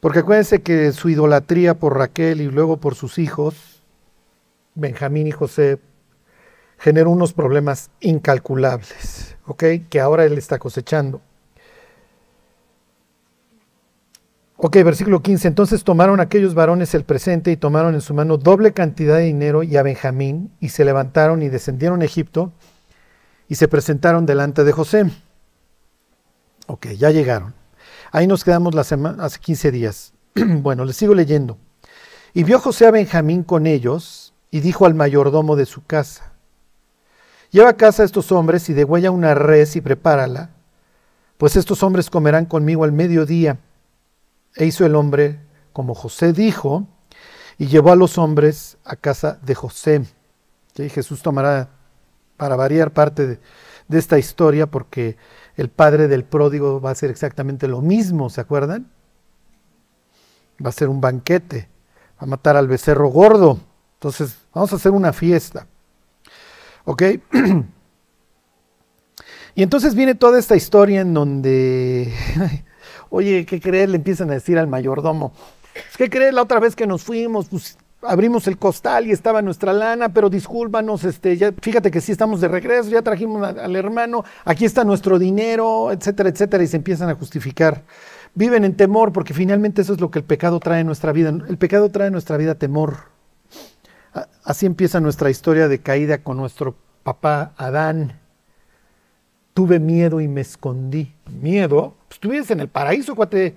Porque 0.00 0.20
acuérdense 0.20 0.62
que 0.62 0.92
su 0.92 1.10
idolatría 1.10 1.74
por 1.74 1.96
Raquel 1.96 2.40
y 2.40 2.50
luego 2.50 2.78
por 2.78 2.94
sus 2.94 3.18
hijos, 3.18 3.82
Benjamín 4.74 5.26
y 5.26 5.32
José, 5.32 5.78
generó 6.78 7.10
unos 7.10 7.34
problemas 7.34 7.90
incalculables, 8.00 9.36
¿ok? 9.46 9.64
Que 9.90 10.00
ahora 10.00 10.24
él 10.24 10.38
está 10.38 10.58
cosechando. 10.58 11.20
Ok, 14.56 14.76
versículo 14.84 15.22
15. 15.22 15.48
Entonces 15.48 15.84
tomaron 15.84 16.20
aquellos 16.20 16.54
varones 16.54 16.94
el 16.94 17.04
presente 17.04 17.50
y 17.50 17.56
tomaron 17.56 17.94
en 17.94 18.00
su 18.00 18.12
mano 18.12 18.36
doble 18.36 18.72
cantidad 18.72 19.16
de 19.16 19.24
dinero 19.24 19.62
y 19.62 19.76
a 19.76 19.82
Benjamín 19.82 20.52
y 20.60 20.70
se 20.70 20.84
levantaron 20.84 21.42
y 21.42 21.48
descendieron 21.48 22.02
a 22.02 22.04
Egipto 22.04 22.52
y 23.48 23.54
se 23.54 23.68
presentaron 23.68 24.26
delante 24.26 24.64
de 24.64 24.72
José. 24.72 25.04
Ok, 26.66 26.88
ya 26.88 27.10
llegaron. 27.10 27.59
Ahí 28.12 28.26
nos 28.26 28.42
quedamos 28.42 28.74
la 28.74 28.84
semana, 28.84 29.24
hace 29.24 29.38
15 29.38 29.70
días. 29.70 30.12
bueno, 30.34 30.84
les 30.84 30.96
sigo 30.96 31.14
leyendo. 31.14 31.58
Y 32.34 32.44
vio 32.44 32.58
José 32.58 32.86
a 32.86 32.90
Benjamín 32.90 33.42
con 33.42 33.66
ellos 33.66 34.34
y 34.50 34.60
dijo 34.60 34.86
al 34.86 34.94
mayordomo 34.94 35.56
de 35.56 35.66
su 35.66 35.84
casa, 35.84 36.32
lleva 37.50 37.70
a 37.70 37.76
casa 37.76 38.02
a 38.02 38.06
estos 38.06 38.32
hombres 38.32 38.68
y 38.68 38.72
degüella 38.72 39.10
una 39.10 39.34
res 39.34 39.76
y 39.76 39.80
prepárala, 39.80 40.50
pues 41.38 41.56
estos 41.56 41.82
hombres 41.82 42.10
comerán 42.10 42.46
conmigo 42.46 42.84
al 42.84 42.92
mediodía. 42.92 43.58
E 44.56 44.66
hizo 44.66 44.84
el 44.84 44.96
hombre 44.96 45.40
como 45.72 45.94
José 45.94 46.32
dijo, 46.32 46.86
y 47.58 47.66
llevó 47.66 47.92
a 47.92 47.96
los 47.96 48.18
hombres 48.18 48.78
a 48.84 48.96
casa 48.96 49.38
de 49.42 49.54
José. 49.54 50.04
Jesús 50.74 51.22
tomará 51.22 51.68
para 52.36 52.56
variar 52.56 52.92
parte 52.92 53.40
de 53.86 53.98
esta 53.98 54.18
historia, 54.18 54.66
porque 54.66 55.16
el 55.56 55.68
padre 55.68 56.08
del 56.08 56.24
pródigo 56.24 56.80
va 56.80 56.90
a 56.90 56.92
hacer 56.92 57.10
exactamente 57.10 57.68
lo 57.68 57.80
mismo, 57.80 58.30
¿se 58.30 58.40
acuerdan? 58.40 58.90
Va 60.64 60.70
a 60.70 60.72
ser 60.72 60.88
un 60.88 61.00
banquete, 61.00 61.68
va 62.20 62.24
a 62.24 62.26
matar 62.26 62.56
al 62.56 62.68
becerro 62.68 63.08
gordo. 63.08 63.58
Entonces, 63.94 64.36
vamos 64.54 64.72
a 64.72 64.76
hacer 64.76 64.92
una 64.92 65.12
fiesta. 65.12 65.66
¿Ok? 66.84 67.02
y 69.54 69.62
entonces 69.62 69.94
viene 69.94 70.14
toda 70.14 70.38
esta 70.38 70.56
historia 70.56 71.00
en 71.00 71.14
donde 71.14 72.12
Oye, 73.10 73.44
¿qué 73.44 73.60
crees? 73.60 73.90
Le 73.90 73.96
empiezan 73.96 74.30
a 74.30 74.34
decir 74.34 74.58
al 74.58 74.68
mayordomo. 74.68 75.32
¿Qué 75.96 76.08
crees? 76.08 76.32
La 76.32 76.42
otra 76.42 76.60
vez 76.60 76.76
que 76.76 76.86
nos 76.86 77.02
fuimos, 77.02 77.48
pues 77.48 77.76
abrimos 78.02 78.46
el 78.46 78.58
costal 78.58 79.06
y 79.06 79.12
estaba 79.12 79.42
nuestra 79.42 79.72
lana, 79.72 80.08
pero 80.10 80.30
discúlpanos, 80.30 81.04
este, 81.04 81.52
fíjate 81.60 81.90
que 81.90 82.00
sí 82.00 82.12
estamos 82.12 82.40
de 82.40 82.48
regreso, 82.48 82.90
ya 82.90 83.02
trajimos 83.02 83.42
al 83.42 83.76
hermano, 83.76 84.24
aquí 84.44 84.64
está 84.64 84.84
nuestro 84.84 85.18
dinero, 85.18 85.92
etcétera, 85.92 86.28
etcétera, 86.28 86.62
y 86.64 86.66
se 86.66 86.76
empiezan 86.76 87.08
a 87.10 87.14
justificar. 87.14 87.82
Viven 88.34 88.64
en 88.64 88.76
temor 88.76 89.12
porque 89.12 89.34
finalmente 89.34 89.82
eso 89.82 89.92
es 89.94 90.00
lo 90.00 90.10
que 90.10 90.20
el 90.20 90.24
pecado 90.24 90.60
trae 90.60 90.80
en 90.80 90.86
nuestra 90.86 91.12
vida. 91.12 91.30
El 91.30 91.58
pecado 91.58 91.90
trae 91.90 92.06
en 92.06 92.12
nuestra 92.12 92.36
vida 92.36 92.54
temor. 92.54 93.10
Así 94.44 94.66
empieza 94.66 95.00
nuestra 95.00 95.30
historia 95.30 95.68
de 95.68 95.80
caída 95.80 96.18
con 96.18 96.36
nuestro 96.36 96.76
papá 97.02 97.52
Adán. 97.56 98.20
Tuve 99.52 99.80
miedo 99.80 100.20
y 100.20 100.28
me 100.28 100.42
escondí. 100.42 101.12
Miedo, 101.28 101.96
pues 102.08 102.20
tú 102.20 102.30
vives 102.30 102.50
en 102.52 102.60
el 102.60 102.68
paraíso, 102.68 103.16
cuate. 103.16 103.56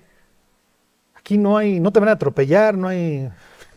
Aquí 1.15 1.37
no 1.37 1.55
hay, 1.55 1.79
no 1.79 1.91
te 1.91 1.99
van 1.99 2.09
a 2.09 2.13
atropellar, 2.13 2.75
no 2.75 2.87
hay, 2.87 3.29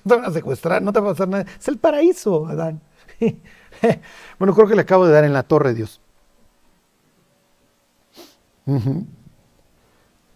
no 0.07 0.15
te 0.15 0.21
van 0.21 0.31
a 0.31 0.33
secuestrar, 0.33 0.81
no 0.83 0.93
te 0.93 1.01
va 1.01 1.11
a 1.11 1.13
pasar 1.13 1.29
nada. 1.29 1.45
Es 1.59 1.67
el 1.67 1.79
paraíso, 1.79 2.47
Adán. 2.47 2.81
bueno, 4.39 4.55
creo 4.55 4.69
que 4.69 4.77
le 4.77 4.83
acabo 4.83 5.05
de 5.05 5.13
dar 5.13 5.25
en 5.25 5.33
la 5.33 5.43
torre, 5.43 5.75
Dios. 5.75 6.01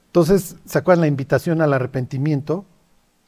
Entonces, 0.07 0.57
¿sacan 0.65 1.01
la 1.01 1.07
invitación 1.07 1.61
al 1.63 1.73
arrepentimiento? 1.73 2.65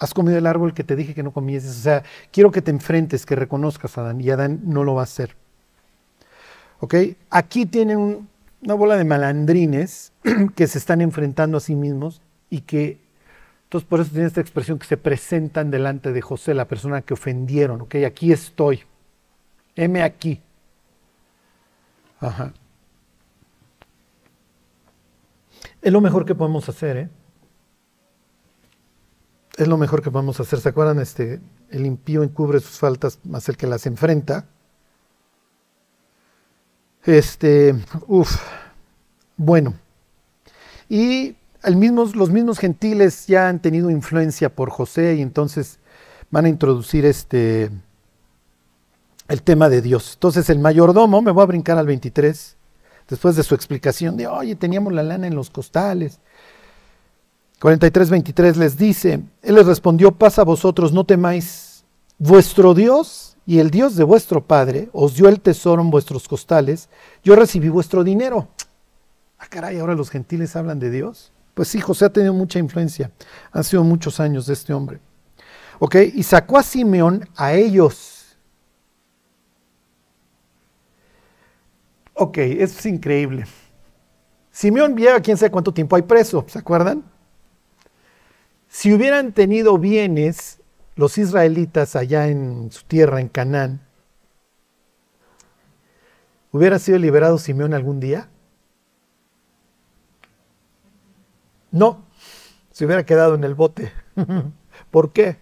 Has 0.00 0.12
comido 0.14 0.36
el 0.36 0.48
árbol 0.48 0.74
que 0.74 0.82
te 0.82 0.96
dije 0.96 1.14
que 1.14 1.22
no 1.22 1.32
comieses. 1.32 1.78
O 1.78 1.82
sea, 1.82 2.02
quiero 2.32 2.50
que 2.50 2.60
te 2.60 2.72
enfrentes, 2.72 3.24
que 3.24 3.36
reconozcas 3.36 3.96
a 3.96 4.00
Adán. 4.00 4.20
Y 4.20 4.28
Adán 4.30 4.62
no 4.64 4.82
lo 4.82 4.94
va 4.94 5.02
a 5.02 5.04
hacer. 5.04 5.36
¿Ok? 6.80 6.94
Aquí 7.30 7.66
tienen 7.66 7.98
un, 7.98 8.28
una 8.62 8.74
bola 8.74 8.96
de 8.96 9.04
malandrines 9.04 10.12
que 10.56 10.66
se 10.66 10.78
están 10.78 11.02
enfrentando 11.02 11.58
a 11.58 11.60
sí 11.60 11.76
mismos 11.76 12.20
y 12.50 12.62
que, 12.62 13.00
entonces 13.72 13.88
por 13.88 14.00
eso 14.00 14.10
tiene 14.10 14.26
esta 14.26 14.42
expresión 14.42 14.78
que 14.78 14.84
se 14.86 14.98
presentan 14.98 15.70
delante 15.70 16.12
de 16.12 16.20
José, 16.20 16.52
la 16.52 16.68
persona 16.68 17.00
que 17.00 17.14
ofendieron, 17.14 17.80
ok, 17.80 17.94
aquí 18.06 18.30
estoy, 18.30 18.82
heme 19.74 20.02
aquí. 20.02 20.42
Ajá. 22.20 22.52
Es 25.80 25.90
lo 25.90 26.02
mejor 26.02 26.26
que 26.26 26.34
podemos 26.34 26.68
hacer, 26.68 26.96
¿eh? 26.98 27.08
Es 29.56 29.66
lo 29.66 29.78
mejor 29.78 30.02
que 30.02 30.10
podemos 30.10 30.38
hacer. 30.38 30.60
¿Se 30.60 30.68
acuerdan? 30.68 30.98
Este, 30.98 31.40
el 31.70 31.86
impío 31.86 32.22
encubre 32.22 32.60
sus 32.60 32.78
faltas 32.78 33.20
más 33.24 33.48
el 33.48 33.56
que 33.56 33.66
las 33.66 33.86
enfrenta. 33.86 34.48
Este, 37.04 37.74
uff, 38.06 38.36
bueno. 39.38 39.72
Y 40.90 41.36
los 41.64 42.30
mismos 42.30 42.58
gentiles 42.58 43.26
ya 43.26 43.48
han 43.48 43.60
tenido 43.60 43.90
influencia 43.90 44.54
por 44.54 44.70
José 44.70 45.16
y 45.16 45.22
entonces 45.22 45.78
van 46.30 46.46
a 46.46 46.48
introducir 46.48 47.04
este, 47.04 47.70
el 49.28 49.42
tema 49.42 49.68
de 49.68 49.82
Dios. 49.82 50.12
Entonces 50.14 50.50
el 50.50 50.58
mayordomo, 50.58 51.22
me 51.22 51.30
voy 51.30 51.42
a 51.42 51.46
brincar 51.46 51.78
al 51.78 51.86
23, 51.86 52.56
después 53.08 53.36
de 53.36 53.42
su 53.42 53.54
explicación 53.54 54.16
de, 54.16 54.26
oye, 54.26 54.56
teníamos 54.56 54.92
la 54.92 55.02
lana 55.02 55.26
en 55.26 55.34
los 55.34 55.50
costales. 55.50 56.18
43, 57.60 58.10
23 58.10 58.56
les 58.56 58.76
dice, 58.76 59.22
Él 59.42 59.54
les 59.54 59.66
respondió, 59.66 60.10
pasa 60.12 60.42
a 60.42 60.44
vosotros, 60.44 60.92
no 60.92 61.04
temáis, 61.04 61.84
vuestro 62.18 62.74
Dios 62.74 63.36
y 63.46 63.58
el 63.58 63.70
Dios 63.70 63.96
de 63.96 64.04
vuestro 64.04 64.44
Padre 64.44 64.88
os 64.92 65.14
dio 65.14 65.28
el 65.28 65.40
tesoro 65.40 65.82
en 65.82 65.90
vuestros 65.90 66.28
costales, 66.28 66.88
yo 67.22 67.36
recibí 67.36 67.68
vuestro 67.68 68.04
dinero. 68.04 68.48
Ah, 69.38 69.46
caray, 69.48 69.78
ahora 69.78 69.94
los 69.94 70.10
gentiles 70.10 70.54
hablan 70.54 70.78
de 70.78 70.90
Dios. 70.90 71.31
Pues 71.54 71.68
sí, 71.68 71.80
José 71.80 72.06
ha 72.06 72.12
tenido 72.12 72.32
mucha 72.32 72.58
influencia. 72.58 73.10
Han 73.52 73.64
sido 73.64 73.84
muchos 73.84 74.20
años 74.20 74.46
de 74.46 74.54
este 74.54 74.72
hombre. 74.72 75.00
Ok, 75.78 75.96
y 76.14 76.22
sacó 76.22 76.58
a 76.58 76.62
Simeón 76.62 77.28
a 77.36 77.52
ellos. 77.52 78.36
Ok, 82.14 82.38
es 82.38 82.86
increíble. 82.86 83.46
Simeón 84.50 84.96
lleva 84.96 85.20
quién 85.20 85.36
sabe 85.36 85.50
cuánto 85.50 85.72
tiempo 85.72 85.96
hay 85.96 86.02
preso, 86.02 86.44
¿se 86.46 86.58
acuerdan? 86.58 87.02
Si 88.68 88.92
hubieran 88.92 89.32
tenido 89.32 89.76
bienes, 89.78 90.60
los 90.94 91.18
israelitas 91.18 91.96
allá 91.96 92.28
en 92.28 92.70
su 92.70 92.84
tierra, 92.84 93.20
en 93.20 93.28
Canaán, 93.28 93.80
¿hubiera 96.52 96.78
sido 96.78 96.98
liberado 96.98 97.38
Simeón 97.38 97.74
algún 97.74 97.98
día? 97.98 98.28
No, 101.72 102.04
se 102.70 102.84
hubiera 102.84 103.04
quedado 103.04 103.34
en 103.34 103.42
el 103.42 103.54
bote. 103.54 103.92
¿Por 104.90 105.12
qué? 105.12 105.38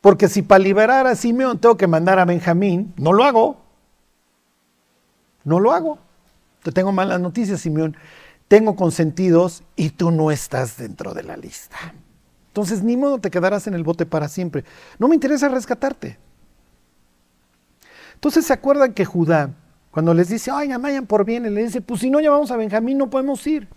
Porque 0.00 0.28
si 0.28 0.42
para 0.42 0.60
liberar 0.60 1.06
a 1.06 1.16
Simeón 1.16 1.58
tengo 1.58 1.76
que 1.76 1.86
mandar 1.86 2.18
a 2.18 2.24
Benjamín, 2.24 2.94
no 2.96 3.12
lo 3.12 3.24
hago. 3.24 3.60
No 5.44 5.60
lo 5.60 5.72
hago. 5.72 5.98
Te 6.62 6.72
tengo 6.72 6.92
malas 6.92 7.20
noticias, 7.20 7.60
Simeón. 7.60 7.96
Tengo 8.46 8.76
consentidos 8.76 9.64
y 9.76 9.90
tú 9.90 10.10
no 10.10 10.30
estás 10.30 10.76
dentro 10.76 11.14
de 11.14 11.24
la 11.24 11.36
lista. 11.36 11.76
Entonces, 12.46 12.82
ni 12.82 12.96
modo 12.96 13.18
te 13.18 13.30
quedarás 13.30 13.66
en 13.66 13.74
el 13.74 13.82
bote 13.82 14.06
para 14.06 14.28
siempre. 14.28 14.64
No 14.98 15.08
me 15.08 15.14
interesa 15.14 15.48
rescatarte. 15.48 16.18
Entonces, 18.14 18.46
¿se 18.46 18.52
acuerdan 18.52 18.94
que 18.94 19.04
Judá, 19.04 19.50
cuando 19.90 20.14
les 20.14 20.28
dice, 20.28 20.50
ay, 20.52 20.72
vayan 20.76 21.06
por 21.06 21.24
bien, 21.24 21.42
le 21.54 21.64
dice, 21.64 21.80
pues 21.80 22.00
si 22.00 22.10
no 22.10 22.20
llevamos 22.20 22.50
a 22.50 22.56
Benjamín, 22.56 22.98
no 22.98 23.10
podemos 23.10 23.46
ir. 23.46 23.68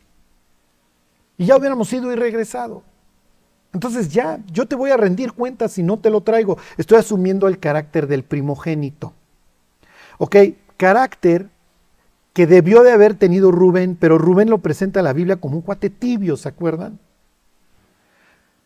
Y 1.42 1.46
ya 1.46 1.58
hubiéramos 1.58 1.92
ido 1.92 2.14
y 2.14 2.16
regresado. 2.16 2.84
Entonces 3.74 4.10
ya, 4.10 4.38
yo 4.52 4.68
te 4.68 4.76
voy 4.76 4.92
a 4.92 4.98
rendir 4.98 5.34
cuentas 5.34 5.72
si 5.72 5.82
no 5.82 5.98
te 5.98 6.12
lo 6.12 6.22
traigo. 6.22 6.60
Estoy 6.78 7.00
asumiendo 7.00 7.48
el 7.48 7.58
carácter 7.58 8.06
del 8.06 8.22
primogénito. 8.22 9.14
¿Ok? 10.20 10.36
Carácter 10.78 11.50
que 12.34 12.46
debió 12.46 12.84
de 12.84 12.92
haber 12.92 13.16
tenido 13.16 13.52
Rubén, 13.52 13.98
pero 14.00 14.20
Rubén 14.20 14.52
lo 14.52 14.60
presenta 14.60 15.00
a 15.00 15.04
la 15.04 15.14
Biblia 15.14 15.38
como 15.38 15.56
un 15.56 15.62
cuate 15.64 15.90
tibio, 15.90 16.38
¿se 16.38 16.48
acuerdan? 16.48 17.00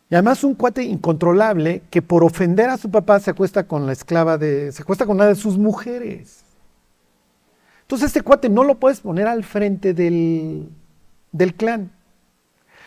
Y 0.10 0.16
además 0.16 0.44
un 0.44 0.54
cuate 0.54 0.84
incontrolable 0.84 1.82
que 1.90 2.02
por 2.02 2.26
ofender 2.26 2.70
a 2.70 2.78
su 2.78 2.92
papá 2.92 3.22
se 3.22 3.32
acuesta 3.32 3.70
con 3.70 3.86
la 3.86 3.94
esclava 3.94 4.38
de, 4.38 4.74
se 4.74 4.82
acuesta 4.82 5.06
con 5.06 5.16
una 5.16 5.28
de 5.28 5.36
sus 5.36 5.58
mujeres. 5.58 6.44
Entonces 7.84 8.08
este 8.08 8.22
cuate 8.22 8.50
no 8.50 8.66
lo 8.66 8.76
puedes 8.82 9.00
poner 9.00 9.28
al 9.28 9.46
frente 9.46 9.94
del, 9.94 10.68
del 11.32 11.56
clan. 11.56 11.95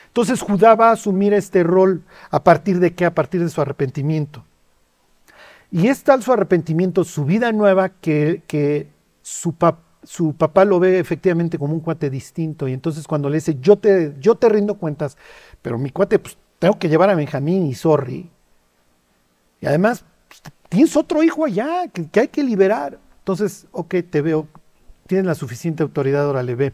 Entonces 0.08 0.40
Judá 0.40 0.74
va 0.74 0.88
a 0.88 0.92
asumir 0.92 1.32
este 1.32 1.62
rol 1.62 2.02
a 2.30 2.42
partir 2.42 2.80
de 2.80 2.94
qué? 2.94 3.04
A 3.04 3.14
partir 3.14 3.40
de 3.42 3.48
su 3.48 3.60
arrepentimiento. 3.60 4.44
Y 5.70 5.88
es 5.88 6.02
tal 6.02 6.22
su 6.22 6.32
arrepentimiento, 6.32 7.04
su 7.04 7.24
vida 7.24 7.52
nueva, 7.52 7.90
que, 7.90 8.42
que 8.46 8.88
su, 9.22 9.54
su, 10.02 10.32
papá 10.32 10.64
lo 10.64 10.80
ve 10.80 10.98
efectivamente 10.98 11.58
como 11.58 11.74
un 11.74 11.80
cuate 11.80 12.08
distinto. 12.08 12.66
Y 12.68 12.72
entonces 12.72 13.06
cuando 13.06 13.28
le 13.28 13.36
dice, 13.36 13.58
yo 13.60 13.76
te, 13.76 14.14
yo 14.18 14.34
te 14.34 14.48
rindo 14.48 14.76
cuentas, 14.76 15.18
pero 15.60 15.78
mi 15.78 15.90
cuate 15.90 16.18
pues, 16.18 16.38
tengo 16.58 16.78
que 16.78 16.88
llevar 16.88 17.10
a 17.10 17.14
Benjamín 17.14 17.66
y 17.66 17.74
Sorry. 17.74 18.30
Y 19.60 19.66
además, 19.66 20.04
pues, 20.28 20.42
tienes 20.68 20.96
otro 20.96 21.22
hijo 21.22 21.44
allá 21.44 21.88
que, 21.88 22.20
hay 22.20 22.28
que 22.28 22.42
liberar. 22.42 22.98
Entonces, 23.18 23.66
ok, 23.72 23.96
te 24.08 24.22
veo, 24.22 24.48
tienes 25.06 25.26
la 25.26 25.34
suficiente 25.34 25.82
autoridad, 25.82 26.24
ahora 26.24 26.42
le 26.42 26.54
ve. 26.54 26.72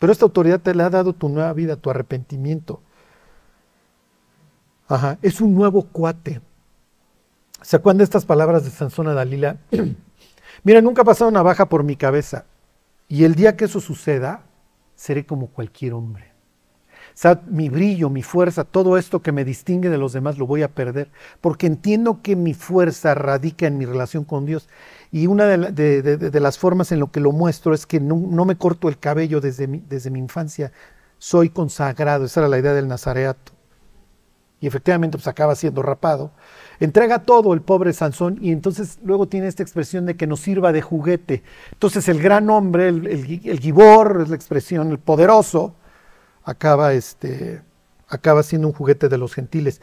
Pero 0.00 0.12
esta 0.12 0.24
autoridad 0.24 0.60
te 0.60 0.74
la 0.74 0.86
ha 0.86 0.90
dado 0.90 1.12
tu 1.12 1.28
nueva 1.28 1.52
vida, 1.52 1.76
tu 1.76 1.90
arrepentimiento. 1.90 2.82
Ajá, 4.88 5.18
es 5.22 5.40
un 5.40 5.54
nuevo 5.54 5.82
cuate. 5.84 6.40
¿Se 7.62 7.76
acuerdan 7.76 7.98
de 7.98 8.04
estas 8.04 8.24
palabras 8.24 8.64
de 8.64 8.70
Sansón 8.70 9.06
a 9.06 9.14
Dalila? 9.14 9.58
Mira, 10.64 10.80
nunca 10.80 11.02
ha 11.02 11.04
pasado 11.04 11.30
una 11.30 11.42
baja 11.42 11.68
por 11.68 11.84
mi 11.84 11.94
cabeza. 11.94 12.46
Y 13.06 13.24
el 13.24 13.36
día 13.36 13.56
que 13.56 13.66
eso 13.66 13.80
suceda, 13.80 14.42
seré 14.96 15.24
como 15.24 15.48
cualquier 15.48 15.92
hombre 15.92 16.29
mi 17.46 17.68
brillo, 17.68 18.08
mi 18.08 18.22
fuerza, 18.22 18.64
todo 18.64 18.96
esto 18.96 19.20
que 19.20 19.32
me 19.32 19.44
distingue 19.44 19.90
de 19.90 19.98
los 19.98 20.12
demás 20.12 20.38
lo 20.38 20.46
voy 20.46 20.62
a 20.62 20.68
perder, 20.68 21.10
porque 21.40 21.66
entiendo 21.66 22.20
que 22.22 22.36
mi 22.36 22.54
fuerza 22.54 23.14
radica 23.14 23.66
en 23.66 23.78
mi 23.78 23.84
relación 23.84 24.24
con 24.24 24.46
Dios. 24.46 24.68
Y 25.12 25.26
una 25.26 25.44
de, 25.46 26.40
las 26.40 26.58
formas 26.58 26.92
en 26.92 27.00
lo 27.00 27.10
que 27.10 27.20
lo 27.20 27.32
muestro 27.32 27.74
es 27.74 27.84
que 27.84 28.00
no, 28.00 28.16
me 28.44 28.56
corto 28.56 28.88
el 28.88 28.98
cabello 28.98 29.40
desde 29.40 29.66
mi, 29.66 29.82
desde 29.88 30.10
mi 30.10 30.18
infancia, 30.18 30.72
soy 31.18 31.50
consagrado, 31.50 32.24
esa 32.24 32.40
era 32.40 32.48
la 32.48 32.58
idea 32.58 32.72
del 32.72 32.88
nazareato. 32.88 33.52
Y 34.62 34.66
efectivamente 34.66 35.16
pues 35.16 35.26
acaba 35.26 35.54
siendo 35.54 35.82
rapado. 35.82 36.32
Entrega 36.80 37.20
todo 37.20 37.54
el 37.54 37.62
pobre 37.62 37.92
Sansón 37.94 38.38
y 38.42 38.52
entonces 38.52 38.98
luego 39.02 39.26
tiene 39.26 39.46
esta 39.46 39.62
expresión 39.62 40.04
de 40.04 40.16
que 40.16 40.26
nos 40.26 40.40
sirva 40.40 40.70
de 40.72 40.82
juguete. 40.82 41.42
Entonces 41.72 42.08
el 42.08 42.20
gran 42.22 42.48
hombre, 42.50 42.88
el, 42.88 43.06
el, 43.06 43.40
el 43.44 43.60
gibor, 43.60 44.20
es 44.22 44.28
la 44.28 44.36
expresión, 44.36 44.90
el 44.90 44.98
poderoso, 44.98 45.74
acaba, 46.44 46.92
este, 46.94 47.62
acaba 48.08 48.42
siendo 48.42 48.68
un 48.68 48.74
juguete 48.74 49.08
de 49.08 49.18
los 49.18 49.34
gentiles. 49.34 49.80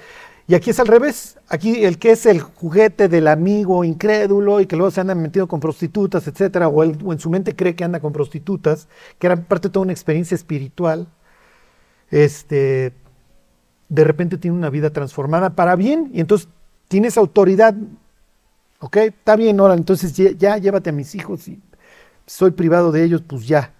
Y 0.47 0.55
aquí 0.55 0.69
es 0.69 0.79
al 0.79 0.87
revés. 0.87 1.37
Aquí 1.49 1.83
el 1.83 1.99
que 1.99 2.11
es 2.11 2.25
el 2.25 2.39
juguete 2.39 3.09
del 3.09 3.27
amigo 3.27 3.83
incrédulo 3.83 4.61
y 4.61 4.65
que 4.65 4.77
luego 4.77 4.91
se 4.91 5.01
anda 5.01 5.13
metido 5.13 5.47
con 5.47 5.59
prostitutas, 5.59 6.27
etcétera, 6.27 6.69
o, 6.69 6.83
en 6.83 7.19
su 7.19 7.29
mente 7.29 7.55
cree 7.55 7.75
que 7.75 7.83
anda 7.83 7.99
con 7.99 8.13
prostitutas, 8.13 8.87
que 9.19 9.27
era 9.27 9.35
parte 9.35 9.67
de 9.67 9.73
toda 9.73 9.83
una 9.83 9.91
experiencia 9.91 10.35
espiritual, 10.35 11.07
este, 12.11 12.93
de 13.89 14.03
repente 14.03 14.37
tiene 14.37 14.55
una 14.57 14.69
vida 14.69 14.89
transformada 14.91 15.51
para 15.51 15.75
bien 15.75 16.09
y 16.13 16.21
entonces 16.21 16.47
tienes 16.87 17.17
autoridad. 17.17 17.75
¿Ok? 18.79 18.97
Está 18.97 19.35
bien, 19.35 19.59
ahora 19.59 19.73
entonces 19.73 20.13
ya, 20.15 20.31
ya 20.31 20.57
llévate 20.57 20.91
a 20.91 20.93
mis 20.93 21.15
hijos 21.15 21.47
y 21.47 21.59
soy 22.25 22.51
privado 22.51 22.91
de 22.91 23.03
ellos, 23.03 23.21
pues 23.27 23.47
ya. 23.47 23.73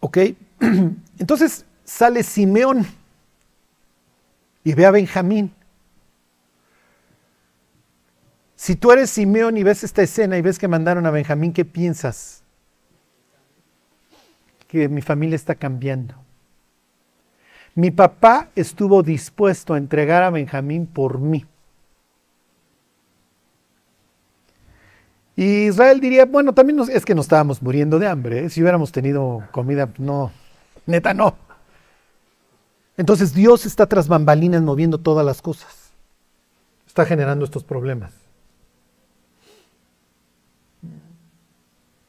¿Ok? 0.00 0.18
Entonces 1.18 1.64
sale 1.84 2.22
Simeón 2.22 2.86
y 4.64 4.74
ve 4.74 4.86
a 4.86 4.90
Benjamín. 4.90 5.52
Si 8.56 8.76
tú 8.76 8.90
eres 8.90 9.10
Simeón 9.10 9.56
y 9.56 9.62
ves 9.62 9.84
esta 9.84 10.02
escena 10.02 10.36
y 10.36 10.42
ves 10.42 10.58
que 10.58 10.68
mandaron 10.68 11.06
a 11.06 11.10
Benjamín, 11.10 11.52
¿qué 11.52 11.64
piensas? 11.64 12.42
Que 14.66 14.88
mi 14.88 15.00
familia 15.00 15.36
está 15.36 15.54
cambiando. 15.54 16.14
Mi 17.74 17.92
papá 17.92 18.50
estuvo 18.56 19.02
dispuesto 19.04 19.74
a 19.74 19.78
entregar 19.78 20.24
a 20.24 20.30
Benjamín 20.30 20.86
por 20.86 21.20
mí. 21.20 21.46
Y 25.38 25.68
Israel 25.68 26.00
diría, 26.00 26.26
bueno, 26.26 26.52
también 26.52 26.80
es 26.90 27.04
que 27.04 27.14
nos 27.14 27.26
estábamos 27.26 27.62
muriendo 27.62 28.00
de 28.00 28.08
hambre. 28.08 28.44
¿eh? 28.44 28.50
Si 28.50 28.60
hubiéramos 28.60 28.90
tenido 28.90 29.44
comida, 29.52 29.88
no, 29.96 30.32
neta 30.84 31.14
no. 31.14 31.36
Entonces 32.96 33.32
Dios 33.34 33.64
está 33.64 33.86
tras 33.86 34.08
bambalinas 34.08 34.62
moviendo 34.62 34.98
todas 34.98 35.24
las 35.24 35.40
cosas. 35.40 35.92
Está 36.88 37.06
generando 37.06 37.44
estos 37.44 37.62
problemas. 37.62 38.14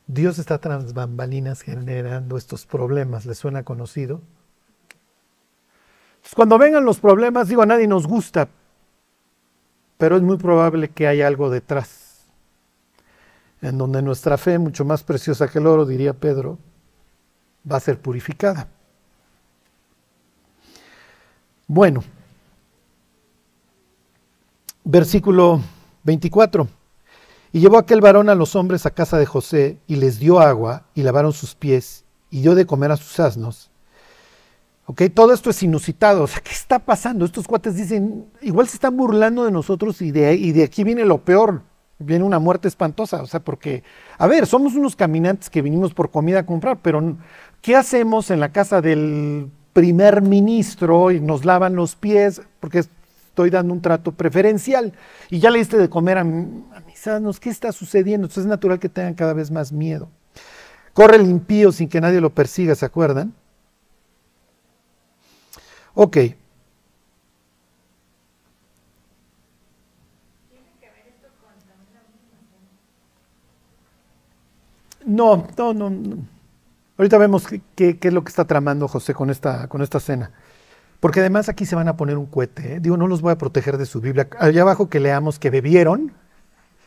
Dios 0.07 0.39
está 0.39 0.57
tras 0.57 0.95
bambalinas 0.95 1.61
generando 1.61 2.35
estos 2.35 2.65
problemas. 2.65 3.27
¿Les 3.27 3.37
suena 3.37 3.61
conocido? 3.61 4.21
Cuando 6.35 6.57
vengan 6.57 6.83
los 6.83 6.99
problemas, 6.99 7.47
digo, 7.47 7.61
a 7.61 7.67
nadie 7.67 7.87
nos 7.87 8.07
gusta, 8.07 8.49
pero 9.99 10.17
es 10.17 10.23
muy 10.23 10.37
probable 10.37 10.89
que 10.89 11.05
haya 11.05 11.27
algo 11.27 11.51
detrás, 11.51 12.08
en 13.61 13.77
donde 13.77 14.01
nuestra 14.01 14.37
fe, 14.37 14.57
mucho 14.57 14.85
más 14.85 15.03
preciosa 15.03 15.47
que 15.47 15.59
el 15.59 15.67
oro, 15.67 15.85
diría 15.85 16.13
Pedro, 16.13 16.57
va 17.69 17.77
a 17.77 17.81
ser 17.81 17.99
purificada. 17.99 18.67
Bueno, 21.67 22.03
versículo 24.83 25.61
24. 26.03 26.67
Y 27.51 27.59
llevó 27.59 27.77
aquel 27.77 28.01
varón 28.01 28.29
a 28.29 28.35
los 28.35 28.55
hombres 28.55 28.85
a 28.85 28.91
casa 28.91 29.17
de 29.17 29.25
José 29.25 29.77
y 29.87 29.95
les 29.95 30.19
dio 30.19 30.39
agua 30.39 30.85
y 30.93 31.03
lavaron 31.03 31.33
sus 31.33 31.55
pies 31.55 32.05
y 32.29 32.41
dio 32.41 32.55
de 32.55 32.65
comer 32.65 32.91
a 32.91 32.97
sus 32.97 33.19
asnos. 33.19 33.69
Ok, 34.85 35.03
todo 35.13 35.33
esto 35.33 35.51
es 35.51 35.61
inusitado. 35.61 36.23
O 36.23 36.27
sea, 36.27 36.41
¿qué 36.41 36.51
está 36.51 36.79
pasando? 36.79 37.25
Estos 37.25 37.47
cuates 37.47 37.75
dicen, 37.75 38.25
igual 38.41 38.67
se 38.67 38.77
están 38.77 38.97
burlando 38.97 39.45
de 39.45 39.51
nosotros 39.51 40.01
y 40.01 40.11
de, 40.11 40.33
y 40.33 40.51
de 40.51 40.63
aquí 40.63 40.83
viene 40.83 41.05
lo 41.05 41.23
peor. 41.23 41.61
Viene 41.99 42.23
una 42.23 42.39
muerte 42.39 42.67
espantosa. 42.67 43.21
O 43.21 43.27
sea, 43.27 43.41
porque, 43.41 43.83
a 44.17 44.27
ver, 44.27 44.47
somos 44.47 44.75
unos 44.75 44.95
caminantes 44.95 45.49
que 45.49 45.61
vinimos 45.61 45.93
por 45.93 46.11
comida 46.11 46.39
a 46.39 46.45
comprar, 46.45 46.79
pero 46.81 47.17
¿qué 47.61 47.75
hacemos 47.75 48.31
en 48.31 48.39
la 48.39 48.51
casa 48.51 48.81
del 48.81 49.51
primer 49.73 50.21
ministro 50.21 51.11
y 51.11 51.19
nos 51.19 51.45
lavan 51.45 51.75
los 51.75 51.95
pies? 51.95 52.41
Porque 52.59 52.79
estoy 52.79 53.49
dando 53.49 53.73
un 53.73 53.81
trato 53.81 54.11
preferencial 54.11 54.93
y 55.29 55.39
ya 55.39 55.49
le 55.49 55.59
diste 55.59 55.77
de 55.77 55.89
comer 55.89 56.17
a, 56.17 56.23
mis 56.23 57.07
asnos, 57.07 57.39
¿qué 57.39 57.49
está 57.49 57.71
sucediendo? 57.71 58.25
Entonces 58.25 58.43
es 58.43 58.49
natural 58.49 58.79
que 58.79 58.89
tengan 58.89 59.13
cada 59.13 59.33
vez 59.33 59.49
más 59.49 59.71
miedo. 59.71 60.09
Corre 60.93 61.15
el 61.17 61.29
impío 61.29 61.71
sin 61.71 61.87
que 61.87 62.01
nadie 62.01 62.19
lo 62.19 62.31
persiga, 62.31 62.75
¿se 62.75 62.85
acuerdan? 62.85 63.33
Ok. 65.93 66.17
No, 75.05 75.47
no, 75.57 75.73
no, 75.73 75.89
no. 75.89 76.17
Ahorita 76.97 77.17
vemos 77.17 77.47
qué, 77.75 77.97
es 78.01 78.13
lo 78.13 78.23
que 78.23 78.29
está 78.29 78.45
tramando 78.45 78.87
José 78.87 79.13
con 79.13 79.29
esta, 79.29 79.67
con 79.67 79.81
esta 79.81 79.99
cena. 79.99 80.31
Porque 80.99 81.21
además 81.21 81.47
aquí 81.47 81.65
se 81.65 81.75
van 81.75 81.87
a 81.87 81.95
poner 81.95 82.17
un 82.17 82.25
cohete. 82.25 82.75
¿eh? 82.75 82.79
Digo, 82.81 82.97
no 82.97 83.07
los 83.07 83.21
voy 83.21 83.31
a 83.31 83.37
proteger 83.37 83.77
de 83.77 83.85
su 83.85 84.01
Biblia. 84.01 84.27
Allá 84.37 84.63
abajo 84.63 84.89
que 84.89 84.99
leamos 84.99 85.39
que 85.39 85.49
bebieron, 85.49 86.11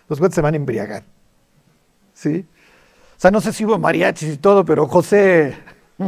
los 0.09 0.19
cohetes 0.19 0.35
se 0.35 0.43
van 0.43 0.53
a 0.53 0.59
embriagar. 0.59 1.05
¿Sí? 2.13 2.47
O 3.17 3.21
sea, 3.21 3.31
no 3.31 3.41
sé 3.41 3.55
si 3.55 3.65
hubo 3.65 3.79
mariachis 3.79 4.35
y 4.35 4.37
todo, 4.37 4.65
pero 4.65 4.87
José... 4.87 5.57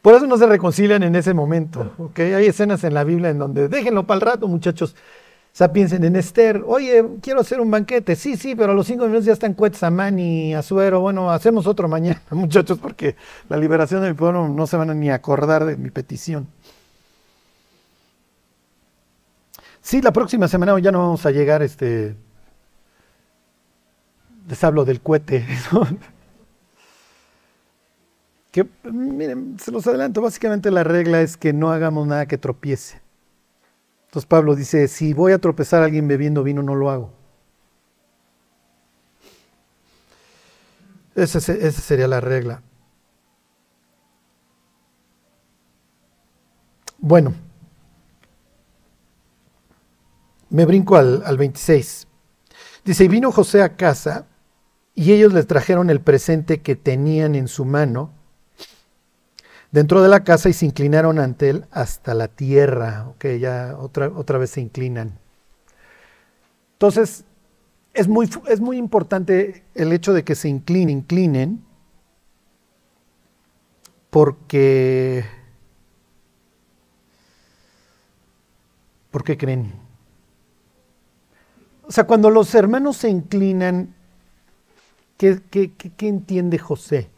por 0.00 0.14
eso 0.14 0.26
no 0.26 0.38
se 0.38 0.46
reconcilian 0.46 1.02
en 1.02 1.14
ese 1.14 1.34
momento. 1.34 1.92
¿okay? 1.98 2.32
Hay 2.32 2.46
escenas 2.46 2.84
en 2.84 2.94
la 2.94 3.04
Biblia 3.04 3.28
en 3.28 3.38
donde 3.38 3.68
déjenlo 3.68 4.06
para 4.06 4.14
el 4.14 4.22
rato, 4.22 4.48
muchachos. 4.48 4.96
Sea, 5.52 5.72
piensen 5.72 6.04
en 6.04 6.14
Esther, 6.14 6.62
oye, 6.64 7.04
quiero 7.20 7.40
hacer 7.40 7.60
un 7.60 7.70
banquete. 7.70 8.14
Sí, 8.14 8.36
sí, 8.36 8.54
pero 8.54 8.72
a 8.72 8.74
los 8.74 8.86
cinco 8.86 9.06
minutos 9.06 9.24
ya 9.24 9.32
están 9.32 9.54
Cuetzamán 9.54 10.18
y 10.18 10.54
Azuero. 10.54 11.00
Bueno, 11.00 11.30
hacemos 11.30 11.66
otro 11.66 11.88
mañana, 11.88 12.22
muchachos, 12.30 12.78
porque 12.78 13.16
la 13.48 13.56
liberación 13.56 14.02
de 14.02 14.10
mi 14.10 14.14
pueblo 14.14 14.48
no 14.48 14.66
se 14.66 14.76
van 14.76 14.90
a 14.90 14.94
ni 14.94 15.10
acordar 15.10 15.64
de 15.64 15.76
mi 15.76 15.90
petición. 15.90 16.46
Sí, 19.82 20.00
la 20.02 20.12
próxima 20.12 20.46
semana 20.46 20.78
ya 20.78 20.92
no 20.92 21.00
vamos 21.00 21.26
a 21.26 21.30
llegar, 21.30 21.62
este, 21.62 22.14
les 24.48 24.62
hablo 24.62 24.84
del 24.84 25.00
cohete. 25.00 25.44
que, 28.52 28.68
miren, 28.84 29.56
se 29.58 29.72
los 29.72 29.86
adelanto, 29.86 30.20
básicamente 30.20 30.70
la 30.70 30.84
regla 30.84 31.22
es 31.22 31.36
que 31.36 31.52
no 31.52 31.72
hagamos 31.72 32.06
nada 32.06 32.26
que 32.26 32.38
tropiece. 32.38 33.00
Entonces 34.10 34.26
Pablo 34.26 34.56
dice, 34.56 34.88
si 34.88 35.14
voy 35.14 35.30
a 35.30 35.38
tropezar 35.38 35.82
a 35.82 35.84
alguien 35.84 36.08
bebiendo 36.08 36.42
vino, 36.42 36.64
no 36.64 36.74
lo 36.74 36.90
hago. 36.90 37.12
Esa, 41.14 41.38
sería 41.38 42.08
la 42.08 42.20
regla. 42.20 42.60
Bueno, 46.98 47.34
me 50.48 50.64
brinco 50.66 50.96
al, 50.96 51.22
al 51.24 51.36
26. 51.36 52.08
Dice, 52.84 53.04
y 53.04 53.08
vino 53.08 53.30
José 53.30 53.62
a 53.62 53.76
casa 53.76 54.26
y 54.96 55.12
ellos 55.12 55.32
le 55.32 55.44
trajeron 55.44 55.88
el 55.88 56.00
presente 56.00 56.62
que 56.62 56.74
tenían 56.74 57.36
en 57.36 57.46
su 57.46 57.64
mano 57.64 58.10
dentro 59.72 60.02
de 60.02 60.08
la 60.08 60.24
casa 60.24 60.48
y 60.48 60.52
se 60.52 60.66
inclinaron 60.66 61.18
ante 61.18 61.50
él 61.50 61.64
hasta 61.70 62.14
la 62.14 62.28
tierra. 62.28 63.06
Ok, 63.08 63.26
ya 63.38 63.76
otra, 63.78 64.08
otra 64.08 64.38
vez 64.38 64.50
se 64.50 64.60
inclinan. 64.60 65.18
Entonces, 66.72 67.24
es 67.92 68.08
muy, 68.08 68.28
es 68.48 68.60
muy 68.60 68.76
importante 68.76 69.64
el 69.74 69.92
hecho 69.92 70.12
de 70.12 70.24
que 70.24 70.34
se 70.34 70.48
inclinen, 70.48 70.98
inclinen, 70.98 71.64
porque... 74.10 75.24
¿Por 79.10 79.24
qué 79.24 79.36
creen? 79.36 79.72
O 81.82 81.90
sea, 81.90 82.04
cuando 82.04 82.30
los 82.30 82.54
hermanos 82.54 82.96
se 82.96 83.08
inclinan, 83.08 83.92
¿qué, 85.16 85.40
qué, 85.50 85.72
qué 85.72 86.08
entiende 86.08 86.58
José? 86.58 87.10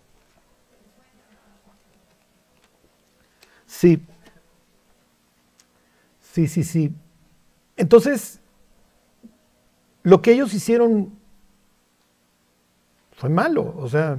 Sí. 3.73 4.01
Sí, 6.21 6.47
sí, 6.47 6.63
sí. 6.63 6.93
Entonces, 7.77 8.39
lo 10.03 10.21
que 10.21 10.33
ellos 10.33 10.53
hicieron 10.53 11.11
fue 13.17 13.31
malo, 13.31 13.75
o 13.79 13.89
sea... 13.89 14.19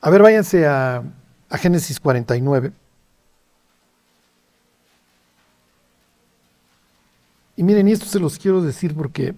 A 0.00 0.10
ver, 0.10 0.22
váyanse 0.22 0.66
a, 0.66 1.02
a 1.48 1.58
Génesis 1.58 2.00
49. 2.00 2.72
Y 7.56 7.62
miren, 7.62 7.88
y 7.88 7.92
esto 7.92 8.06
se 8.06 8.20
los 8.20 8.38
quiero 8.38 8.60
decir 8.60 8.94
porque 8.94 9.34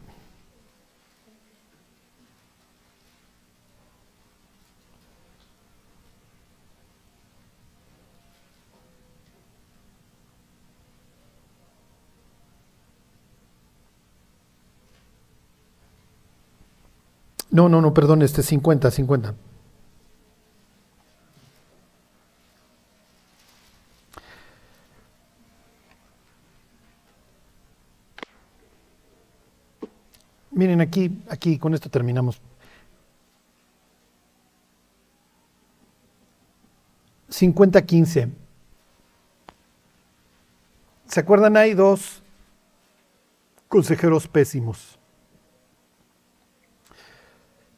No, 17.50 17.68
no, 17.68 17.80
no, 17.80 17.92
perdón, 17.92 18.22
este 18.22 18.42
50, 18.42 18.90
50. 18.90 19.34
Miren, 30.52 30.80
aquí, 30.80 31.22
aquí, 31.28 31.58
con 31.58 31.74
esto 31.74 31.88
terminamos. 31.88 32.40
50-15. 37.30 38.30
¿Se 41.06 41.20
acuerdan? 41.20 41.56
Hay 41.56 41.74
dos 41.74 42.22
consejeros 43.68 44.28
pésimos. 44.28 44.99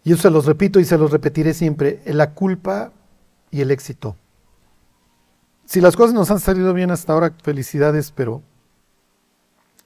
Y 0.05 0.11
yo 0.11 0.17
se 0.17 0.31
los 0.31 0.47
repito 0.47 0.81
y 0.81 0.85
se 0.85 0.99
los 0.99 1.11
repetiré 1.11 1.55
siempre, 1.55 2.03
la 2.07 2.35
culpa 2.35 2.93
y 3.51 3.61
el 3.61 3.71
éxito. 3.71 4.17
Si 5.65 5.81
las 5.81 5.97
cosas 5.97 6.15
nos 6.15 6.31
han 6.31 6.41
salido 6.41 6.75
bien 6.75 6.91
hasta 6.91 7.13
ahora, 7.13 7.35
felicidades, 7.43 8.11
pero 8.11 8.43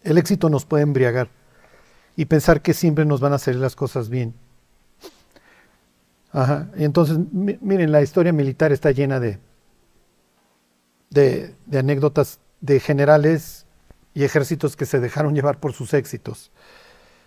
el 0.02 0.18
éxito 0.18 0.48
nos 0.48 0.64
puede 0.64 0.84
embriagar 0.84 1.28
y 2.16 2.24
pensar 2.24 2.62
que 2.62 2.72
siempre 2.72 3.04
nos 3.04 3.20
van 3.20 3.34
a 3.34 3.38
salir 3.38 3.60
las 3.60 3.76
cosas 3.76 4.08
bien. 4.08 4.34
Ajá. 6.32 6.70
Y 6.76 6.84
entonces, 6.84 7.18
miren, 7.32 7.92
la 7.92 8.02
historia 8.02 8.32
militar 8.32 8.72
está 8.72 8.90
llena 8.90 9.20
de, 9.20 9.38
de, 11.10 11.54
de 11.66 11.78
anécdotas 11.78 12.40
de 12.60 12.80
generales 12.80 13.66
y 14.14 14.24
ejércitos 14.24 14.76
que 14.76 14.86
se 14.86 14.98
dejaron 14.98 15.34
llevar 15.36 15.60
por 15.60 15.72
sus 15.72 15.92
éxitos. 15.94 16.50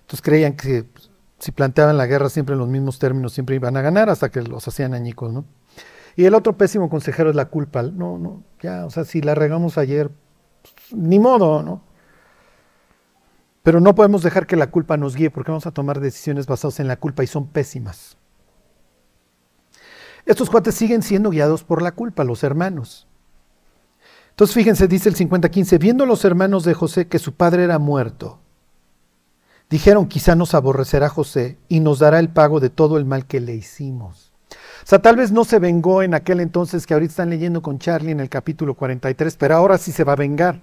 Entonces 0.01 0.21
creían 0.23 0.55
que 0.55 0.85
si 1.39 1.51
planteaban 1.51 1.97
la 1.97 2.05
guerra 2.05 2.29
siempre 2.29 2.53
en 2.53 2.59
los 2.59 2.67
mismos 2.67 2.99
términos, 2.99 3.33
siempre 3.33 3.55
iban 3.55 3.77
a 3.77 3.81
ganar 3.81 4.09
hasta 4.09 4.29
que 4.29 4.41
los 4.41 4.67
hacían 4.67 4.93
añicos, 4.93 5.31
¿no? 5.31 5.45
Y 6.15 6.25
el 6.25 6.35
otro 6.35 6.57
pésimo 6.57 6.89
consejero 6.89 7.29
es 7.29 7.35
la 7.35 7.45
culpa. 7.45 7.81
No, 7.81 8.17
no, 8.17 8.43
ya, 8.61 8.85
o 8.85 8.89
sea, 8.89 9.05
si 9.05 9.21
la 9.21 9.35
regamos 9.35 9.77
ayer, 9.77 10.11
pues, 10.61 10.93
ni 10.93 11.17
modo, 11.17 11.63
¿no? 11.63 11.81
Pero 13.63 13.79
no 13.79 13.95
podemos 13.95 14.23
dejar 14.23 14.47
que 14.47 14.55
la 14.55 14.67
culpa 14.71 14.97
nos 14.97 15.15
guíe 15.15 15.31
porque 15.31 15.51
vamos 15.51 15.65
a 15.65 15.71
tomar 15.71 15.99
decisiones 15.99 16.45
basadas 16.45 16.79
en 16.79 16.87
la 16.87 16.97
culpa 16.97 17.23
y 17.23 17.27
son 17.27 17.47
pésimas. 17.47 18.17
Estos 20.25 20.49
cuates 20.49 20.75
siguen 20.75 21.01
siendo 21.01 21.29
guiados 21.29 21.63
por 21.63 21.81
la 21.81 21.93
culpa, 21.93 22.23
los 22.23 22.43
hermanos. 22.43 23.07
Entonces 24.31 24.53
fíjense, 24.53 24.87
dice 24.87 25.09
el 25.09 25.15
50-15, 25.15 25.79
viendo 25.79 26.05
los 26.05 26.23
hermanos 26.23 26.63
de 26.63 26.73
José 26.73 27.07
que 27.07 27.19
su 27.19 27.33
padre 27.33 27.63
era 27.63 27.79
muerto, 27.79 28.39
dijeron, 29.69 30.07
quizá 30.07 30.35
nos 30.35 30.55
aborrecerá 30.55 31.09
José 31.09 31.57
y 31.67 31.79
nos 31.79 31.99
dará 31.99 32.19
el 32.19 32.29
pago 32.29 32.59
de 32.59 32.69
todo 32.69 32.97
el 32.97 33.05
mal 33.05 33.25
que 33.25 33.39
le 33.39 33.55
hicimos. 33.55 34.31
O 34.83 34.87
sea, 34.89 34.99
tal 34.99 35.15
vez 35.15 35.31
no 35.31 35.43
se 35.43 35.59
vengó 35.59 36.01
en 36.01 36.13
aquel 36.13 36.39
entonces 36.39 36.87
que 36.87 36.93
ahorita 36.93 37.11
están 37.11 37.29
leyendo 37.29 37.61
con 37.61 37.79
Charlie 37.79 38.11
en 38.11 38.19
el 38.19 38.29
capítulo 38.29 38.73
43, 38.73 39.37
pero 39.37 39.55
ahora 39.55 39.77
sí 39.77 39.91
se 39.91 40.03
va 40.03 40.13
a 40.13 40.17
vengar. 40.17 40.61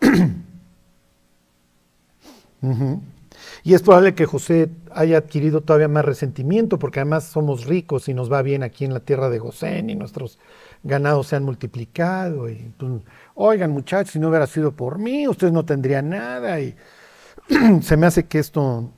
Y 3.62 3.74
es 3.74 3.82
probable 3.82 4.14
que 4.14 4.26
José 4.26 4.70
haya 4.92 5.18
adquirido 5.18 5.62
todavía 5.62 5.88
más 5.88 6.04
resentimiento, 6.04 6.78
porque 6.78 7.00
además 7.00 7.24
somos 7.24 7.66
ricos 7.66 8.08
y 8.08 8.14
nos 8.14 8.32
va 8.32 8.42
bien 8.42 8.62
aquí 8.62 8.84
en 8.84 8.94
la 8.94 9.00
tierra 9.00 9.28
de 9.28 9.38
Gosén 9.38 9.90
y 9.90 9.94
nuestros 9.94 10.38
ganados 10.82 11.28
se 11.28 11.36
han 11.36 11.44
multiplicado. 11.44 12.48
Y, 12.48 12.72
Oigan, 13.34 13.70
muchachos, 13.70 14.12
si 14.12 14.18
no 14.18 14.28
hubiera 14.28 14.46
sido 14.46 14.72
por 14.72 14.98
mí, 14.98 15.28
ustedes 15.28 15.52
no 15.52 15.64
tendrían 15.64 16.10
nada. 16.10 16.60
Y 16.60 16.74
se 17.82 17.96
me 17.96 18.06
hace 18.06 18.26
que 18.26 18.38
esto, 18.38 18.90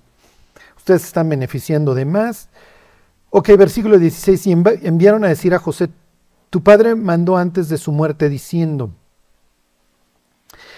ustedes 0.76 1.05
están 1.05 1.28
beneficiando 1.28 1.95
de 1.95 2.05
más. 2.05 2.49
Ok, 3.30 3.49
versículo 3.57 3.99
16, 3.99 4.47
y 4.47 4.53
enviaron 4.53 5.24
a 5.24 5.28
decir 5.28 5.55
a 5.55 5.59
José, 5.59 5.88
tu 6.51 6.62
padre 6.62 6.95
mandó 6.95 7.36
antes 7.36 7.68
de 7.68 7.78
su 7.78 7.93
muerte 7.93 8.28
diciendo, 8.28 8.90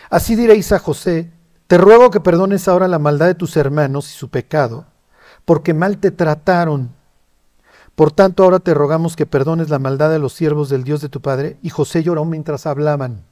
así 0.09 0.37
diréis 0.37 0.71
a 0.71 0.79
José, 0.79 1.33
te 1.67 1.79
ruego 1.79 2.11
que 2.11 2.21
perdones 2.21 2.69
ahora 2.69 2.87
la 2.87 3.01
maldad 3.01 3.27
de 3.27 3.35
tus 3.35 3.57
hermanos 3.57 4.09
y 4.09 4.17
su 4.17 4.29
pecado, 4.29 4.87
porque 5.45 5.75
mal 5.75 5.99
te 5.99 6.11
trataron. 6.11 6.95
Por 7.95 8.13
tanto, 8.13 8.45
ahora 8.45 8.59
te 8.59 8.75
rogamos 8.75 9.17
que 9.17 9.27
perdones 9.27 9.71
la 9.71 9.79
maldad 9.79 10.11
de 10.11 10.19
los 10.19 10.33
siervos 10.33 10.69
del 10.69 10.85
Dios 10.85 11.01
de 11.01 11.09
tu 11.09 11.21
Padre. 11.21 11.59
Y 11.63 11.71
José 11.71 12.03
lloró 12.03 12.25
mientras 12.25 12.67
hablaban. 12.67 13.25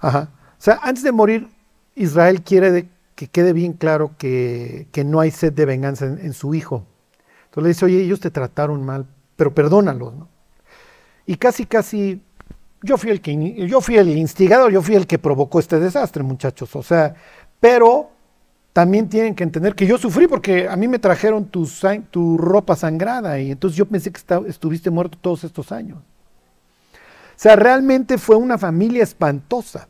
Ajá. 0.00 0.30
O 0.58 0.62
sea, 0.64 0.80
antes 0.82 1.04
de 1.04 1.12
morir, 1.12 1.48
Israel 1.94 2.42
quiere 2.42 2.88
que 3.14 3.28
quede 3.28 3.52
bien 3.52 3.74
claro 3.74 4.12
que, 4.18 4.88
no 5.06 5.20
hay 5.20 5.30
sed 5.30 5.52
de 5.52 5.64
venganza 5.64 6.06
en, 6.06 6.32
su 6.32 6.54
hijo. 6.54 6.84
Entonces 7.46 7.62
le 7.62 7.68
dice, 7.68 7.84
oye, 7.84 8.02
ellos 8.02 8.20
te 8.20 8.30
trataron 8.30 8.84
mal, 8.84 9.06
pero 9.36 9.54
perdónalos. 9.54 10.14
¿no? 10.14 10.28
Y 11.26 11.36
casi, 11.36 11.66
casi, 11.66 12.20
yo 12.82 12.98
fui, 12.98 13.10
el 13.10 13.20
que, 13.20 13.66
yo 13.68 13.80
fui 13.80 13.96
el 13.96 14.08
instigador, 14.16 14.72
yo 14.72 14.82
fui 14.82 14.96
el 14.96 15.06
que 15.06 15.18
provocó 15.18 15.60
este 15.60 15.78
desastre, 15.78 16.22
muchachos. 16.22 16.74
O 16.74 16.82
sea, 16.82 17.14
pero 17.60 18.10
también 18.72 19.08
tienen 19.08 19.36
que 19.36 19.44
entender 19.44 19.76
que 19.76 19.86
yo 19.86 19.96
sufrí 19.96 20.26
porque 20.26 20.68
a 20.68 20.74
mí 20.74 20.88
me 20.88 20.98
trajeron 20.98 21.44
tu, 21.46 21.70
tu 22.10 22.36
ropa 22.36 22.74
sangrada 22.74 23.38
y 23.38 23.52
entonces 23.52 23.76
yo 23.76 23.86
pensé 23.86 24.10
que 24.10 24.20
estuviste 24.48 24.90
muerto 24.90 25.16
todos 25.20 25.44
estos 25.44 25.70
años. 25.70 25.98
O 25.98 27.36
sea, 27.36 27.54
realmente 27.54 28.18
fue 28.18 28.36
una 28.36 28.58
familia 28.58 29.02
espantosa 29.02 29.88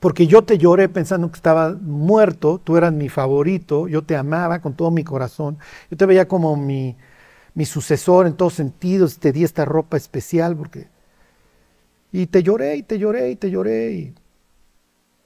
porque 0.00 0.26
yo 0.26 0.42
te 0.42 0.58
lloré 0.58 0.88
pensando 0.88 1.30
que 1.30 1.36
estaba 1.36 1.72
muerto, 1.72 2.60
tú 2.62 2.76
eras 2.76 2.92
mi 2.92 3.08
favorito, 3.08 3.88
yo 3.88 4.02
te 4.02 4.16
amaba 4.16 4.60
con 4.60 4.74
todo 4.74 4.90
mi 4.90 5.04
corazón, 5.04 5.58
yo 5.90 5.96
te 5.96 6.04
veía 6.06 6.28
como 6.28 6.56
mi, 6.56 6.96
sucesor 7.64 8.26
en 8.26 8.34
todos 8.34 8.54
sentidos, 8.54 9.18
te 9.18 9.32
di 9.32 9.44
esta 9.44 9.64
ropa 9.64 9.96
especial 9.96 10.56
porque... 10.56 10.88
Y 12.12 12.26
te 12.26 12.42
lloré 12.42 12.76
y 12.76 12.82
te 12.82 12.98
lloré 12.98 13.30
y 13.30 13.36
te 13.36 13.50
lloré. 13.50 14.14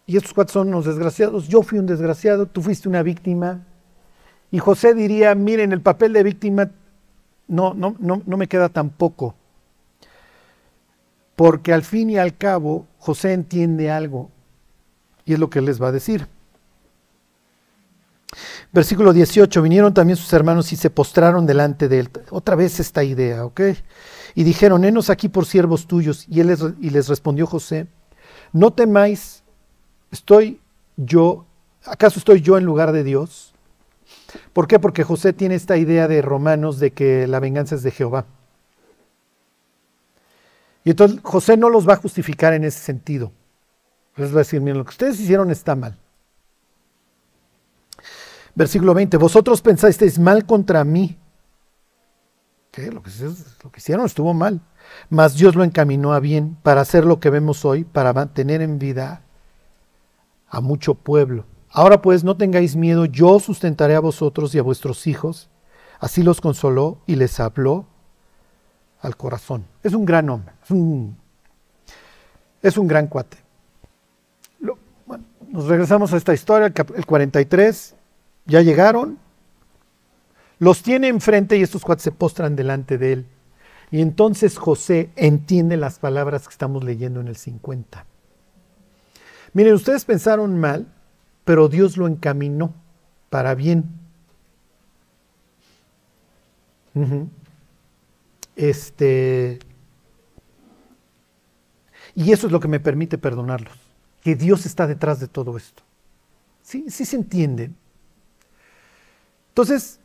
Y, 0.06 0.16
estos 0.16 0.32
cuatro 0.32 0.54
son 0.54 0.70
los 0.72 0.86
desgraciados. 0.86 1.46
Yo 1.46 1.62
fui 1.62 1.78
un 1.78 1.86
desgraciado, 1.86 2.46
tú 2.46 2.62
fuiste 2.62 2.88
una 2.88 3.02
víctima. 3.02 3.64
Y 4.50 4.58
José 4.58 4.94
diría, 4.94 5.34
miren, 5.36 5.72
el 5.72 5.82
papel 5.82 6.12
de 6.12 6.24
víctima 6.24 6.70
no, 7.46 7.74
no, 7.74 7.94
no, 8.00 8.22
no 8.26 8.36
me 8.36 8.48
queda 8.48 8.68
tan 8.70 8.90
poco. 8.90 9.36
Porque 11.36 11.72
al 11.72 11.82
fin 11.82 12.10
y 12.10 12.18
al 12.18 12.36
cabo, 12.36 12.86
José 12.98 13.34
entiende 13.34 13.90
algo. 13.90 14.30
Y 15.30 15.34
es 15.34 15.38
lo 15.38 15.48
que 15.48 15.60
les 15.60 15.80
va 15.80 15.86
a 15.86 15.92
decir. 15.92 16.26
Versículo 18.72 19.12
18, 19.12 19.62
vinieron 19.62 19.94
también 19.94 20.16
sus 20.16 20.32
hermanos 20.32 20.72
y 20.72 20.76
se 20.76 20.90
postraron 20.90 21.46
delante 21.46 21.86
de 21.86 22.00
él. 22.00 22.10
Otra 22.30 22.56
vez 22.56 22.80
esta 22.80 23.04
idea, 23.04 23.44
¿ok? 23.44 23.60
Y 24.34 24.42
dijeron, 24.42 24.84
henos 24.84 25.08
aquí 25.08 25.28
por 25.28 25.46
siervos 25.46 25.86
tuyos. 25.86 26.26
Y, 26.28 26.40
él 26.40 26.48
les, 26.48 26.64
y 26.80 26.90
les 26.90 27.06
respondió 27.06 27.46
José, 27.46 27.86
no 28.52 28.72
temáis, 28.72 29.44
estoy 30.10 30.60
yo, 30.96 31.46
¿acaso 31.84 32.18
estoy 32.18 32.40
yo 32.40 32.58
en 32.58 32.64
lugar 32.64 32.90
de 32.90 33.04
Dios? 33.04 33.54
¿Por 34.52 34.66
qué? 34.66 34.80
Porque 34.80 35.04
José 35.04 35.32
tiene 35.32 35.54
esta 35.54 35.76
idea 35.76 36.08
de 36.08 36.22
Romanos 36.22 36.80
de 36.80 36.90
que 36.90 37.28
la 37.28 37.38
venganza 37.38 37.76
es 37.76 37.84
de 37.84 37.92
Jehová. 37.92 38.26
Y 40.82 40.90
entonces 40.90 41.20
José 41.22 41.56
no 41.56 41.70
los 41.70 41.88
va 41.88 41.92
a 41.92 41.98
justificar 41.98 42.52
en 42.52 42.64
ese 42.64 42.80
sentido. 42.80 43.30
Les 44.20 44.30
va 44.30 44.36
a 44.36 44.38
decir, 44.38 44.60
miren, 44.60 44.78
lo 44.78 44.84
que 44.84 44.90
ustedes 44.90 45.18
hicieron 45.18 45.50
está 45.50 45.74
mal. 45.74 45.96
Versículo 48.54 48.92
20, 48.92 49.16
vosotros 49.16 49.62
pensasteis 49.62 50.18
mal 50.18 50.44
contra 50.44 50.84
mí. 50.84 51.16
¿Qué? 52.70 52.92
Lo 52.92 53.02
que, 53.02 53.10
lo 53.64 53.72
que 53.72 53.78
hicieron 53.78 54.04
estuvo 54.04 54.34
mal. 54.34 54.60
Mas 55.08 55.36
Dios 55.36 55.54
lo 55.54 55.64
encaminó 55.64 56.12
a 56.12 56.20
bien 56.20 56.58
para 56.62 56.82
hacer 56.82 57.06
lo 57.06 57.18
que 57.18 57.30
vemos 57.30 57.64
hoy, 57.64 57.84
para 57.84 58.12
mantener 58.12 58.60
en 58.60 58.78
vida 58.78 59.22
a 60.48 60.60
mucho 60.60 60.94
pueblo. 60.94 61.46
Ahora 61.70 62.02
pues 62.02 62.22
no 62.22 62.36
tengáis 62.36 62.76
miedo, 62.76 63.06
yo 63.06 63.40
sustentaré 63.40 63.94
a 63.94 64.00
vosotros 64.00 64.54
y 64.54 64.58
a 64.58 64.62
vuestros 64.62 65.06
hijos. 65.06 65.48
Así 65.98 66.22
los 66.22 66.42
consoló 66.42 66.98
y 67.06 67.16
les 67.16 67.40
habló 67.40 67.86
al 69.00 69.16
corazón. 69.16 69.64
Es 69.82 69.94
un 69.94 70.04
gran 70.04 70.28
hombre, 70.28 70.52
es 70.62 70.70
un, 70.70 71.16
es 72.60 72.76
un 72.76 72.86
gran 72.86 73.06
cuate. 73.06 73.38
Nos 75.50 75.66
regresamos 75.66 76.12
a 76.12 76.16
esta 76.16 76.32
historia, 76.32 76.72
el 76.94 77.06
43, 77.06 77.96
ya 78.46 78.62
llegaron, 78.62 79.18
los 80.60 80.82
tiene 80.82 81.08
enfrente 81.08 81.56
y 81.56 81.62
estos 81.62 81.82
cuates 81.82 82.04
se 82.04 82.12
postran 82.12 82.54
delante 82.54 82.98
de 82.98 83.12
él. 83.14 83.26
Y 83.90 84.00
entonces 84.00 84.56
José 84.56 85.10
entiende 85.16 85.76
las 85.76 85.98
palabras 85.98 86.46
que 86.46 86.52
estamos 86.52 86.84
leyendo 86.84 87.20
en 87.20 87.26
el 87.26 87.34
50. 87.34 88.06
Miren, 89.52 89.74
ustedes 89.74 90.04
pensaron 90.04 90.60
mal, 90.60 90.86
pero 91.44 91.68
Dios 91.68 91.96
lo 91.96 92.06
encaminó 92.06 92.72
para 93.28 93.56
bien. 93.56 93.90
Este. 98.54 99.58
Y 102.14 102.30
eso 102.30 102.46
es 102.46 102.52
lo 102.52 102.60
que 102.60 102.68
me 102.68 102.78
permite 102.78 103.18
perdonarlos 103.18 103.89
que 104.22 104.34
Dios 104.34 104.66
está 104.66 104.86
detrás 104.86 105.20
de 105.20 105.28
todo 105.28 105.56
esto. 105.56 105.82
¿Sí? 106.62 106.86
¿Sí 106.88 107.04
se 107.04 107.16
entiende? 107.16 107.70
Entonces, 109.48 110.00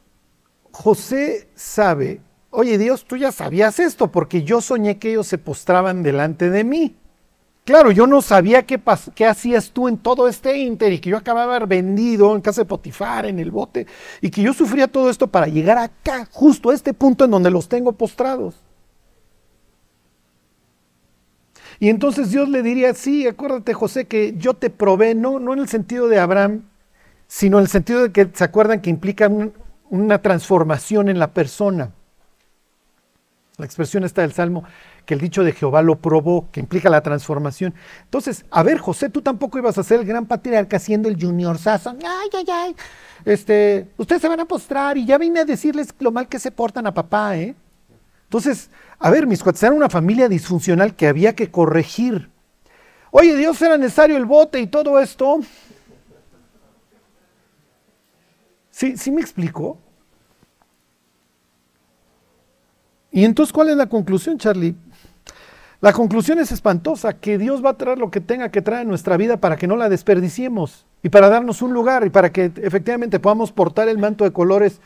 José 0.72 1.48
sabe, 1.56 2.22
oye 2.50 2.78
Dios, 2.78 3.06
tú 3.06 3.16
ya 3.18 3.32
sabías 3.32 3.80
esto 3.80 4.12
porque 4.12 4.44
yo 4.44 4.62
soñé 4.62 4.98
que 4.98 5.12
ellos 5.12 5.28
se 5.28 5.38
postraban 5.38 6.04
delante 6.04 6.50
de 6.50 6.64
mí. 6.64 6.96
Claro, 7.64 7.90
yo 7.92 8.06
no 8.06 8.22
sabía 8.22 8.66
qué, 8.66 8.80
qué 9.16 9.26
hacías 9.26 9.72
tú 9.72 9.88
en 9.88 9.98
todo 9.98 10.28
este 10.28 10.58
inter 10.58 10.94
y 10.94 11.00
que 11.00 11.10
yo 11.10 11.18
acababa 11.18 11.58
vendido 11.60 12.36
en 12.36 12.42
casa 12.42 12.62
de 12.62 12.66
Potifar, 12.66 13.26
en 13.26 13.40
el 13.40 13.50
bote, 13.50 13.88
y 14.22 14.30
que 14.30 14.44
yo 14.44 14.54
sufría 14.54 14.88
todo 14.88 15.10
esto 15.10 15.28
para 15.28 15.48
llegar 15.48 15.80
acá, 15.80 16.28
justo 16.32 16.70
a 16.70 16.76
este 16.76 16.94
punto 16.94 17.26
en 17.26 17.32
donde 17.32 17.50
los 17.50 17.68
tengo 17.68 17.94
postrados. 17.94 18.65
Y 21.80 21.90
entonces 21.90 22.32
Dios 22.32 22.50
le 22.50 22.62
diría, 22.64 22.94
sí, 22.94 23.28
acuérdate 23.28 23.74
José 23.74 24.06
que 24.06 24.36
yo 24.38 24.54
te 24.54 24.70
probé, 24.70 25.16
no, 25.16 25.40
no 25.40 25.54
en 25.54 25.60
el 25.60 25.68
sentido 25.68 26.08
de 26.08 26.20
Abraham, 26.20 26.64
sino 27.28 27.58
en 27.58 27.64
el 27.64 27.70
sentido 27.70 28.04
de 28.04 28.12
que 28.12 28.30
se 28.34 28.44
acuerdan 28.44 28.82
que 28.82 28.90
implica 28.90 29.30
una 29.90 30.22
transformación 30.22 31.10
en 31.10 31.20
la 31.20 31.34
persona. 31.34 31.92
La 33.58 33.66
expresión 33.66 34.04
está 34.04 34.22
del 34.22 34.34
Salmo, 34.34 34.66
que 35.06 35.14
el 35.14 35.22
dicho 35.22 35.44
de 35.44 35.54
Jehová 35.54 35.82
lo 35.82 35.96
probó, 35.98 36.50
que 36.52 36.60
implica 36.60 36.90
la 36.90 37.02
transformación. 37.02 37.74
Entonces, 38.04 38.46
a 38.52 38.64
ver, 38.64 38.80
José, 38.80 39.10
tú 39.10 39.22
tampoco 39.22 39.58
ibas 39.58 39.78
a 39.78 39.84
ser 39.84 40.02
el 40.02 40.06
gran 40.06 40.26
patriarca 40.26 40.78
siendo 40.78 41.08
el 41.08 41.16
junior 41.20 41.58
sazo. 41.58 41.92
Ay, 41.92 42.30
ay, 42.34 42.46
ay. 42.52 42.76
Este, 43.24 43.88
ustedes 43.98 44.22
se 44.22 44.28
van 44.28 44.42
a 44.42 44.46
postrar 44.46 44.98
y 44.98 45.06
ya 45.06 45.18
vine 45.18 45.40
a 45.40 45.46
decirles 45.46 45.96
lo 46.00 46.12
mal 46.12 46.28
que 46.28 46.38
se 46.38 46.52
portan 46.52 46.86
a 46.86 46.94
papá, 46.94 47.38
¿eh? 47.38 47.56
Entonces, 48.24 48.70
a 49.00 49.10
ver, 49.10 49.28
mis 49.28 49.44
cuates, 49.44 49.64
era 49.64 49.74
una 49.74 49.90
familia 49.90 50.30
disfuncional 50.30 50.96
que 50.96 51.08
había 51.08 51.36
que 51.36 51.52
corregir. 51.52 52.30
Oye, 53.12 53.36
Dios 53.36 53.62
era 53.62 53.78
necesario 53.78 54.18
el 54.18 54.26
bote 54.26 54.60
y 54.60 54.68
todo 54.68 55.00
esto. 55.00 55.40
¿Sí, 58.72 58.98
¿Sí 58.98 59.12
me 59.12 59.22
explico? 59.22 59.78
Y 63.12 63.24
entonces, 63.24 63.54
¿cuál 63.54 63.70
es 63.70 63.78
la 63.78 63.88
conclusión, 63.88 64.38
Charlie? 64.38 64.76
La 65.80 65.94
conclusión 65.94 66.40
es 66.40 66.52
espantosa, 66.52 67.14
que 67.14 67.38
Dios 67.38 67.64
va 67.64 67.70
a 67.70 67.78
traer 67.78 67.98
lo 67.98 68.12
que 68.12 68.20
tenga 68.20 68.50
que 68.50 68.62
traer 68.62 68.82
en 68.82 68.90
nuestra 68.90 69.18
vida 69.18 69.38
para 69.38 69.56
que 69.56 69.68
no 69.68 69.78
la 69.78 69.88
desperdiciemos 69.88 70.86
y 71.04 71.10
para 71.10 71.30
darnos 71.30 71.62
un 71.62 71.74
lugar 71.74 72.06
y 72.06 72.10
para 72.10 72.32
que 72.32 72.52
efectivamente 72.62 73.20
podamos 73.20 73.52
portar 73.52 73.88
el 73.88 73.98
manto 73.98 74.24
de 74.24 74.34
colores, 74.34 74.82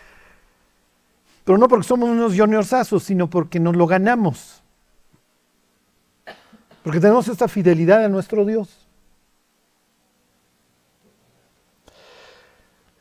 pero 1.49 1.57
no 1.57 1.67
porque 1.67 1.87
somos 1.87 2.09
unos 2.09 2.37
juniorsazos, 2.37 3.01
sino 3.01 3.27
porque 3.27 3.59
nos 3.59 3.75
lo 3.75 3.87
ganamos. 3.87 4.61
Porque 6.83 6.99
tenemos 6.99 7.27
esta 7.27 7.47
fidelidad 7.47 8.05
a 8.05 8.07
nuestro 8.07 8.45
Dios. 8.45 8.87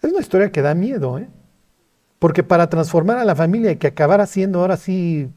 Es 0.01 0.11
una 0.11 0.21
historia 0.21 0.51
que 0.51 0.63
da 0.63 0.75
miedo, 0.75 1.19
¿eh? 1.19 1.29
Porque 2.19 2.43
para 2.43 2.71
transformar 2.71 3.19
a 3.19 3.25
la 3.27 3.37
familia 3.37 3.73
y 3.73 3.77
que 3.77 3.89
acabara 3.89 4.25
siendo 4.25 4.61
ahora 4.61 4.79
sí 4.79 5.31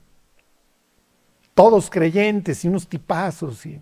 todos 1.53 1.89
creyentes 1.89 2.63
y 2.63 2.69
unos 2.69 2.87
tipazos. 2.87 3.65
Y... 3.65 3.81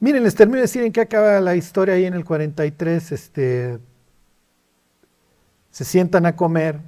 Miren, 0.00 0.24
les 0.24 0.34
termino 0.34 0.56
de 0.56 0.62
decir 0.62 0.82
en 0.82 0.90
qué 0.90 1.02
acaba 1.02 1.40
la 1.40 1.54
historia 1.54 1.94
ahí 1.94 2.06
en 2.06 2.14
el 2.14 2.24
43. 2.24 3.12
Este, 3.12 3.78
se 5.76 5.84
sientan 5.84 6.24
a 6.24 6.36
comer. 6.36 6.80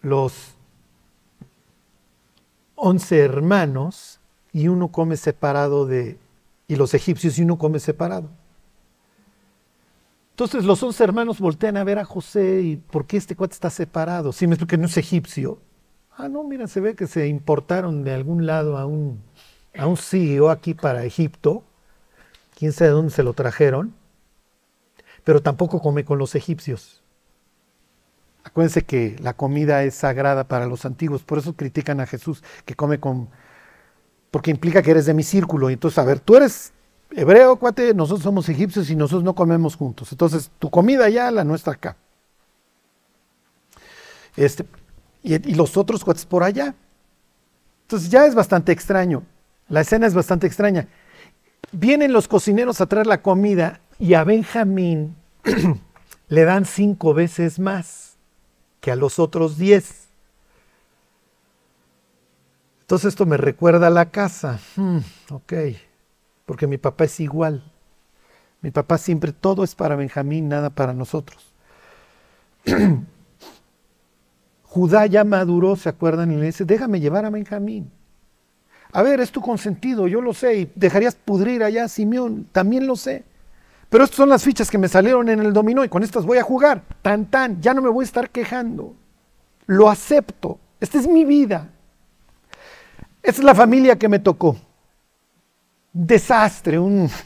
Los 0.00 0.54
once 2.76 3.18
hermanos 3.18 4.20
y 4.52 4.68
uno 4.68 4.92
come 4.92 5.16
separado 5.16 5.86
de, 5.86 6.20
y 6.68 6.76
los 6.76 6.94
egipcios 6.94 7.36
y 7.36 7.42
uno 7.42 7.58
come 7.58 7.80
separado. 7.80 8.28
Entonces 10.30 10.64
los 10.64 10.80
once 10.84 11.02
hermanos 11.02 11.40
voltean 11.40 11.76
a 11.78 11.82
ver 11.82 11.98
a 11.98 12.04
José 12.04 12.62
y 12.62 12.76
¿por 12.76 13.04
qué 13.04 13.16
este 13.16 13.34
cuate 13.34 13.54
está 13.54 13.70
separado? 13.70 14.32
Si 14.32 14.46
me 14.46 14.54
explico 14.54 14.70
que 14.70 14.78
no 14.78 14.86
es 14.86 14.96
egipcio. 14.96 15.58
Ah, 16.16 16.28
no, 16.28 16.44
mira, 16.44 16.68
se 16.68 16.78
ve 16.78 16.94
que 16.94 17.08
se 17.08 17.26
importaron 17.26 18.04
de 18.04 18.14
algún 18.14 18.46
lado 18.46 18.78
a 18.78 18.86
un, 18.86 19.20
a 19.76 19.88
un 19.88 19.96
CEO 19.96 20.48
aquí 20.48 20.74
para 20.74 21.04
Egipto. 21.04 21.64
Quién 22.56 22.70
sabe 22.70 22.90
de 22.90 22.94
dónde 22.94 23.10
se 23.10 23.24
lo 23.24 23.32
trajeron. 23.32 23.97
Pero 25.28 25.42
tampoco 25.42 25.82
come 25.82 26.06
con 26.06 26.16
los 26.18 26.34
egipcios. 26.34 27.02
Acuérdense 28.44 28.86
que 28.86 29.14
la 29.20 29.34
comida 29.34 29.84
es 29.84 29.94
sagrada 29.94 30.44
para 30.44 30.64
los 30.64 30.86
antiguos, 30.86 31.22
por 31.22 31.36
eso 31.36 31.52
critican 31.52 32.00
a 32.00 32.06
Jesús 32.06 32.42
que 32.64 32.74
come 32.74 32.98
con... 32.98 33.28
porque 34.30 34.50
implica 34.50 34.80
que 34.80 34.90
eres 34.90 35.04
de 35.04 35.12
mi 35.12 35.22
círculo. 35.22 35.68
Y 35.68 35.74
entonces, 35.74 35.98
a 35.98 36.04
ver, 36.04 36.18
tú 36.18 36.36
eres 36.36 36.72
hebreo, 37.10 37.56
cuate, 37.56 37.92
nosotros 37.92 38.22
somos 38.22 38.48
egipcios 38.48 38.88
y 38.88 38.96
nosotros 38.96 39.22
no 39.22 39.34
comemos 39.34 39.76
juntos. 39.76 40.10
Entonces, 40.12 40.50
tu 40.58 40.70
comida 40.70 41.04
allá, 41.04 41.30
la 41.30 41.44
nuestra 41.44 41.74
acá. 41.74 41.98
Este, 44.34 44.64
y, 45.22 45.34
y, 45.34 45.54
los 45.56 45.76
otros 45.76 46.04
cuates 46.06 46.24
por 46.24 46.42
allá. 46.42 46.74
Entonces 47.82 48.08
ya 48.08 48.24
es 48.24 48.34
bastante 48.34 48.72
extraño. 48.72 49.24
La 49.68 49.82
escena 49.82 50.06
es 50.06 50.14
bastante 50.14 50.46
extraña. 50.46 50.88
Vienen 51.70 52.14
los 52.14 52.28
cocineros 52.28 52.80
a 52.80 52.86
traer 52.86 53.06
la 53.06 53.20
comida 53.20 53.82
y 53.98 54.14
a 54.14 54.24
Benjamín 54.24 55.17
le 56.28 56.44
dan 56.44 56.64
cinco 56.64 57.14
veces 57.14 57.58
más 57.58 58.16
que 58.80 58.90
a 58.90 58.96
los 58.96 59.18
otros 59.18 59.58
diez. 59.58 60.08
Entonces 62.82 63.08
esto 63.08 63.26
me 63.26 63.36
recuerda 63.36 63.88
a 63.88 63.90
la 63.90 64.10
casa. 64.10 64.60
Hmm, 64.76 64.98
ok 65.30 65.52
porque 66.48 66.66
mi 66.66 66.78
papá 66.78 67.04
es 67.04 67.20
igual. 67.20 67.62
Mi 68.62 68.70
papá 68.70 68.96
siempre 68.96 69.32
todo 69.32 69.62
es 69.62 69.74
para 69.74 69.96
Benjamín, 69.96 70.48
nada 70.48 70.70
para 70.70 70.94
nosotros. 70.94 71.52
Judá 74.62 75.04
ya 75.04 75.24
maduró, 75.24 75.76
¿se 75.76 75.90
acuerdan? 75.90 76.32
Y 76.32 76.36
le 76.36 76.46
dice, 76.46 76.64
déjame 76.64 77.00
llevar 77.00 77.26
a 77.26 77.30
Benjamín. 77.30 77.90
A 78.92 79.02
ver, 79.02 79.20
es 79.20 79.30
tu 79.30 79.42
consentido, 79.42 80.08
yo 80.08 80.22
lo 80.22 80.32
sé, 80.32 80.60
y 80.60 80.72
dejarías 80.74 81.16
pudrir 81.16 81.62
allá 81.62 81.84
a 81.84 81.88
Simeón, 81.88 82.48
también 82.50 82.86
lo 82.86 82.96
sé. 82.96 83.24
Pero 83.88 84.04
estas 84.04 84.16
son 84.16 84.28
las 84.28 84.42
fichas 84.42 84.70
que 84.70 84.78
me 84.78 84.88
salieron 84.88 85.28
en 85.28 85.40
el 85.40 85.52
dominó 85.52 85.84
y 85.84 85.88
con 85.88 86.02
estas 86.02 86.26
voy 86.26 86.38
a 86.38 86.42
jugar. 86.42 86.82
Tan, 87.02 87.26
tan, 87.26 87.60
ya 87.60 87.72
no 87.72 87.80
me 87.80 87.88
voy 87.88 88.02
a 88.02 88.06
estar 88.06 88.30
quejando. 88.30 88.94
Lo 89.66 89.88
acepto. 89.88 90.58
Esta 90.80 90.98
es 90.98 91.08
mi 91.08 91.24
vida. 91.24 91.70
Esta 93.22 93.40
es 93.40 93.44
la 93.44 93.54
familia 93.54 93.98
que 93.98 94.08
me 94.08 94.18
tocó 94.18 94.56
desastre, 95.92 96.78
un... 96.78 97.10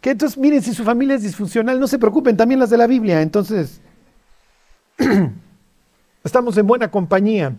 Que 0.00 0.10
entonces, 0.10 0.36
miren, 0.36 0.62
si 0.62 0.74
su 0.74 0.84
familia 0.84 1.16
es 1.16 1.22
disfuncional, 1.22 1.80
no 1.80 1.88
se 1.88 1.98
preocupen, 1.98 2.36
también 2.36 2.60
las 2.60 2.68
de 2.68 2.76
la 2.76 2.86
Biblia. 2.86 3.22
Entonces, 3.22 3.80
estamos 6.24 6.58
en 6.58 6.66
buena 6.66 6.90
compañía. 6.90 7.56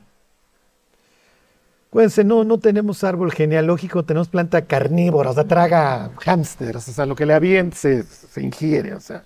Acuérdense, 1.95 2.25
no, 2.25 2.43
no 2.43 2.59
tenemos 2.59 3.05
árbol 3.05 3.31
genealógico, 3.31 4.03
tenemos 4.03 4.27
planta 4.27 4.65
carnívora, 4.65 5.29
o 5.29 5.33
sea, 5.33 5.45
traga 5.45 6.11
hámsters, 6.25 6.89
o 6.89 6.91
sea, 6.91 7.05
lo 7.05 7.15
que 7.15 7.25
le 7.25 7.33
aviente 7.33 8.03
se, 8.03 8.41
ingiere, 8.41 8.93
o 8.93 8.99
sea. 8.99 9.23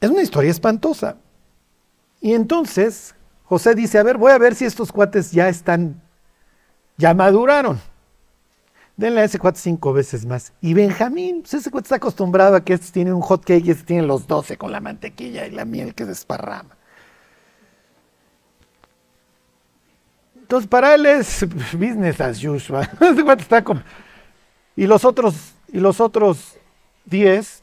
Es 0.00 0.10
una 0.10 0.22
historia 0.22 0.50
espantosa. 0.50 1.18
Y 2.20 2.34
entonces, 2.34 3.14
José 3.44 3.76
dice, 3.76 3.96
a 3.96 4.02
ver, 4.02 4.18
voy 4.18 4.32
a 4.32 4.38
ver 4.38 4.56
si 4.56 4.64
estos 4.64 4.90
cuates 4.90 5.30
ya 5.30 5.48
están, 5.48 6.02
ya 6.96 7.14
maduraron. 7.14 7.80
Denle 8.96 9.20
a 9.20 9.24
ese 9.24 9.38
cuate 9.38 9.60
cinco 9.60 9.92
veces 9.92 10.26
más. 10.26 10.52
Y 10.60 10.74
Benjamín, 10.74 11.42
pues 11.42 11.54
ese 11.54 11.70
cuate 11.70 11.84
está 11.84 11.94
acostumbrado 11.94 12.56
a 12.56 12.64
que 12.64 12.72
estos 12.72 12.90
tienen 12.90 13.14
un 13.14 13.22
hot 13.22 13.44
cake 13.44 13.66
y 13.66 13.70
estos 13.70 13.86
tienen 13.86 14.08
los 14.08 14.26
doce 14.26 14.56
con 14.56 14.72
la 14.72 14.80
mantequilla 14.80 15.46
y 15.46 15.52
la 15.52 15.64
miel 15.64 15.94
que 15.94 16.06
desparrama. 16.06 16.79
Entonces 20.50 20.68
para 20.68 20.96
él 20.96 21.06
es 21.06 21.46
business 21.74 22.20
as 22.20 22.42
usual. 22.42 22.90
Está 23.38 23.62
como... 23.62 23.82
Y 24.74 24.84
los 24.84 25.04
otros, 25.04 25.54
y 25.68 25.78
los 25.78 26.00
otros 26.00 26.56
diez 27.04 27.62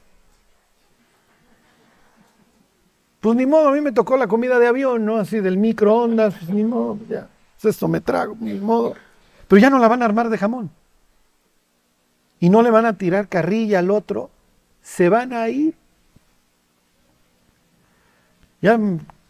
Pues 3.19 3.35
ni 3.35 3.45
modo, 3.45 3.67
a 3.67 3.71
mí 3.73 3.81
me 3.81 3.91
tocó 3.91 4.15
la 4.15 4.27
comida 4.27 4.57
de 4.57 4.67
avión, 4.67 5.03
¿no? 5.03 5.17
Así 5.17 5.41
del 5.41 5.57
microondas, 5.57 6.35
pues 6.35 6.49
ni 6.49 6.63
modo, 6.63 6.97
ya. 7.09 7.27
Pues 7.61 7.75
esto 7.75 7.89
me 7.89 7.99
trago, 7.99 8.38
ni 8.39 8.53
modo. 8.53 8.95
Pero 9.49 9.59
ya 9.59 9.69
no 9.69 9.79
la 9.79 9.89
van 9.89 10.01
a 10.01 10.05
armar 10.05 10.29
de 10.29 10.38
jamón. 10.38 10.69
Y 12.39 12.49
no 12.49 12.61
le 12.61 12.71
van 12.71 12.85
a 12.85 12.97
tirar 12.97 13.27
carrilla 13.27 13.79
al 13.79 13.91
otro. 13.91 14.29
Se 14.81 15.09
van 15.09 15.33
a 15.33 15.49
ir. 15.49 15.75
Ya 18.61 18.79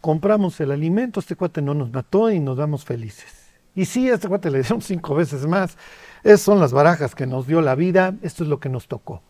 compramos 0.00 0.60
el 0.60 0.70
alimento, 0.70 1.18
este 1.18 1.34
cuate 1.34 1.60
no 1.60 1.74
nos 1.74 1.90
mató 1.90 2.30
y 2.30 2.38
nos 2.38 2.56
damos 2.56 2.84
felices. 2.84 3.37
Y 3.78 3.84
sí, 3.84 4.10
este 4.10 4.26
cuate 4.26 4.50
le 4.50 4.60
dieron 4.60 4.82
cinco 4.82 5.14
veces 5.14 5.46
más. 5.46 5.78
Esas 6.24 6.40
son 6.40 6.58
las 6.58 6.72
barajas 6.72 7.14
que 7.14 7.28
nos 7.28 7.46
dio 7.46 7.60
la 7.60 7.76
vida, 7.76 8.12
esto 8.22 8.42
es 8.42 8.48
lo 8.48 8.58
que 8.58 8.68
nos 8.68 8.88
tocó. 8.88 9.22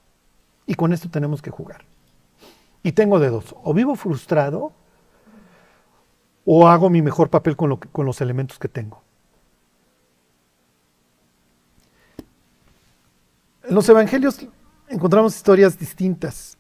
Y 0.64 0.74
con 0.74 0.94
esto 0.94 1.10
tenemos 1.10 1.42
que 1.42 1.50
jugar. 1.50 1.84
Y 2.82 2.92
tengo 2.92 3.18
de 3.18 3.28
dos. 3.28 3.54
O 3.62 3.74
vivo 3.74 3.94
frustrado 3.94 4.72
o 6.46 6.66
hago 6.66 6.88
mi 6.88 7.02
mejor 7.02 7.28
papel 7.28 7.56
con, 7.56 7.68
lo 7.68 7.78
con 7.78 8.06
los 8.06 8.22
elementos 8.22 8.58
que 8.58 8.68
tengo. 8.68 9.02
En 13.64 13.74
los 13.74 13.86
evangelios 13.86 14.46
encontramos 14.88 15.36
historias 15.36 15.78
distintas. 15.78 16.56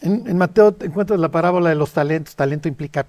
En, 0.00 0.36
Mateo 0.36 0.74
encuentras 0.80 1.20
la 1.20 1.30
parábola 1.30 1.68
de 1.68 1.76
los 1.76 1.92
talentos. 1.92 2.34
Talento 2.34 2.66
implica 2.66 3.06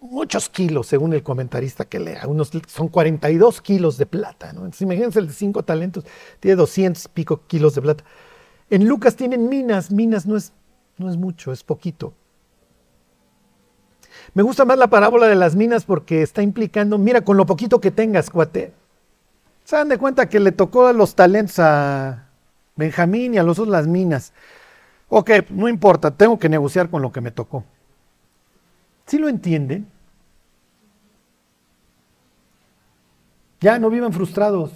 muchos 0.00 0.48
kilos, 0.48 0.86
según 0.86 1.12
el 1.12 1.22
comentarista 1.22 1.84
que 1.84 2.00
lea. 2.00 2.26
Unos, 2.26 2.50
son 2.66 2.88
42 2.88 3.60
kilos 3.60 3.98
de 3.98 4.06
plata. 4.06 4.52
¿no? 4.52 4.60
Entonces, 4.60 4.82
imagínense 4.82 5.18
el 5.18 5.28
de 5.28 5.32
cinco 5.32 5.62
talentos, 5.62 6.04
tiene 6.40 6.56
200 6.56 7.08
pico 7.08 7.42
kilos 7.46 7.74
de 7.74 7.82
plata. 7.82 8.04
En 8.70 8.86
Lucas 8.86 9.16
tienen 9.16 9.48
minas. 9.48 9.90
Minas 9.90 10.26
no 10.26 10.36
es 10.36 10.52
no 11.00 11.10
es 11.10 11.16
mucho, 11.16 11.50
es 11.50 11.64
poquito. 11.64 12.12
Me 14.34 14.42
gusta 14.42 14.64
más 14.64 14.78
la 14.78 14.88
parábola 14.88 15.26
de 15.26 15.34
las 15.34 15.56
minas 15.56 15.84
porque 15.84 16.22
está 16.22 16.42
implicando, 16.42 16.98
mira, 16.98 17.22
con 17.22 17.36
lo 17.36 17.46
poquito 17.46 17.80
que 17.80 17.90
tengas, 17.90 18.30
cuate. 18.30 18.74
Se 19.64 19.76
dan 19.76 19.88
de 19.88 19.98
cuenta 19.98 20.28
que 20.28 20.40
le 20.40 20.52
tocó 20.52 20.92
los 20.92 21.14
talentos 21.14 21.58
a 21.58 22.28
Benjamín 22.76 23.34
y 23.34 23.38
a 23.38 23.42
los 23.42 23.58
otros 23.58 23.72
las 23.72 23.86
minas. 23.86 24.32
Ok, 25.08 25.30
no 25.50 25.68
importa, 25.68 26.10
tengo 26.10 26.38
que 26.38 26.48
negociar 26.48 26.90
con 26.90 27.02
lo 27.02 27.10
que 27.12 27.20
me 27.20 27.30
tocó. 27.30 27.64
¿Sí 29.10 29.18
lo 29.18 29.28
entienden? 29.28 29.88
Ya 33.60 33.76
no 33.80 33.90
vivan 33.90 34.12
frustrados. 34.12 34.70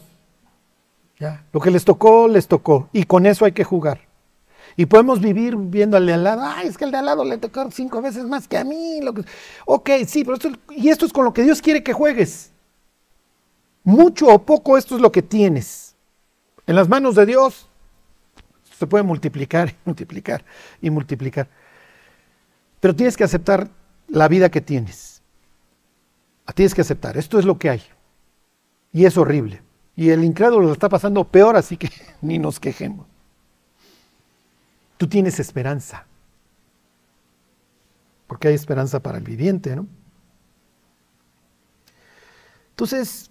Ya, 1.21 1.47
lo 1.53 1.61
que 1.61 1.71
les 1.71 1.85
tocó, 1.85 2.27
les 2.27 2.49
tocó. 2.49 2.89
Y 2.93 3.05
con 3.05 3.27
eso 3.27 3.45
hay 3.45 3.53
que 3.53 3.63
jugar. 3.63 4.01
Y 4.77 4.87
podemos 4.87 5.21
vivir 5.21 5.55
viendo 5.57 5.97
al 5.97 6.07
de 6.07 6.15
al 6.15 6.25
lado, 6.25 6.43
ay, 6.43 6.67
es 6.67 6.77
que 6.77 6.85
el 6.85 6.91
de 6.91 6.97
al 6.97 7.07
lado 7.07 7.25
le 7.25 7.39
tocó 7.39 7.71
cinco 7.71 8.03
veces 8.03 8.25
más 8.25 8.49
que 8.49 8.59
a 8.59 8.65
mí. 8.65 8.99
Ok, 9.67 9.91
sí, 10.05 10.25
pero 10.25 10.35
esto, 10.35 10.51
y 10.71 10.89
esto 10.89 11.07
es 11.07 11.13
con 11.13 11.25
lo 11.25 11.33
que 11.33 11.45
Dios 11.45 11.63
quiere 11.63 11.85
que 11.85 11.93
juegues. 11.93 12.51
Mucho 13.85 14.27
o 14.27 14.45
poco, 14.45 14.77
esto 14.77 14.97
es 14.97 15.01
lo 15.01 15.13
que 15.13 15.23
tienes. 15.23 15.95
En 16.67 16.75
las 16.75 16.89
manos 16.89 17.15
de 17.15 17.25
Dios 17.25 17.69
se 18.77 18.89
puede 18.89 19.05
multiplicar 19.05 19.69
y 19.69 19.77
multiplicar 19.85 20.45
y 20.83 20.91
multiplicar. 20.91 21.47
Pero 22.81 22.97
tienes 22.97 23.17
que 23.17 23.23
aceptar 23.23 23.71
la 24.15 24.29
vida 24.29 24.49
que 24.49 24.61
tienes. 24.61 25.23
La 26.47 26.53
tienes 26.53 26.75
que 26.75 26.83
aceptar. 26.83 27.17
Esto 27.17 27.39
es 27.39 27.45
lo 27.45 27.59
que 27.59 27.71
hay. 27.71 27.83
Y 28.93 29.07
es 29.07 29.19
horrible. 29.19 29.63
Y 29.97 30.11
el 30.11 30.23
incrédulo 30.23 30.67
lo 30.67 30.73
está 30.73 30.89
pasando 30.89 31.25
peor, 31.25 31.57
así 31.57 31.77
que 31.77 31.91
ni 32.23 32.39
nos 32.39 32.61
quejemos. 32.61 33.07
Tú 34.97 35.09
tienes 35.09 35.41
esperanza. 35.41 36.07
Porque 38.29 38.49
hay 38.49 38.55
esperanza 38.55 39.01
para 39.01 39.19
el 39.19 39.25
viviente, 39.25 39.75
¿no? 39.75 39.87
Entonces, 42.71 43.31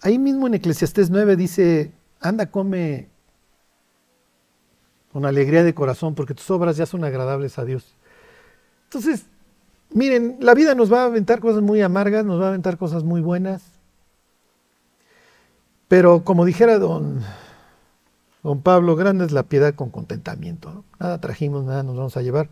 ahí 0.00 0.18
mismo 0.18 0.46
en 0.46 0.54
Eclesiastés 0.54 1.10
9 1.10 1.36
dice, 1.36 1.92
anda, 2.20 2.50
come 2.50 3.08
con 5.12 5.26
alegría 5.26 5.62
de 5.62 5.74
corazón, 5.74 6.14
porque 6.14 6.34
tus 6.34 6.50
obras 6.50 6.78
ya 6.78 6.86
son 6.86 7.04
agradables 7.04 7.58
a 7.58 7.64
Dios. 7.66 7.94
Entonces, 8.84 9.26
miren, 9.94 10.36
la 10.40 10.54
vida 10.54 10.74
nos 10.74 10.92
va 10.92 11.02
a 11.02 11.06
aventar 11.06 11.40
cosas 11.40 11.62
muy 11.62 11.80
amargas, 11.82 12.24
nos 12.24 12.40
va 12.40 12.46
a 12.46 12.48
aventar 12.48 12.76
cosas 12.78 13.04
muy 13.04 13.20
buenas. 13.20 13.62
Pero 15.88 16.24
como 16.24 16.44
dijera 16.44 16.78
don, 16.78 17.20
don 18.42 18.62
Pablo, 18.62 18.96
grande 18.96 19.24
es 19.24 19.32
la 19.32 19.42
piedad 19.42 19.74
con 19.74 19.90
contentamiento. 19.90 20.84
Nada 20.98 21.20
trajimos, 21.20 21.64
nada 21.64 21.82
nos 21.82 21.96
vamos 21.96 22.16
a 22.16 22.22
llevar 22.22 22.48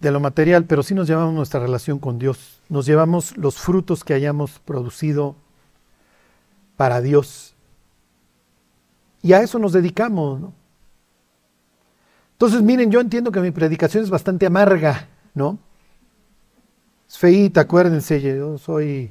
de 0.00 0.10
lo 0.10 0.20
material, 0.20 0.64
pero 0.64 0.82
sí 0.82 0.94
nos 0.94 1.06
llevamos 1.06 1.34
nuestra 1.34 1.60
relación 1.60 1.98
con 1.98 2.18
Dios. 2.18 2.62
Nos 2.68 2.86
llevamos 2.86 3.36
los 3.36 3.58
frutos 3.58 4.02
que 4.02 4.14
hayamos 4.14 4.58
producido 4.60 5.36
para 6.76 7.02
Dios. 7.02 7.54
Y 9.22 9.34
a 9.34 9.42
eso 9.42 9.58
nos 9.58 9.72
dedicamos, 9.72 10.40
¿no? 10.40 10.59
Entonces, 12.40 12.62
miren, 12.62 12.90
yo 12.90 13.00
entiendo 13.02 13.30
que 13.30 13.40
mi 13.40 13.50
predicación 13.50 14.02
es 14.02 14.08
bastante 14.08 14.46
amarga, 14.46 15.06
¿no? 15.34 15.58
Es 17.06 17.18
feíta, 17.18 17.60
acuérdense, 17.60 18.18
yo 18.18 18.56
soy 18.56 19.10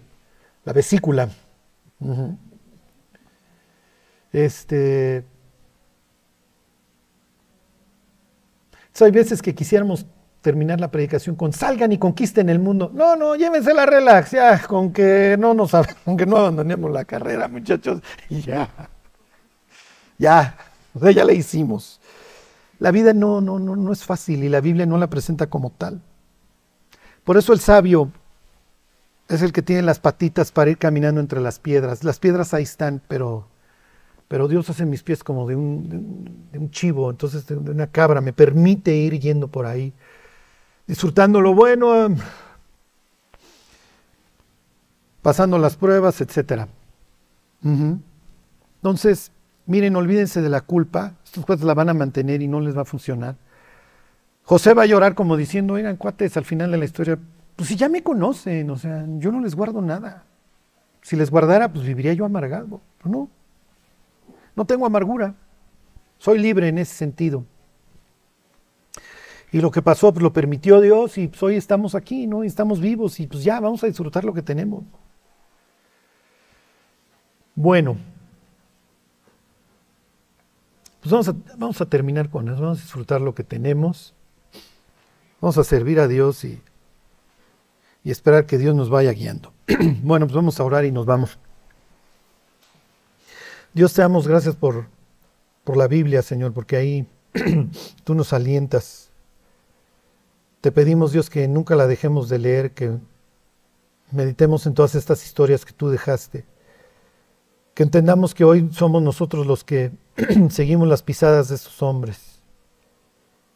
la 0.66 0.74
vesícula. 0.74 1.30
Este. 4.34 5.24
hay 9.00 9.12
veces 9.12 9.44
que 9.44 9.54
quisiéramos 9.54 10.08
terminar 10.42 10.80
la 10.80 10.90
predicación 10.90 11.36
con 11.36 11.54
salgan 11.54 11.92
y 11.92 12.00
conquisten 12.00 12.50
el 12.50 12.58
mundo. 12.58 12.90
No, 12.96 13.16
no, 13.16 13.36
llévense 13.36 13.76
la 13.76 13.86
relax, 13.86 14.32
ya, 14.32 14.60
con 14.64 14.92
que 14.92 15.38
no 15.38 15.54
nos 15.54 15.70
con 16.04 16.18
no 16.18 16.38
abandonemos 16.38 16.90
la 16.90 17.06
carrera, 17.06 17.48
muchachos, 17.48 18.02
ya. 18.28 18.90
Ya, 20.18 20.58
o 20.96 21.00
sea, 21.00 21.12
ya 21.12 21.24
la 21.24 21.34
hicimos. 21.34 21.99
La 22.80 22.92
vida 22.92 23.14
no, 23.14 23.42
no, 23.42 23.60
no, 23.60 23.76
no 23.76 23.92
es 23.92 24.04
fácil 24.04 24.44
y 24.44 24.50
la 24.50 24.62
Biblia 24.62 24.86
no 24.86 24.98
la 24.98 25.10
presenta 25.10 25.48
como 25.48 25.70
tal. 25.70 26.02
Por 27.24 27.38
eso 27.38 27.54
el 27.54 27.60
sabio 27.60 28.12
es 29.28 29.42
el 29.42 29.54
que 29.54 29.62
tiene 29.62 29.84
las 29.84 30.00
patitas 30.00 30.52
para 30.52 30.72
ir 30.72 30.78
caminando 30.78 31.22
entre 31.22 31.42
las 31.42 31.60
piedras. 31.60 32.04
Las 32.04 32.20
piedras 32.20 32.54
ahí 32.54 32.64
están, 32.64 33.02
pero, 33.08 33.48
pero 34.28 34.48
Dios 34.48 34.70
hace 34.70 34.86
mis 34.86 35.04
pies 35.04 35.24
como 35.24 35.48
de 35.48 35.56
un, 35.56 36.48
de 36.52 36.58
un 36.58 36.72
chivo, 36.72 37.12
entonces 37.12 37.46
de 37.46 37.56
una 37.56 37.88
cabra, 37.88 38.22
me 38.22 38.34
permite 38.34 38.96
ir 38.96 39.20
yendo 39.20 39.48
por 39.48 39.66
ahí 39.66 39.94
disfrutando 40.90 41.40
lo 41.40 41.54
bueno, 41.54 42.08
pasando 45.22 45.60
las 45.60 45.76
pruebas, 45.76 46.20
etc. 46.20 46.66
Entonces, 47.62 49.32
miren, 49.68 49.96
olvídense 49.96 50.42
de 50.42 50.50
la 50.50 50.62
culpa, 50.62 51.14
estos 51.30 51.46
cuates 51.46 51.64
la 51.64 51.76
van 51.76 51.90
a 51.90 51.94
mantener 51.94 52.42
y 52.42 52.48
no 52.48 52.60
les 52.60 52.76
va 52.76 52.82
a 52.82 52.86
funcionar. 52.86 53.36
José 54.44 54.74
va 54.74 54.84
a 54.84 54.88
llorar 54.88 55.14
como 55.14 55.38
diciendo, 55.38 55.76
oigan, 55.76 55.96
cuates, 55.96 56.36
al 56.38 56.44
final 56.46 56.72
de 56.72 56.78
la 56.78 56.86
historia, 56.86 57.20
pues 57.56 57.70
si 57.70 57.76
ya 57.76 57.88
me 57.88 58.02
conocen, 58.02 58.68
o 58.72 58.76
sea, 58.76 59.06
yo 59.20 59.32
no 59.32 59.40
les 59.40 59.54
guardo 59.54 59.80
nada. 59.80 60.24
Si 61.04 61.16
les 61.16 61.30
guardara, 61.30 61.72
pues 61.72 61.86
viviría 61.86 62.14
yo 62.14 62.26
amargado. 62.26 62.82
Pero 62.98 63.12
no, 63.12 63.30
no 64.56 64.66
tengo 64.66 64.88
amargura. 64.88 65.36
Soy 66.18 66.40
libre 66.40 66.68
en 66.68 66.80
ese 66.80 66.96
sentido. 66.96 67.46
Y 69.52 69.62
lo 69.62 69.70
que 69.70 69.84
pasó, 69.84 70.12
pues 70.12 70.24
lo 70.24 70.34
permitió 70.34 70.82
Dios 70.82 71.20
y 71.20 71.28
pues 71.28 71.44
hoy 71.44 71.56
estamos 71.58 71.94
aquí, 71.94 72.26
¿no? 72.26 72.44
Y 72.44 72.48
estamos 72.48 72.80
vivos 72.80 73.20
y 73.20 73.28
pues 73.28 73.44
ya 73.44 73.60
vamos 73.60 73.84
a 73.84 73.88
disfrutar 73.88 74.24
lo 74.26 74.34
que 74.34 74.42
tenemos. 74.42 74.84
Bueno, 77.54 77.98
pues 81.02 81.12
vamos 81.12 81.28
a, 81.30 81.36
vamos 81.58 81.82
a 81.82 81.86
terminar 81.86 82.30
con 82.30 82.50
eso, 82.50 82.62
vamos 82.62 82.80
a 82.80 82.82
disfrutar 82.82 83.22
lo 83.22 83.34
que 83.34 83.44
tenemos, 83.44 84.14
vamos 85.42 85.58
a 85.58 85.64
servir 85.64 86.00
a 86.00 86.08
Dios 86.08 86.44
y, 86.44 86.62
y 88.04 88.12
esperar 88.12 88.46
que 88.46 88.58
Dios 88.58 88.76
nos 88.76 88.90
vaya 88.90 89.12
guiando. 89.12 89.54
bueno, 90.04 90.26
pues 90.26 90.36
vamos 90.36 90.60
a 90.60 90.64
orar 90.64 90.86
y 90.86 90.92
nos 90.92 91.06
vamos. 91.06 91.38
Dios 93.74 93.94
te 93.94 94.02
damos 94.02 94.28
gracias 94.28 94.56
por, 94.56 94.88
por 95.64 95.78
la 95.78 95.88
Biblia, 95.88 96.22
Señor, 96.22 96.54
porque 96.54 96.76
ahí 96.76 97.08
tú 98.04 98.16
nos 98.16 98.34
alientas 98.34 99.10
te 100.62 100.72
pedimos, 100.72 101.14
Dios, 101.14 101.30
que 101.30 101.48
nunca 101.48 101.76
la 101.76 101.88
dejemos 101.88 102.28
de 102.28 102.40
leer, 102.40 102.74
que 102.74 102.98
meditemos 104.12 104.66
en 104.66 104.74
todas 104.74 104.96
estas 104.96 105.26
historias 105.26 105.64
que 105.64 105.72
tú 105.72 105.90
dejaste, 105.90 106.46
que 107.74 107.84
entendamos 107.84 108.34
que 108.34 108.44
hoy 108.44 108.70
somos 108.74 109.02
nosotros 109.02 109.48
los 109.48 109.64
que 109.64 109.92
seguimos 110.50 110.88
las 110.88 111.04
pisadas 111.04 111.50
de 111.50 111.56
esos 111.56 111.82
hombres. 111.82 112.42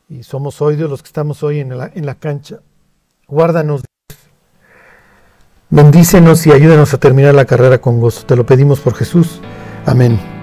Y 0.10 0.24
somos 0.24 0.62
hoy, 0.62 0.76
Dios, 0.76 0.90
los 0.90 1.02
que 1.02 1.08
estamos 1.08 1.44
hoy 1.44 1.60
en 1.60 1.78
la, 1.78 1.92
en 1.94 2.06
la 2.06 2.16
cancha. 2.16 2.60
Guárdanos, 3.28 3.82
Dios. 3.82 4.20
Bendícenos 5.70 6.46
y 6.46 6.52
ayúdanos 6.52 6.94
a 6.94 7.00
terminar 7.00 7.34
la 7.34 7.46
carrera 7.46 7.80
con 7.80 8.00
gozo. 8.00 8.26
Te 8.26 8.36
lo 8.36 8.46
pedimos 8.46 8.80
por 8.80 8.94
Jesús. 8.94 9.42
Amén. 9.86 10.43